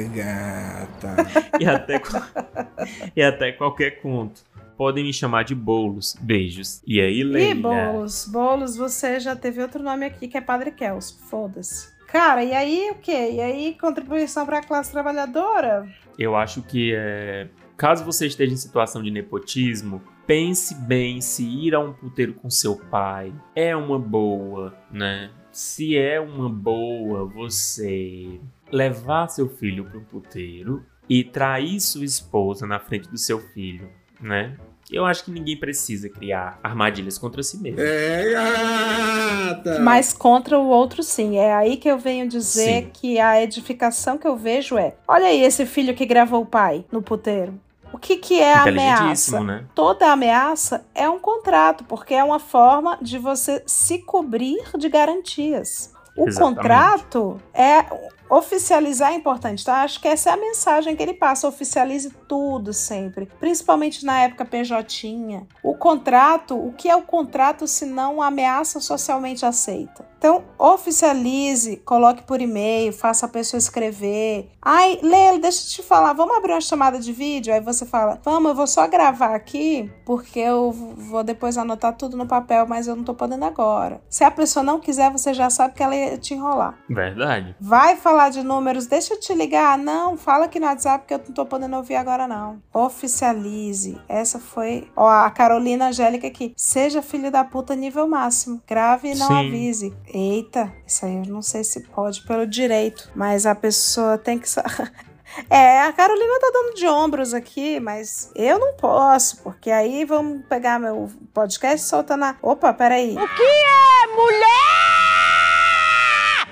É, 0.00 0.08
gata. 0.14 1.16
e 1.60 1.66
até, 1.66 2.00
e 3.14 3.22
até 3.22 3.52
qualquer 3.52 4.00
conto. 4.00 4.53
Podem 4.76 5.04
me 5.04 5.12
chamar 5.12 5.44
de 5.44 5.54
Bolos. 5.54 6.16
Beijos. 6.20 6.82
E 6.86 7.00
aí, 7.00 7.22
Leila? 7.22 7.50
Ih, 7.50 7.54
Boulos, 7.54 8.28
Boulos, 8.30 8.76
você 8.76 9.20
já 9.20 9.36
teve 9.36 9.62
outro 9.62 9.82
nome 9.82 10.06
aqui 10.06 10.28
que 10.28 10.36
é 10.36 10.40
Padre 10.40 10.70
Kelso. 10.70 11.18
Foda-se. 11.28 11.94
Cara, 12.08 12.44
e 12.44 12.52
aí 12.52 12.90
o 12.92 12.94
quê? 12.94 13.32
E 13.32 13.40
aí 13.40 13.76
contribuição 13.80 14.46
para 14.46 14.58
a 14.58 14.62
classe 14.62 14.92
trabalhadora? 14.92 15.88
Eu 16.18 16.36
acho 16.36 16.62
que 16.62 16.94
é. 16.94 17.48
Caso 17.76 18.04
você 18.04 18.26
esteja 18.26 18.54
em 18.54 18.56
situação 18.56 19.02
de 19.02 19.10
nepotismo, 19.10 20.00
pense 20.24 20.74
bem 20.74 21.20
se 21.20 21.44
ir 21.44 21.74
a 21.74 21.80
um 21.80 21.92
puteiro 21.92 22.34
com 22.34 22.48
seu 22.48 22.76
pai 22.76 23.32
é 23.54 23.74
uma 23.74 23.98
boa, 23.98 24.72
né? 24.92 25.30
Se 25.50 25.96
é 25.98 26.20
uma 26.20 26.48
boa 26.48 27.24
você 27.24 28.40
levar 28.70 29.28
seu 29.28 29.48
filho 29.48 29.84
para 29.84 29.98
um 29.98 30.04
puteiro 30.04 30.84
e 31.08 31.24
trair 31.24 31.80
sua 31.80 32.04
esposa 32.04 32.64
na 32.64 32.78
frente 32.78 33.08
do 33.08 33.18
seu 33.18 33.40
filho, 33.40 33.90
né? 34.20 34.56
Eu 34.90 35.06
acho 35.06 35.24
que 35.24 35.30
ninguém 35.30 35.56
precisa 35.56 36.08
criar 36.10 36.58
armadilhas 36.62 37.16
contra 37.16 37.42
si 37.42 37.56
mesmo. 37.58 37.80
É, 37.80 38.32
gata. 38.32 39.80
Mas 39.80 40.12
contra 40.12 40.58
o 40.58 40.68
outro, 40.68 41.02
sim. 41.02 41.38
É 41.38 41.54
aí 41.54 41.76
que 41.76 41.88
eu 41.88 41.98
venho 41.98 42.28
dizer 42.28 42.84
Sim. 42.84 42.90
que 42.92 43.18
a 43.18 43.42
edificação 43.42 44.18
que 44.18 44.26
eu 44.26 44.36
vejo 44.36 44.76
é: 44.76 44.94
olha 45.08 45.26
aí 45.26 45.42
esse 45.42 45.64
filho 45.64 45.94
que 45.94 46.04
gravou 46.04 46.42
o 46.42 46.46
pai 46.46 46.84
no 46.92 47.00
puteiro. 47.00 47.58
O 47.92 47.98
que, 47.98 48.16
que 48.16 48.40
é 48.40 48.52
a 48.52 48.64
ameaça? 48.64 49.40
né? 49.40 49.64
Toda 49.72 50.10
ameaça 50.10 50.84
é 50.94 51.08
um 51.08 51.18
contrato, 51.18 51.84
porque 51.84 52.12
é 52.12 52.24
uma 52.24 52.40
forma 52.40 52.98
de 53.00 53.18
você 53.18 53.62
se 53.66 53.98
cobrir 53.98 54.60
de 54.76 54.88
garantias. 54.88 55.92
O 56.16 56.28
Exatamente. 56.28 56.56
contrato 56.56 57.40
é 57.52 57.84
oficializar 58.28 59.12
é 59.12 59.14
importante, 59.14 59.64
tá? 59.64 59.82
Acho 59.82 60.00
que 60.00 60.08
essa 60.08 60.30
é 60.30 60.32
a 60.32 60.36
mensagem 60.36 60.96
que 60.96 61.02
ele 61.02 61.14
passa. 61.14 61.48
Oficialize 61.48 62.10
tudo 62.28 62.72
sempre, 62.72 63.26
principalmente 63.40 64.04
na 64.04 64.20
época 64.22 64.44
PJ. 64.44 65.46
O 65.62 65.74
contrato, 65.74 66.56
o 66.56 66.72
que 66.72 66.88
é 66.88 66.96
o 66.96 67.02
contrato 67.02 67.66
se 67.66 67.86
não 67.86 68.22
ameaça 68.22 68.80
socialmente 68.80 69.44
aceita? 69.44 70.13
Então, 70.24 70.42
oficialize, 70.58 71.76
coloque 71.84 72.22
por 72.22 72.40
e-mail, 72.40 72.94
faça 72.94 73.26
a 73.26 73.28
pessoa 73.28 73.58
escrever. 73.58 74.48
Ai, 74.62 74.98
Leila, 75.02 75.38
deixa 75.38 75.62
eu 75.62 75.68
te 75.68 75.82
falar, 75.82 76.14
vamos 76.14 76.34
abrir 76.34 76.52
uma 76.52 76.62
chamada 76.62 76.98
de 76.98 77.12
vídeo? 77.12 77.52
Aí 77.52 77.60
você 77.60 77.84
fala, 77.84 78.18
vamos, 78.24 78.48
eu 78.48 78.54
vou 78.54 78.66
só 78.66 78.88
gravar 78.88 79.34
aqui, 79.34 79.92
porque 80.06 80.40
eu 80.40 80.72
vou 80.72 81.22
depois 81.22 81.58
anotar 81.58 81.94
tudo 81.94 82.16
no 82.16 82.26
papel, 82.26 82.66
mas 82.66 82.88
eu 82.88 82.96
não 82.96 83.04
tô 83.04 83.12
podendo 83.12 83.44
agora. 83.44 84.00
Se 84.08 84.24
a 84.24 84.30
pessoa 84.30 84.62
não 84.62 84.80
quiser, 84.80 85.12
você 85.12 85.34
já 85.34 85.50
sabe 85.50 85.74
que 85.74 85.82
ela 85.82 85.94
ia 85.94 86.16
te 86.16 86.32
enrolar. 86.32 86.78
Verdade. 86.88 87.54
Vai 87.60 87.96
falar 87.96 88.30
de 88.30 88.42
números, 88.42 88.86
deixa 88.86 89.12
eu 89.12 89.20
te 89.20 89.34
ligar. 89.34 89.76
Não, 89.76 90.16
fala 90.16 90.46
aqui 90.46 90.58
no 90.58 90.64
WhatsApp 90.64 91.06
que 91.06 91.12
eu 91.12 91.18
não 91.18 91.34
tô 91.34 91.44
podendo 91.44 91.76
ouvir 91.76 91.96
agora, 91.96 92.26
não. 92.26 92.62
Oficialize. 92.72 94.00
Essa 94.08 94.38
foi. 94.38 94.88
Ó, 94.96 95.06
a 95.06 95.30
Carolina 95.30 95.88
Angélica 95.88 96.26
aqui. 96.26 96.54
Seja 96.56 97.02
filho 97.02 97.30
da 97.30 97.44
puta 97.44 97.76
nível 97.76 98.08
máximo. 98.08 98.62
Grave 98.66 99.12
e 99.12 99.14
não 99.14 99.28
Sim. 99.28 99.48
avise. 99.48 99.94
Eita, 100.14 100.72
isso 100.86 101.04
aí 101.04 101.16
eu 101.16 101.26
não 101.26 101.42
sei 101.42 101.64
se 101.64 101.80
pode 101.88 102.22
pelo 102.22 102.46
direito, 102.46 103.10
mas 103.16 103.46
a 103.46 103.54
pessoa 103.54 104.16
tem 104.16 104.38
que. 104.38 104.48
É, 105.50 105.80
a 105.80 105.92
Carolina 105.92 106.38
tá 106.38 106.48
dando 106.52 106.74
de 106.74 106.86
ombros 106.86 107.34
aqui, 107.34 107.80
mas 107.80 108.30
eu 108.36 108.56
não 108.56 108.74
posso, 108.74 109.42
porque 109.42 109.68
aí 109.68 110.04
vamos 110.04 110.46
pegar 110.46 110.78
meu 110.78 111.10
podcast 111.32 111.84
e 111.84 111.88
soltar 111.88 112.16
na. 112.16 112.36
Opa, 112.40 112.72
peraí. 112.72 113.16
O 113.16 113.34
que 113.34 113.42
é 113.42 114.06
mulher? 114.14 115.03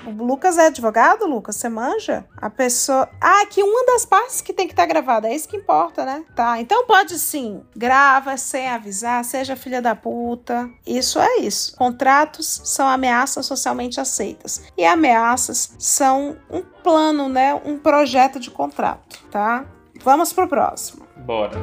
O 0.05 0.23
Lucas 0.23 0.57
é 0.57 0.67
advogado, 0.67 1.25
Lucas? 1.25 1.55
Você 1.55 1.69
manja? 1.69 2.25
A 2.37 2.49
pessoa. 2.49 3.09
Ah, 3.21 3.45
que 3.49 3.63
uma 3.63 3.85
das 3.85 4.05
partes 4.05 4.41
que 4.41 4.53
tem 4.53 4.67
que 4.67 4.73
estar 4.73 4.85
gravada. 4.85 5.27
É 5.27 5.35
isso 5.35 5.47
que 5.47 5.57
importa, 5.57 6.05
né? 6.05 6.23
Tá. 6.35 6.59
Então 6.59 6.85
pode 6.85 7.17
sim. 7.17 7.61
Grava 7.75 8.35
sem 8.37 8.67
avisar, 8.67 9.23
seja 9.23 9.55
filha 9.55 9.81
da 9.81 9.95
puta. 9.95 10.69
Isso 10.85 11.19
é 11.19 11.37
isso. 11.37 11.75
Contratos 11.77 12.61
são 12.65 12.87
ameaças 12.87 13.45
socialmente 13.45 13.99
aceitas. 13.99 14.61
E 14.77 14.85
ameaças 14.85 15.73
são 15.79 16.37
um 16.49 16.61
plano, 16.61 17.29
né? 17.29 17.53
Um 17.65 17.77
projeto 17.77 18.39
de 18.39 18.51
contrato, 18.51 19.23
tá? 19.31 19.65
Vamos 20.03 20.33
pro 20.33 20.47
próximo. 20.47 21.05
Bora. 21.17 21.57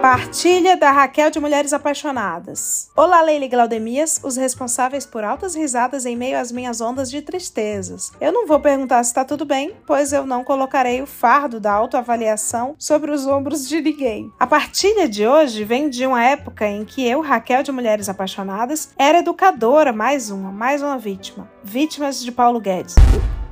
Partilha 0.00 0.78
da 0.78 0.90
Raquel 0.90 1.30
de 1.30 1.38
Mulheres 1.38 1.74
Apaixonadas. 1.74 2.90
Olá, 2.96 3.20
Leila 3.20 3.44
e 3.44 3.48
Glaudemias, 3.48 4.18
os 4.24 4.34
responsáveis 4.34 5.04
por 5.04 5.22
altas 5.22 5.54
risadas 5.54 6.06
em 6.06 6.16
meio 6.16 6.38
às 6.38 6.50
minhas 6.50 6.80
ondas 6.80 7.10
de 7.10 7.20
tristezas. 7.20 8.10
Eu 8.18 8.32
não 8.32 8.46
vou 8.46 8.58
perguntar 8.58 9.04
se 9.04 9.12
tá 9.12 9.26
tudo 9.26 9.44
bem, 9.44 9.76
pois 9.86 10.10
eu 10.14 10.24
não 10.24 10.42
colocarei 10.42 11.02
o 11.02 11.06
fardo 11.06 11.60
da 11.60 11.74
autoavaliação 11.74 12.74
sobre 12.78 13.10
os 13.10 13.26
ombros 13.26 13.68
de 13.68 13.82
ninguém. 13.82 14.32
A 14.40 14.46
partilha 14.46 15.06
de 15.06 15.26
hoje 15.26 15.64
vem 15.64 15.90
de 15.90 16.06
uma 16.06 16.24
época 16.24 16.66
em 16.66 16.82
que 16.82 17.06
eu, 17.06 17.20
Raquel 17.20 17.62
de 17.62 17.70
Mulheres 17.70 18.08
Apaixonadas, 18.08 18.88
era 18.96 19.18
educadora, 19.18 19.92
mais 19.92 20.30
uma, 20.30 20.50
mais 20.50 20.80
uma 20.80 20.96
vítima. 20.96 21.46
Vítimas 21.62 22.22
de 22.22 22.32
Paulo 22.32 22.58
Guedes 22.58 22.94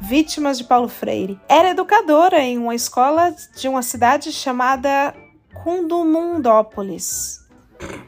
vítimas 0.01 0.57
de 0.57 0.64
Paulo 0.64 0.88
Freire. 0.88 1.38
Era 1.49 1.70
educadora 1.70 2.38
em 2.38 2.57
uma 2.57 2.74
escola 2.74 3.34
de 3.57 3.68
uma 3.68 3.82
cidade 3.82 4.32
chamada 4.32 5.12
Cundumundópolis. 5.62 7.46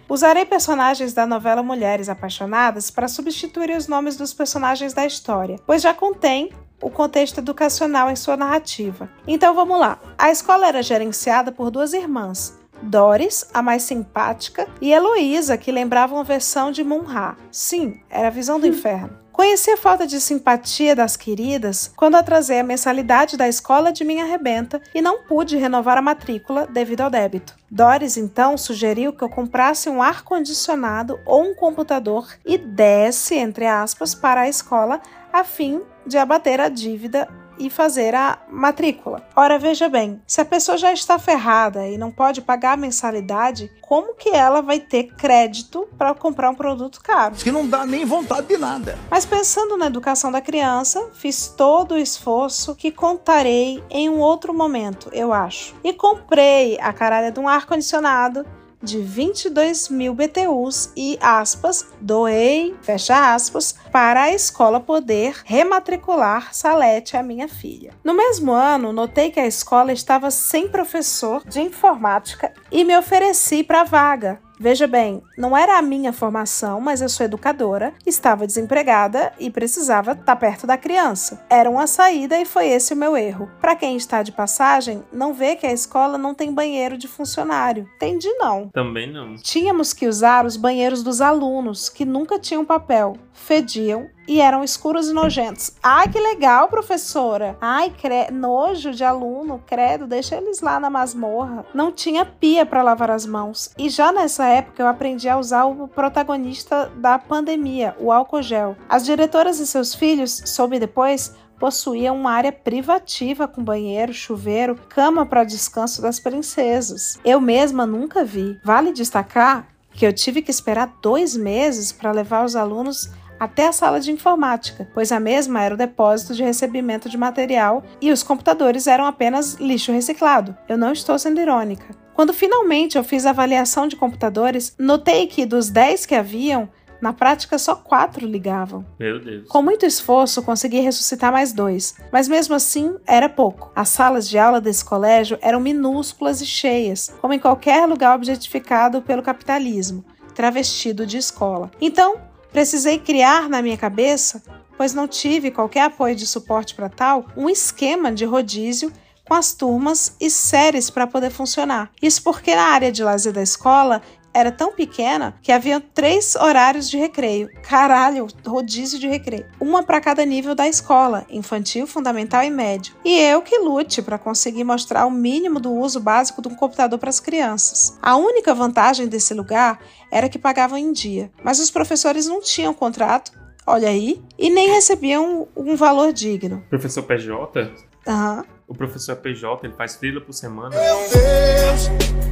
Usarei 0.09 0.45
personagens 0.45 1.13
da 1.13 1.27
novela 1.27 1.63
Mulheres 1.63 2.09
Apaixonadas 2.09 2.91
para 2.91 3.09
substituir 3.09 3.77
os 3.77 3.87
nomes 3.87 4.17
dos 4.17 4.33
personagens 4.35 4.93
da 4.93 5.07
história, 5.07 5.57
pois 5.67 5.83
já 5.83 5.95
contém 5.95 6.53
o 6.83 6.91
contexto 6.91 7.39
educacional 7.39 8.11
em 8.11 8.17
sua 8.17 8.37
narrativa. 8.37 9.09
Então 9.27 9.55
vamos 9.55 9.79
lá. 9.79 10.01
A 10.19 10.31
escola 10.31 10.67
era 10.67 10.83
gerenciada 10.83 11.53
por 11.53 11.71
duas 11.71 11.93
irmãs, 11.93 12.59
Doris, 12.83 13.49
a 13.53 13.63
mais 13.63 13.83
simpática, 13.83 14.67
e 14.81 14.93
Heloísa, 14.93 15.59
que 15.59 15.71
lembrava 15.71 16.15
uma 16.15 16.25
versão 16.25 16.73
de 16.73 16.83
Munra. 16.83 17.37
Sim, 17.53 18.01
era 18.09 18.29
a 18.29 18.33
visão 18.33 18.59
do 18.59 18.67
inferno. 18.67 19.19
Conheci 19.41 19.71
a 19.71 19.77
falta 19.79 20.07
de 20.07 20.21
simpatia 20.21 20.95
das 20.95 21.17
queridas 21.17 21.91
quando 21.97 22.17
atrasei 22.17 22.61
a 22.61 22.63
mensalidade 22.63 23.39
da 23.39 23.49
escola 23.49 23.91
de 23.91 24.05
minha 24.05 24.27
rebenta 24.27 24.83
e 24.95 25.01
não 25.01 25.23
pude 25.23 25.57
renovar 25.57 25.97
a 25.97 26.03
matrícula 26.03 26.67
devido 26.67 27.01
ao 27.01 27.09
débito. 27.09 27.57
Doris 27.71 28.19
então 28.19 28.59
sugeriu 28.59 29.15
que 29.15 29.25
eu 29.25 29.31
comprasse 29.31 29.89
um 29.89 30.03
ar-condicionado 30.03 31.19
ou 31.25 31.43
um 31.43 31.55
computador 31.55 32.29
e 32.45 32.59
desse, 32.59 33.35
entre 33.35 33.67
aspas, 33.67 34.15
para 34.15 34.43
a 34.43 34.49
escola 34.49 35.01
a 35.33 35.43
fim 35.43 35.81
de 36.07 36.19
abater 36.19 36.61
a 36.61 36.69
dívida 36.69 37.27
e 37.61 37.71
fazer 37.71 38.15
a 38.15 38.39
matrícula. 38.49 39.23
Ora, 39.37 39.59
veja 39.59 39.89
bem, 39.89 40.21
se 40.27 40.41
a 40.41 40.45
pessoa 40.45 40.79
já 40.79 40.93
está 40.93 41.19
ferrada 41.19 41.87
e 41.87 41.99
não 41.99 42.11
pode 42.11 42.41
pagar 42.41 42.73
a 42.73 42.77
mensalidade, 42.77 43.71
como 43.81 44.15
que 44.15 44.31
ela 44.31 44.63
vai 44.63 44.81
ter 44.81 45.15
crédito 45.15 45.87
para 45.99 46.15
comprar 46.15 46.51
um 46.51 46.55
produto 46.55 47.01
caro? 47.03 47.35
Que 47.35 47.53
não 47.53 47.69
dá 47.69 47.85
nem 47.85 48.05
vontade 48.05 48.47
de 48.47 48.57
nada. 48.57 48.99
Mas 49.11 49.27
pensando 49.27 49.77
na 49.77 49.87
educação 49.87 50.33
da 50.33 50.41
criança, 50.41 51.11
fiz 51.13 51.49
todo 51.49 51.93
o 51.93 51.99
esforço 51.99 52.75
que 52.75 52.91
contarei 52.91 53.85
em 53.91 54.09
um 54.09 54.19
outro 54.19 54.55
momento, 54.55 55.11
eu 55.13 55.33
acho. 55.33 55.75
E 55.85 55.93
comprei 55.93 56.79
a 56.81 56.93
caralha 56.93 57.31
de 57.31 57.39
um 57.39 57.47
ar-condicionado 57.47 58.47
de 58.83 59.01
22 59.01 59.89
mil 59.89 60.15
BTUs 60.15 60.91
e 60.97 61.19
aspas, 61.21 61.87
doei, 62.01 62.75
fecha 62.83 63.35
aspas, 63.35 63.75
para 63.93 64.23
a 64.23 64.33
escola 64.33 64.81
poder 64.81 65.37
rematricular 65.45 66.55
Salete, 66.55 67.17
a 67.17 67.23
minha 67.23 67.49
filha. 67.49 67.93
No 68.03 68.15
mesmo 68.15 68.53
ano, 68.53 68.93
notei 68.93 69.31
que 69.31 69.41
a 69.41 69.47
escola 69.47 69.93
estava 69.93 70.31
sem 70.31 70.69
professor 70.69 71.43
de 71.47 71.61
informática 71.61 72.53
e 72.71 72.85
me 72.85 72.97
ofereci 72.97 73.63
para 73.63 73.83
a 73.83 73.85
vaga, 73.85 74.41
Veja 74.63 74.87
bem, 74.87 75.23
não 75.39 75.57
era 75.57 75.79
a 75.79 75.83
minha 75.83 76.13
formação, 76.13 76.83
mas 76.83 77.01
eu 77.01 77.09
sou 77.09 77.25
educadora, 77.25 77.95
estava 78.05 78.47
desempregada 78.47 79.33
e 79.41 79.49
precisava 79.49 80.13
estar 80.13 80.37
perto 80.37 80.67
da 80.67 80.77
criança. 80.77 81.43
Era 81.49 81.71
uma 81.71 81.87
saída 81.87 82.39
e 82.39 82.45
foi 82.45 82.69
esse 82.69 82.93
o 82.93 82.97
meu 82.97 83.17
erro. 83.17 83.51
Para 83.59 83.75
quem 83.75 83.97
está 83.97 84.23
de 84.23 84.33
passagem, 84.33 85.03
não 85.11 85.33
vê 85.33 85.57
que 85.57 85.67
a 85.67 85.73
escola 85.73 86.19
não 86.19 86.35
tem 86.35 86.53
banheiro 86.53 86.99
de 86.99 87.09
funcionário. 87.09 87.89
Entendi 87.97 88.29
não. 88.35 88.69
Também 88.69 89.11
não. 89.11 89.37
Tínhamos 89.37 89.95
que 89.95 90.07
usar 90.07 90.45
os 90.45 90.59
banheiros 90.59 91.03
dos 91.03 91.23
alunos, 91.23 91.89
que 91.89 92.05
nunca 92.05 92.39
tinham 92.39 92.63
papel, 92.63 93.17
fediam 93.33 94.11
e 94.31 94.41
eram 94.41 94.63
escuros 94.63 95.09
e 95.09 95.13
nojentos. 95.13 95.73
Ai, 95.83 96.07
que 96.07 96.21
legal, 96.21 96.69
professora! 96.69 97.59
Ai, 97.61 97.91
cre... 97.91 98.31
nojo 98.31 98.93
de 98.93 99.03
aluno, 99.03 99.61
credo, 99.67 100.07
deixa 100.07 100.37
eles 100.37 100.61
lá 100.61 100.79
na 100.79 100.89
masmorra. 100.89 101.67
Não 101.75 101.91
tinha 101.91 102.25
pia 102.25 102.65
para 102.65 102.81
lavar 102.81 103.11
as 103.11 103.27
mãos. 103.27 103.73
E 103.77 103.89
já 103.89 104.13
nessa 104.13 104.47
época 104.47 104.81
eu 104.81 104.87
aprendi 104.87 105.29
a 105.29 105.37
usar 105.37 105.65
o 105.65 105.89
protagonista 105.89 106.93
da 106.95 107.19
pandemia, 107.19 107.97
o 107.99 108.13
álcool 108.13 108.41
gel. 108.41 108.77
As 108.89 109.05
diretoras 109.05 109.59
e 109.59 109.67
seus 109.67 109.97
filhos, 109.97 110.41
soube 110.47 110.79
depois, 110.79 111.35
possuíam 111.59 112.15
uma 112.15 112.31
área 112.31 112.53
privativa 112.53 113.49
com 113.49 113.65
banheiro, 113.65 114.15
chuveiro, 114.15 114.79
cama 114.89 115.27
para 115.27 115.43
descanso 115.43 116.01
das 116.01 116.21
princesas. 116.21 117.19
Eu 117.25 117.41
mesma 117.41 117.85
nunca 117.85 118.25
vi. 118.25 118.61
Vale 118.63 118.93
destacar 118.93 119.67
que 119.93 120.07
eu 120.07 120.13
tive 120.13 120.41
que 120.41 120.53
esperar 120.53 120.95
dois 121.03 121.37
meses 121.37 121.91
para 121.91 122.13
levar 122.13 122.45
os 122.45 122.55
alunos 122.55 123.11
até 123.41 123.67
a 123.67 123.73
sala 123.73 123.99
de 123.99 124.13
informática, 124.13 124.87
pois 124.93 125.11
a 125.11 125.19
mesma 125.19 125.63
era 125.63 125.75
o 125.75 125.79
depósito 125.79 126.35
de 126.35 126.45
recebimento 126.45 127.09
de 127.09 127.17
material 127.17 127.83
e 127.99 128.13
os 128.13 128.23
computadores 128.23 128.87
eram 128.87 129.07
apenas 129.07 129.55
lixo 129.55 129.91
reciclado. 129.91 130.55
Eu 130.69 130.77
não 130.77 130.93
estou 130.93 131.19
sendo 131.19 131.41
irônica. 131.41 131.87
Quando 132.15 132.35
finalmente 132.35 132.99
eu 132.99 133.03
fiz 133.03 133.25
a 133.25 133.31
avaliação 133.31 133.89
de 133.89 133.97
computadores, 133.97 134.75
notei 134.79 135.27
que 135.27 135.47
dos 135.47 135.71
10 135.71 136.05
que 136.05 136.15
haviam, 136.15 136.69
na 137.01 137.15
prática, 137.15 137.59
só 137.59 137.75
quatro 137.75 138.27
ligavam. 138.27 138.85
Meu 138.99 139.19
Deus. 139.19 139.49
Com 139.49 139.63
muito 139.63 139.87
esforço, 139.87 140.43
consegui 140.43 140.81
ressuscitar 140.81 141.33
mais 141.33 141.51
dois, 141.51 141.95
mas 142.13 142.29
mesmo 142.29 142.55
assim 142.55 142.95
era 143.07 143.27
pouco. 143.27 143.73
As 143.75 143.89
salas 143.89 144.29
de 144.29 144.37
aula 144.37 144.61
desse 144.61 144.85
colégio 144.85 145.39
eram 145.41 145.61
minúsculas 145.61 146.43
e 146.43 146.47
cheias, 146.47 147.11
como 147.23 147.33
em 147.33 147.39
qualquer 147.39 147.87
lugar 147.87 148.15
objetificado 148.15 149.01
pelo 149.01 149.23
capitalismo, 149.23 150.05
travestido 150.35 151.07
de 151.07 151.17
escola. 151.17 151.71
Então, 151.81 152.30
Precisei 152.53 152.99
criar 152.99 153.49
na 153.49 153.63
minha 153.63 153.77
cabeça, 153.77 154.43
pois 154.77 154.93
não 154.93 155.07
tive 155.07 155.51
qualquer 155.51 155.83
apoio 155.83 156.17
de 156.17 156.27
suporte 156.27 156.75
para 156.75 156.89
tal, 156.89 157.27
um 157.37 157.49
esquema 157.49 158.11
de 158.11 158.25
rodízio 158.25 158.93
com 159.29 159.35
as 159.35 159.53
turmas 159.53 160.17
e 160.21 160.29
séries 160.29 160.91
para 160.91 161.07
poder 161.07 161.31
funcionar. 161.31 161.91
Isso 162.03 162.21
porque 162.23 162.55
na 162.55 162.65
área 162.65 162.91
de 162.91 163.05
lazer 163.05 163.33
da 163.33 163.43
escola 163.43 164.03
era 164.33 164.53
tão 164.53 164.73
pequena 164.73 165.35
que 165.43 165.53
havia 165.53 165.81
três 165.81 166.35
horários 166.37 166.89
de 166.89 166.97
recreio. 166.97 167.49
Caralho, 167.63 168.27
rodízio 168.47 168.99
de 168.99 169.09
recreio. 169.09 169.47
Uma 169.61 169.83
para 169.83 170.01
cada 170.01 170.25
nível 170.25 170.55
da 170.55 170.69
escola, 170.69 171.27
infantil, 171.29 171.87
fundamental 171.87 172.43
e 172.43 172.51
médio. 172.51 172.95
E 173.05 173.19
eu 173.19 173.43
que 173.43 173.59
lute 173.59 174.03
para 174.03 174.19
conseguir 174.19 174.65
mostrar 174.65 175.07
o 175.07 175.11
mínimo 175.11 175.59
do 175.59 175.73
uso 175.73 176.01
básico 176.01 176.43
de 176.43 176.49
um 176.49 176.55
computador 176.55 176.99
para 176.99 177.11
as 177.11 177.21
crianças. 177.21 177.99
A 178.03 178.17
única 178.17 178.55
vantagem 178.55 179.09
desse 179.09 179.35
lugar 179.35 179.81
era 180.11 180.29
que 180.29 180.39
pagavam 180.39 180.79
em 180.79 180.93
dia, 180.93 181.31
mas 181.43 181.61
os 181.61 181.71
professores 181.71 182.27
não 182.27 182.41
tinham 182.41 182.75
contrato, 182.75 183.33
olha 183.67 183.89
aí, 183.89 184.23
e 184.39 184.51
nem 184.51 184.69
recebiam 184.71 185.49
um 185.57 185.77
valor 185.77 186.13
digno. 186.13 186.65
Professor 186.69 187.03
PJ? 187.03 187.73
Aham. 188.07 188.39
Uhum. 188.39 188.61
O 188.69 188.75
professor 188.75 189.17
PJ, 189.17 189.67
ele 189.67 189.75
faz 189.75 189.97
fila 189.97 190.21
por 190.21 190.33
semana. 190.33 190.71
Meu 190.71 190.97
Deus, 191.09 191.89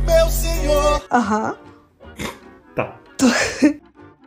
meu 0.07 0.31
senhor. 0.31 1.03
Aham. 1.11 1.59
Uhum. 1.61 1.78
Tá. 2.79 2.97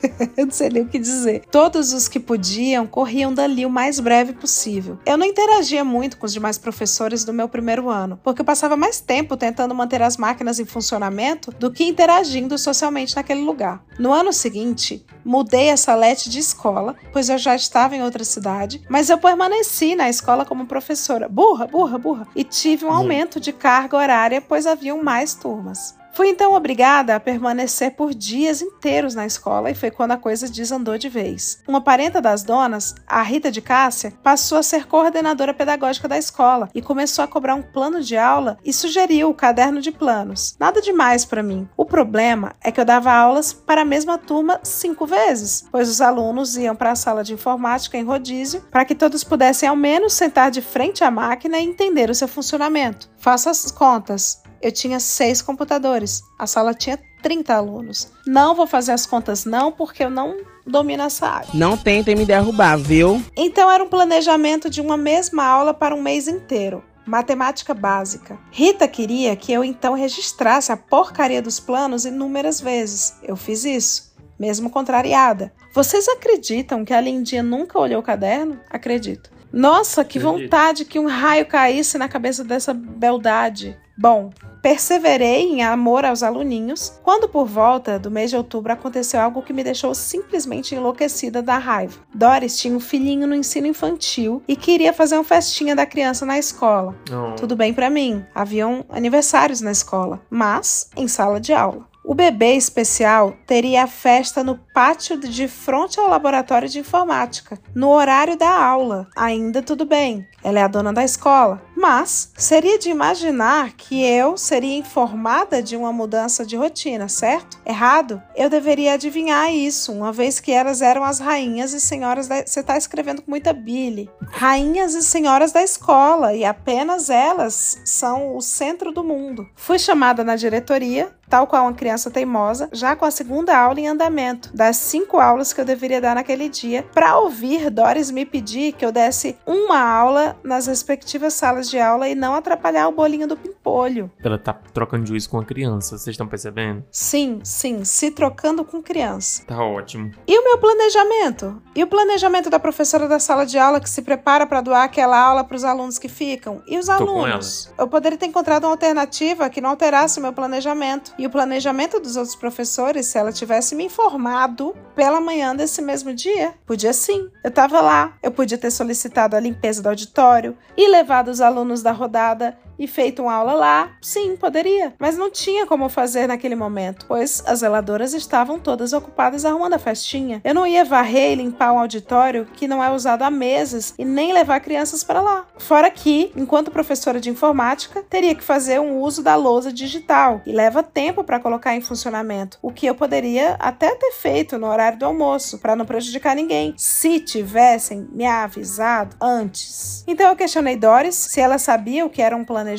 Eu 0.36 0.46
não 0.46 0.52
sei 0.52 0.70
nem 0.70 0.84
o 0.84 0.88
que 0.88 0.98
dizer. 0.98 1.44
Todos 1.52 1.94
os 1.94 2.08
que 2.08 2.20
podiam 2.20 2.88
corriam 2.88 3.34
dali 3.34 3.66
o 3.66 3.70
mais 3.70 4.00
breve 4.00 4.34
possível. 4.34 4.98
Eu 5.06 5.18
não 5.18 5.26
interagia 5.26 5.84
muito 5.84 6.18
com 6.18 6.26
os 6.26 6.34
demais 6.34 6.58
professores 6.58 7.24
do 7.24 7.34
meu 7.34 7.48
primeiro 7.48 7.90
ano, 7.90 8.20
porque 8.24 8.42
eu 8.42 8.46
passava 8.46 8.76
mais 8.76 9.00
tempo 9.00 9.38
tentando 9.38 9.76
manter 9.76 10.02
as 10.02 10.18
máquinas 10.18 10.60
em 10.60 10.66
funcionamento 10.66 11.52
do 11.52 11.72
que 11.72 11.84
interagindo 11.84 12.58
socialmente 12.58 13.16
naquele 13.16 13.42
lugar. 13.42 13.84
No 14.00 14.12
ano 14.12 14.34
seguinte, 14.34 15.06
mudei 15.24 15.70
a 15.70 15.78
salete 15.78 16.30
de 16.30 16.40
escola, 16.40 16.96
pois 17.14 17.30
eu 17.30 17.38
já 17.38 17.56
estava 17.56 17.96
em 17.96 18.04
outra 18.04 18.24
cidade, 18.24 18.82
mas 18.90 19.10
eu 19.10 19.18
permaneci 19.18 19.96
na 19.96 20.10
escola 20.10 20.46
como 20.46 20.66
professora. 20.66 21.30
Burra, 21.30 21.68
burra, 21.68 21.98
burra. 21.98 22.28
E 22.36 22.44
tive 22.44 22.86
um 22.86 22.92
aumento 22.92 23.40
de 23.40 23.54
carga 23.54 23.98
horária, 23.98 24.42
pois 24.42 24.66
haviam 24.66 25.04
mais 25.04 25.36
turmas. 25.36 26.01
Fui 26.14 26.28
então 26.28 26.54
obrigada 26.54 27.16
a 27.16 27.20
permanecer 27.20 27.92
por 27.92 28.14
dias 28.14 28.62
inteiros 28.62 29.16
na 29.16 29.26
escola 29.26 29.72
e 29.72 29.76
foi 29.76 29.90
quando 29.90 30.12
a 30.12 30.18
coisa 30.18 30.50
desandou 30.50 30.98
de 30.98 31.08
vez. 31.08 31.62
Uma 31.66 31.80
parenta 31.80 32.22
das 32.22 32.44
donas, 32.44 32.94
a 33.08 33.22
Rita 33.22 33.50
de 33.50 33.62
Cássia, 33.62 34.14
passou 34.22 34.58
a 34.58 34.64
ser 34.64 34.88
coordenadora 34.88 35.54
pedagógica 35.54 36.10
da 36.10 36.18
escola 36.18 36.70
e 36.76 36.82
começou 36.82 37.24
a 37.24 37.28
cobrar 37.28 37.56
um 37.56 37.62
plano 37.62 38.02
de 38.02 38.18
aula 38.18 38.58
e 38.64 38.74
sugeriu 38.74 39.30
o 39.30 39.34
caderno 39.34 39.80
de 39.80 39.92
planos. 39.92 40.56
Nada 40.60 40.82
demais 40.82 41.24
para 41.24 41.42
mim. 41.42 41.68
O 41.78 41.86
problema 41.86 42.54
é 42.62 42.72
que 42.72 42.82
eu 42.82 42.86
dava 42.86 43.12
aulas 43.12 43.54
para 43.54 43.84
a 43.84 43.86
mesma 43.86 44.18
turma 44.18 44.60
cinco 44.64 45.06
vezes, 45.06 45.66
pois 45.72 45.88
os 45.88 46.02
alunos 46.02 46.58
iam 46.58 46.76
para 46.76 46.92
a 46.92 46.96
sala 46.96 47.24
de 47.24 47.34
informática 47.34 47.98
em 47.98 48.04
rodízio 48.04 48.62
para 48.70 48.84
que 48.84 48.96
todos 48.96 49.24
pudessem 49.24 49.70
ao 49.70 49.78
menos 49.78 50.14
sentar 50.14 50.52
de 50.52 50.62
frente 50.62 51.06
à 51.06 51.12
máquina 51.12 51.58
e 51.58 51.66
entender 51.66 52.10
o 52.10 52.16
seu 52.16 52.28
funcionamento. 52.28 53.11
Faça 53.22 53.52
as 53.52 53.72
contas. 53.72 54.42
Eu 54.60 54.72
tinha 54.72 55.00
seis 55.00 55.44
computadores. 55.44 56.24
A 56.40 56.48
sala 56.48 56.74
tinha 56.74 57.00
30 57.22 57.54
alunos. 57.54 58.12
Não 58.26 58.56
vou 58.56 58.66
fazer 58.66 58.94
as 58.94 59.06
contas, 59.06 59.46
não, 59.46 59.72
porque 59.72 60.04
eu 60.04 60.10
não 60.10 60.38
domino 60.66 61.04
essa 61.04 61.28
área. 61.28 61.50
Não 61.54 61.78
tentem 61.78 62.16
me 62.16 62.26
derrubar, 62.26 62.78
viu? 62.78 63.24
Então 63.38 63.70
era 63.70 63.84
um 63.84 63.88
planejamento 63.88 64.72
de 64.72 64.82
uma 64.82 64.98
mesma 64.98 65.46
aula 65.46 65.72
para 65.72 65.94
um 65.94 66.02
mês 66.02 66.28
inteiro. 66.28 66.84
Matemática 67.06 67.76
básica. 67.76 68.40
Rita 68.52 68.88
queria 68.88 69.36
que 69.36 69.54
eu 69.54 69.64
então 69.64 69.94
registrasse 69.94 70.72
a 70.72 70.78
porcaria 70.78 71.44
dos 71.44 71.60
planos 71.60 72.06
inúmeras 72.06 72.60
vezes. 72.60 73.14
Eu 73.22 73.36
fiz 73.36 73.66
isso, 73.66 74.16
mesmo 74.40 74.68
contrariada. 74.68 75.54
Vocês 75.76 76.08
acreditam 76.08 76.84
que 76.84 76.94
a 76.94 77.00
Lindinha 77.00 77.44
nunca 77.44 77.78
olhou 77.80 78.00
o 78.00 78.04
caderno? 78.04 78.60
Acredito. 78.68 79.30
Nossa, 79.52 80.04
que 80.04 80.20
vontade 80.20 80.86
que 80.86 81.00
um 81.00 81.08
raio 81.08 81.46
caísse 81.46 81.98
na 81.98 82.08
cabeça 82.08 82.44
dessa 82.44 82.74
beldade. 82.74 83.78
Bom, 83.98 84.32
perseverei 84.62 85.44
em 85.44 85.64
amor 85.64 86.06
aos 86.06 86.24
aluninhos, 86.24 87.00
quando 87.04 87.28
por 87.28 87.46
volta 87.46 88.00
do 88.00 88.10
mês 88.10 88.30
de 88.30 88.38
outubro 88.38 88.72
aconteceu 88.74 89.20
algo 89.20 89.42
que 89.42 89.54
me 89.54 89.64
deixou 89.64 89.94
simplesmente 89.94 90.74
enlouquecida 90.74 91.42
da 91.42 91.58
raiva. 91.58 92.00
Doris 92.14 92.60
tinha 92.60 92.76
um 92.76 92.80
filhinho 92.80 93.28
no 93.28 93.36
ensino 93.36 93.68
infantil 93.68 94.42
e 94.48 94.56
queria 94.56 94.94
fazer 94.94 95.16
uma 95.16 95.24
festinha 95.24 95.76
da 95.76 95.86
criança 95.86 96.26
na 96.26 96.40
escola. 96.40 96.96
Oh. 97.12 97.36
Tudo 97.36 97.56
bem 97.56 97.74
pra 97.74 97.90
mim, 97.90 98.26
haviam 98.34 98.86
aniversários 98.90 99.62
na 99.62 99.72
escola, 99.72 100.22
mas 100.30 100.90
em 100.96 101.08
sala 101.08 101.40
de 101.40 101.54
aula. 101.54 101.91
O 102.04 102.16
bebê 102.16 102.56
especial 102.56 103.36
teria 103.46 103.84
a 103.84 103.88
festa 103.88 104.44
no 104.44 104.58
pátio 104.74 105.18
de 105.18 105.48
frente 105.48 106.00
ao 106.00 106.10
laboratório 106.10 106.68
de 106.68 106.80
informática, 106.80 107.60
no 107.76 107.90
horário 107.90 108.36
da 108.36 108.50
aula. 108.50 109.08
Ainda 109.16 109.62
tudo 109.62 109.86
bem, 109.86 110.28
ela 110.44 110.60
é 110.60 110.64
a 110.64 110.68
dona 110.68 110.92
da 110.92 111.04
escola. 111.04 111.62
Mas 111.76 112.32
seria 112.38 112.78
de 112.78 112.90
imaginar 112.90 113.74
que 113.74 114.04
eu 114.04 114.38
seria 114.38 114.78
informada 114.78 115.64
de 115.64 115.76
uma 115.76 115.92
mudança 115.92 116.46
de 116.46 116.56
rotina, 116.56 117.08
certo? 117.08 117.60
Errado? 117.66 118.22
Eu 118.36 118.50
deveria 118.50 118.94
adivinhar 118.94 119.52
isso, 119.52 119.92
uma 119.92 120.12
vez 120.12 120.40
que 120.40 120.52
elas 120.52 120.82
eram 120.82 121.04
as 121.04 121.20
rainhas 121.20 121.74
e 121.74 121.80
senhoras 121.80 122.28
da. 122.28 122.46
Você 122.46 122.60
está 122.60 122.78
escrevendo 122.78 123.22
com 123.22 123.32
muita 123.32 123.52
bile. 123.52 124.10
Rainhas 124.32 124.94
e 124.94 125.04
senhoras 125.04 125.52
da 125.52 125.64
escola, 125.64 126.34
e 126.34 126.46
apenas 126.46 127.10
elas 127.10 127.80
são 127.86 128.36
o 128.36 128.42
centro 128.42 128.92
do 128.92 129.04
mundo. 129.04 129.48
Fui 129.56 129.80
chamada 129.80 130.24
na 130.24 130.36
diretoria, 130.36 131.12
tal 131.28 131.48
qual 131.48 131.64
uma 131.64 131.74
criança 131.74 132.01
teimosa, 132.10 132.70
já 132.72 132.96
com 132.96 133.06
a 133.06 133.12
segunda 133.12 133.58
aula 133.58 133.80
em 133.80 133.88
andamento, 133.88 134.50
das 134.56 134.78
cinco 134.78 135.20
aulas 135.20 135.54
que 135.54 135.62
eu 135.62 135.66
deveria 135.66 136.02
dar 136.02 136.16
naquele 136.16 136.50
dia, 136.50 136.84
para 136.94 137.18
ouvir 137.20 137.70
Doris 137.70 138.10
me 138.10 138.26
pedir 138.26 138.74
que 138.74 138.86
eu 138.86 138.92
desse 138.92 139.38
uma 139.46 139.80
aula 139.80 140.38
nas 140.44 140.68
respectivas 140.68 141.34
salas 141.34 141.70
de 141.70 141.80
aula 141.80 142.08
e 142.08 142.16
não 142.16 142.34
atrapalhar 142.34 142.88
o 142.88 142.92
bolinho 142.92 143.28
do 143.28 143.38
pimpolho. 143.38 144.10
Ela 144.24 144.38
tá 144.38 144.54
trocando 144.54 145.06
juiz 145.06 145.28
com 145.28 145.40
a 145.40 145.46
criança, 145.46 145.98
vocês 145.98 146.14
estão 146.14 146.28
percebendo? 146.28 146.84
Sim, 146.90 147.42
sim, 147.44 147.84
se 147.84 148.12
trocando 148.12 148.64
com 148.64 148.82
criança. 148.82 149.44
Tá 149.46 149.62
ótimo. 149.64 150.12
E 150.28 150.38
o 150.38 150.44
meu 150.44 150.58
planejamento? 150.58 151.62
E 151.76 151.84
o 151.84 151.88
planejamento 151.88 152.50
da 152.50 152.60
professora 152.60 153.08
da 153.08 153.20
sala 153.20 153.46
de 153.46 153.58
aula 153.58 153.80
que 153.80 153.90
se 153.90 154.02
prepara 154.02 154.46
para 154.46 154.62
doar 154.62 154.84
aquela 154.84 155.20
aula 155.20 155.44
para 155.44 155.56
os 155.56 155.64
alunos 155.64 155.98
que 155.98 156.08
ficam? 156.08 156.62
E 156.68 156.78
os 156.78 156.86
Tô 156.86 156.94
alunos? 156.94 157.72
Eu 157.78 157.88
poderia 157.88 158.18
ter 158.18 158.28
encontrado 158.28 158.64
uma 158.64 158.72
alternativa 158.72 159.50
que 159.50 159.60
não 159.60 159.72
alterasse 159.72 160.20
o 160.20 160.22
meu 160.22 160.32
planejamento. 160.32 161.14
E 161.18 161.26
o 161.26 161.30
planejamento 161.30 161.81
dos 161.88 162.16
outros 162.16 162.36
professores, 162.36 163.08
se 163.08 163.18
ela 163.18 163.32
tivesse 163.32 163.76
me 163.76 163.86
informado 163.86 164.76
pela 164.96 165.22
manhã 165.22 165.56
desse 165.56 165.82
mesmo 165.82 166.14
dia, 166.14 166.54
podia 166.66 166.94
sim. 166.94 167.30
Eu 167.44 167.52
tava 167.52 167.82
lá, 167.82 168.18
eu 168.22 168.32
podia 168.32 168.58
ter 168.58 168.72
solicitado 168.72 169.36
a 169.36 169.40
limpeza 169.40 169.82
do 169.82 169.90
auditório 169.90 170.58
e 170.78 170.90
levado 170.90 171.30
os 171.30 171.42
alunos 171.42 171.82
da 171.82 171.92
rodada 171.92 172.58
e 172.82 172.88
feito 172.88 173.22
uma 173.22 173.36
aula 173.36 173.54
lá? 173.54 173.92
Sim, 174.02 174.36
poderia. 174.36 174.96
Mas 174.98 175.16
não 175.16 175.30
tinha 175.30 175.68
como 175.68 175.88
fazer 175.88 176.26
naquele 176.26 176.56
momento, 176.56 177.06
pois 177.08 177.44
as 177.46 177.60
zeladoras 177.60 178.16
estavam 178.16 178.60
todas 178.60 178.92
ocupadas 178.92 179.46
arrumando 179.46 179.76
a 179.76 179.80
festinha. 179.80 180.42
Eu 180.44 180.56
não 180.56 180.66
ia 180.66 180.84
varrer 180.84 181.34
e 181.34 181.36
limpar 181.36 181.74
um 181.74 181.80
auditório 181.80 182.48
que 182.56 182.68
não 182.68 182.84
é 182.84 182.90
usado 182.90 183.22
há 183.22 183.30
meses 183.30 183.94
e 184.00 184.04
nem 184.04 184.34
levar 184.34 184.60
crianças 184.62 185.04
para 185.04 185.22
lá. 185.22 185.46
Fora 185.60 185.92
que, 185.92 186.32
enquanto 186.36 186.72
professora 186.72 187.20
de 187.20 187.30
informática, 187.30 188.04
teria 188.10 188.34
que 188.34 188.44
fazer 188.44 188.80
um 188.80 189.00
uso 189.00 189.22
da 189.22 189.36
lousa 189.36 189.72
digital 189.72 190.42
e 190.44 190.52
leva 190.52 190.82
tempo 190.82 191.24
para 191.24 191.40
colocar 191.40 191.76
em 191.76 191.82
funcionamento, 191.82 192.58
o 192.64 192.72
que 192.72 192.88
eu 192.88 192.96
poderia 192.96 193.58
até 193.60 193.94
ter 193.94 194.14
feito 194.14 194.58
no 194.58 194.66
horário 194.66 194.98
do 194.98 195.06
almoço, 195.06 195.60
para 195.60 195.76
não 195.76 195.86
prejudicar 195.86 196.36
ninguém, 196.36 196.74
se 196.76 197.20
tivessem 197.20 198.08
me 198.12 198.26
avisado 198.26 199.16
antes. 199.22 200.04
Então 200.08 200.30
eu 200.30 200.36
questionei 200.36 200.76
Doris 200.76 201.14
se 201.14 201.40
ela 201.40 201.60
sabia 201.60 202.04
o 202.04 202.10
que 202.10 202.24
era 202.24 202.36
um 202.36 202.44
planejamento 202.44 202.71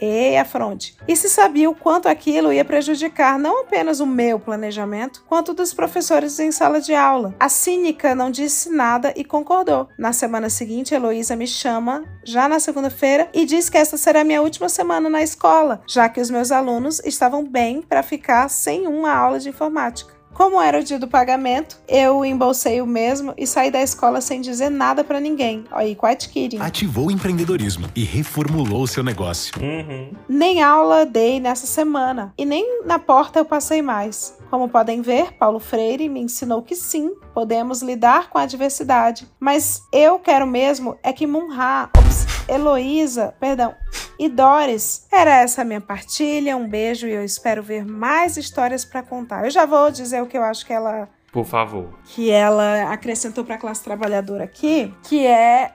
e 0.00 0.36
a 0.36 0.44
fronte. 0.44 0.96
E 1.06 1.16
se 1.16 1.28
sabia 1.28 1.68
o 1.68 1.74
quanto 1.74 2.08
aquilo 2.08 2.52
ia 2.52 2.64
prejudicar 2.64 3.38
não 3.38 3.62
apenas 3.62 4.00
o 4.00 4.06
meu 4.06 4.38
planejamento, 4.38 5.24
quanto 5.28 5.54
dos 5.54 5.72
professores 5.72 6.38
em 6.38 6.52
sala 6.52 6.80
de 6.80 6.94
aula. 6.94 7.34
A 7.38 7.48
cínica 7.48 8.14
não 8.14 8.30
disse 8.30 8.70
nada 8.70 9.12
e 9.16 9.24
concordou. 9.24 9.88
Na 9.98 10.12
semana 10.12 10.50
seguinte, 10.50 10.94
Heloísa 10.94 11.36
me 11.36 11.46
chama, 11.46 12.04
já 12.24 12.48
na 12.48 12.60
segunda-feira, 12.60 13.28
e 13.32 13.44
diz 13.44 13.68
que 13.68 13.78
essa 13.78 13.96
será 13.96 14.20
a 14.20 14.24
minha 14.24 14.42
última 14.42 14.68
semana 14.68 15.08
na 15.08 15.22
escola, 15.22 15.80
já 15.86 16.08
que 16.08 16.20
os 16.20 16.30
meus 16.30 16.50
alunos 16.50 17.00
estavam 17.04 17.44
bem 17.44 17.82
para 17.82 18.02
ficar 18.02 18.48
sem 18.48 18.86
uma 18.86 19.12
aula 19.12 19.38
de 19.38 19.48
informática. 19.48 20.17
Como 20.38 20.62
era 20.62 20.78
o 20.78 20.84
dia 20.84 21.00
do 21.00 21.08
pagamento, 21.08 21.76
eu 21.88 22.24
embolsei 22.24 22.80
o 22.80 22.86
mesmo 22.86 23.34
e 23.36 23.44
saí 23.44 23.72
da 23.72 23.82
escola 23.82 24.20
sem 24.20 24.40
dizer 24.40 24.70
nada 24.70 25.02
para 25.02 25.18
ninguém. 25.18 25.64
Olha 25.72 25.86
aí, 25.86 25.96
quite 25.96 26.28
kidding. 26.28 26.60
Ativou 26.60 27.08
o 27.08 27.10
empreendedorismo 27.10 27.88
e 27.92 28.04
reformulou 28.04 28.86
seu 28.86 29.02
negócio. 29.02 29.52
Uhum. 29.60 30.12
Nem 30.28 30.62
aula 30.62 31.04
dei 31.04 31.40
nessa 31.40 31.66
semana 31.66 32.32
e 32.38 32.44
nem 32.44 32.84
na 32.84 33.00
porta 33.00 33.40
eu 33.40 33.44
passei 33.44 33.82
mais. 33.82 34.38
Como 34.48 34.68
podem 34.68 35.02
ver, 35.02 35.32
Paulo 35.32 35.58
Freire 35.58 36.08
me 36.08 36.20
ensinou 36.20 36.62
que 36.62 36.76
sim, 36.76 37.16
podemos 37.34 37.82
lidar 37.82 38.30
com 38.30 38.38
a 38.38 38.42
adversidade. 38.42 39.26
Mas 39.40 39.82
eu 39.92 40.20
quero 40.20 40.46
mesmo 40.46 40.96
é 41.02 41.12
que 41.12 41.26
Munha, 41.26 41.90
ops, 41.98 42.37
Heloísa, 42.48 43.34
perdão, 43.38 43.74
e 44.18 44.28
Doris. 44.28 45.06
Era 45.12 45.42
essa 45.42 45.62
a 45.62 45.64
minha 45.64 45.80
partilha. 45.80 46.56
Um 46.56 46.68
beijo 46.68 47.06
e 47.06 47.12
eu 47.12 47.24
espero 47.24 47.62
ver 47.62 47.84
mais 47.84 48.36
histórias 48.36 48.84
para 48.84 49.02
contar. 49.02 49.44
Eu 49.44 49.50
já 49.50 49.66
vou 49.66 49.90
dizer 49.90 50.22
o 50.22 50.26
que 50.26 50.36
eu 50.36 50.42
acho 50.42 50.66
que 50.66 50.72
ela 50.72 51.08
Por 51.32 51.44
favor. 51.44 51.98
que 52.04 52.30
ela 52.30 52.92
acrescentou 52.92 53.44
para 53.44 53.56
a 53.56 53.58
classe 53.58 53.82
trabalhadora 53.84 54.44
aqui, 54.44 54.92
que 55.02 55.26
é 55.26 55.72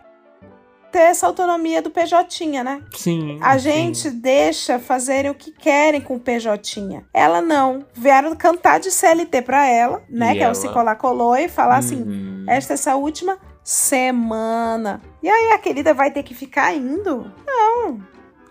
ter 0.91 0.99
essa 0.99 1.25
autonomia 1.25 1.81
do 1.81 1.89
PJ, 1.89 2.63
né? 2.63 2.83
Sim. 2.95 3.39
A 3.41 3.57
sim. 3.57 3.71
gente 3.71 4.11
deixa 4.11 4.77
fazerem 4.77 5.31
o 5.31 5.33
que 5.35 5.51
querem 5.51 5.99
com 5.99 6.15
o 6.15 6.19
PJ. 6.19 7.03
Ela 7.11 7.41
não. 7.41 7.83
Vieram 7.95 8.35
cantar 8.35 8.79
de 8.79 8.91
CLT 8.91 9.41
pra 9.41 9.67
ela, 9.67 10.03
né? 10.07 10.33
E 10.33 10.37
que 10.37 10.43
é 10.43 10.45
o 10.45 10.47
ela? 10.47 10.55
se 10.55 10.69
colar 10.69 10.95
colou 10.95 11.35
e 11.35 11.49
falar 11.49 11.77
assim: 11.77 12.03
Uhum. 12.03 12.45
esta 12.47 12.73
é 12.73 12.75
essa 12.75 12.95
última 12.95 13.39
semana. 13.63 15.01
E 15.21 15.29
aí 15.29 15.51
a 15.53 15.57
querida 15.57 15.93
vai 15.93 16.11
ter 16.11 16.23
que 16.23 16.33
ficar 16.33 16.73
indo? 16.73 17.31
Não. 17.45 17.99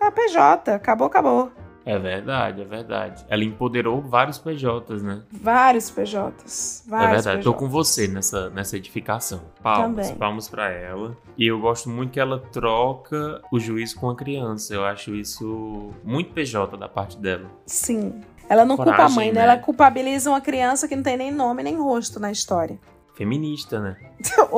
É 0.00 0.06
a 0.06 0.10
PJ. 0.10 0.72
Acabou, 0.74 1.06
acabou. 1.06 1.52
É 1.84 1.98
verdade, 1.98 2.62
é 2.62 2.64
verdade. 2.64 3.24
Ela 3.28 3.42
empoderou 3.42 4.00
vários 4.00 4.38
PJs, 4.38 5.02
né? 5.02 5.22
Vários 5.32 5.90
PJs. 5.90 6.84
é 6.86 6.90
Vários 6.90 7.24
verdade. 7.24 7.42
Tô 7.42 7.52
PJs. 7.52 7.58
com 7.60 7.68
você 7.68 8.06
nessa, 8.06 8.50
nessa 8.50 8.76
edificação. 8.76 9.40
Palmas, 9.60 10.06
Também. 10.06 10.18
palmas 10.18 10.48
pra 10.48 10.70
ela. 10.70 11.16
E 11.36 11.44
eu 11.46 11.58
gosto 11.58 11.90
muito 11.90 12.12
que 12.12 12.20
ela 12.20 12.38
troca 12.38 13.42
o 13.50 13.58
juiz 13.58 13.92
com 13.92 14.08
a 14.08 14.14
criança. 14.16 14.72
Eu 14.74 14.84
acho 14.84 15.12
isso 15.14 15.90
muito 16.04 16.32
PJ 16.32 16.76
da 16.76 16.88
parte 16.88 17.18
dela. 17.18 17.50
Sim. 17.66 18.20
Ela 18.48 18.64
não 18.64 18.76
culpa 18.76 18.92
a 18.92 18.94
Coragem, 18.94 19.16
mãe, 19.16 19.26
né? 19.32 19.40
né? 19.40 19.40
Ela 19.42 19.56
culpabiliza 19.56 20.30
uma 20.30 20.40
criança 20.40 20.86
que 20.86 20.94
não 20.94 21.02
tem 21.02 21.16
nem 21.16 21.32
nome 21.32 21.62
nem 21.64 21.76
rosto 21.76 22.20
na 22.20 22.30
história. 22.30 22.78
Feminista, 23.14 23.80
né? 23.80 23.96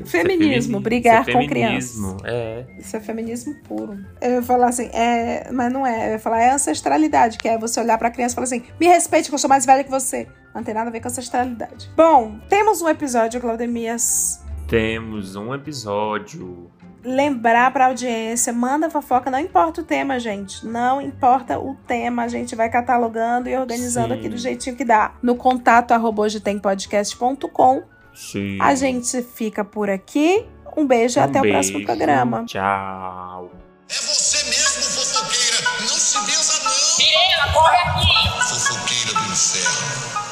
É 0.00 0.04
feminismo, 0.04 0.72
femini- 0.78 0.82
brigar 0.84 1.28
é 1.28 1.32
com 1.32 1.46
crianças. 1.46 1.98
É. 2.24 2.64
Isso 2.78 2.96
é 2.96 3.00
feminismo 3.00 3.54
puro. 3.66 3.98
Eu 4.20 4.30
ia 4.36 4.42
falar 4.42 4.68
assim, 4.68 4.86
é, 4.92 5.50
mas 5.52 5.72
não 5.72 5.86
é. 5.86 6.08
Eu 6.08 6.12
ia 6.12 6.18
falar, 6.18 6.40
é 6.40 6.50
ancestralidade, 6.50 7.38
que 7.38 7.48
é 7.48 7.58
você 7.58 7.80
olhar 7.80 7.98
pra 7.98 8.10
criança 8.10 8.32
e 8.32 8.36
falar 8.36 8.44
assim: 8.44 8.62
me 8.80 8.86
respeite, 8.86 9.28
que 9.28 9.34
eu 9.34 9.38
sou 9.38 9.48
mais 9.48 9.66
velha 9.66 9.84
que 9.84 9.90
você. 9.90 10.26
Não 10.54 10.62
tem 10.62 10.74
nada 10.74 10.88
a 10.88 10.92
ver 10.92 11.00
com 11.00 11.08
ancestralidade. 11.08 11.90
Bom, 11.96 12.38
temos 12.48 12.80
um 12.82 12.88
episódio, 12.88 13.40
Claudemias. 13.40 14.40
Temos 14.66 15.36
um 15.36 15.54
episódio 15.54 16.70
lembrar 17.04 17.72
para 17.72 17.84
a 17.84 17.88
audiência, 17.88 18.52
manda 18.52 18.90
fofoca, 18.90 19.30
não 19.30 19.38
importa 19.38 19.80
o 19.80 19.84
tema, 19.84 20.18
gente. 20.18 20.66
Não 20.66 21.00
importa 21.00 21.58
o 21.58 21.74
tema, 21.86 22.24
a 22.24 22.28
gente 22.28 22.54
vai 22.56 22.68
catalogando 22.68 23.48
e 23.48 23.56
organizando 23.56 24.14
Sim. 24.14 24.20
aqui 24.20 24.28
do 24.28 24.36
jeitinho 24.36 24.76
que 24.76 24.84
dá. 24.84 25.12
No 25.22 25.36
contato 25.36 25.92
arroba 25.92 26.22
hoje 26.22 26.40
tem 26.40 26.58
podcast.com. 26.58 27.82
Sim. 28.14 28.58
A 28.60 28.74
gente 28.74 29.22
fica 29.22 29.64
por 29.64 29.88
aqui. 29.88 30.44
Um 30.76 30.86
beijo 30.86 31.18
e 31.18 31.22
Um 31.22 31.24
até 31.24 31.38
o 31.38 31.42
beijo. 31.42 31.54
próximo 31.56 31.84
programa. 31.84 32.44
Tchau. 32.44 33.50
É 33.88 33.94
você 33.94 34.44
mesmo, 34.44 34.82
fofoqueira. 34.82 35.80
Não 35.80 35.86
se 35.88 36.18
benza, 36.20 36.62
não. 36.64 36.98
Mirena, 36.98 37.52
corre 37.54 37.76
aqui. 37.76 38.48
Fofoqueira 38.48 39.12
do 39.20 39.32
inferno. 39.32 40.28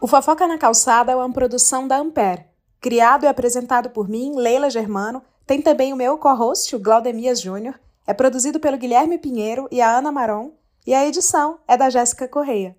O 0.00 0.06
Fofoca 0.06 0.46
na 0.46 0.58
Calçada 0.58 1.12
é 1.12 1.16
uma 1.16 1.32
produção 1.32 1.88
da 1.88 1.96
Ampere. 1.96 2.44
Criado 2.80 3.24
e 3.24 3.26
apresentado 3.26 3.90
por 3.90 4.08
mim, 4.08 4.34
Leila 4.36 4.70
Germano. 4.70 5.22
Tem 5.46 5.62
também 5.62 5.92
o 5.92 5.96
meu 5.96 6.18
co-host, 6.18 6.74
o 6.74 6.80
Glaudemias 6.80 7.40
Júnior. 7.40 7.78
É 8.04 8.12
produzido 8.12 8.58
pelo 8.58 8.76
Guilherme 8.76 9.16
Pinheiro 9.16 9.68
e 9.70 9.80
a 9.80 9.96
Ana 9.96 10.10
Maron. 10.10 10.52
E 10.84 10.92
a 10.92 11.06
edição 11.06 11.60
é 11.68 11.76
da 11.76 11.88
Jéssica 11.88 12.26
Correia. 12.26 12.76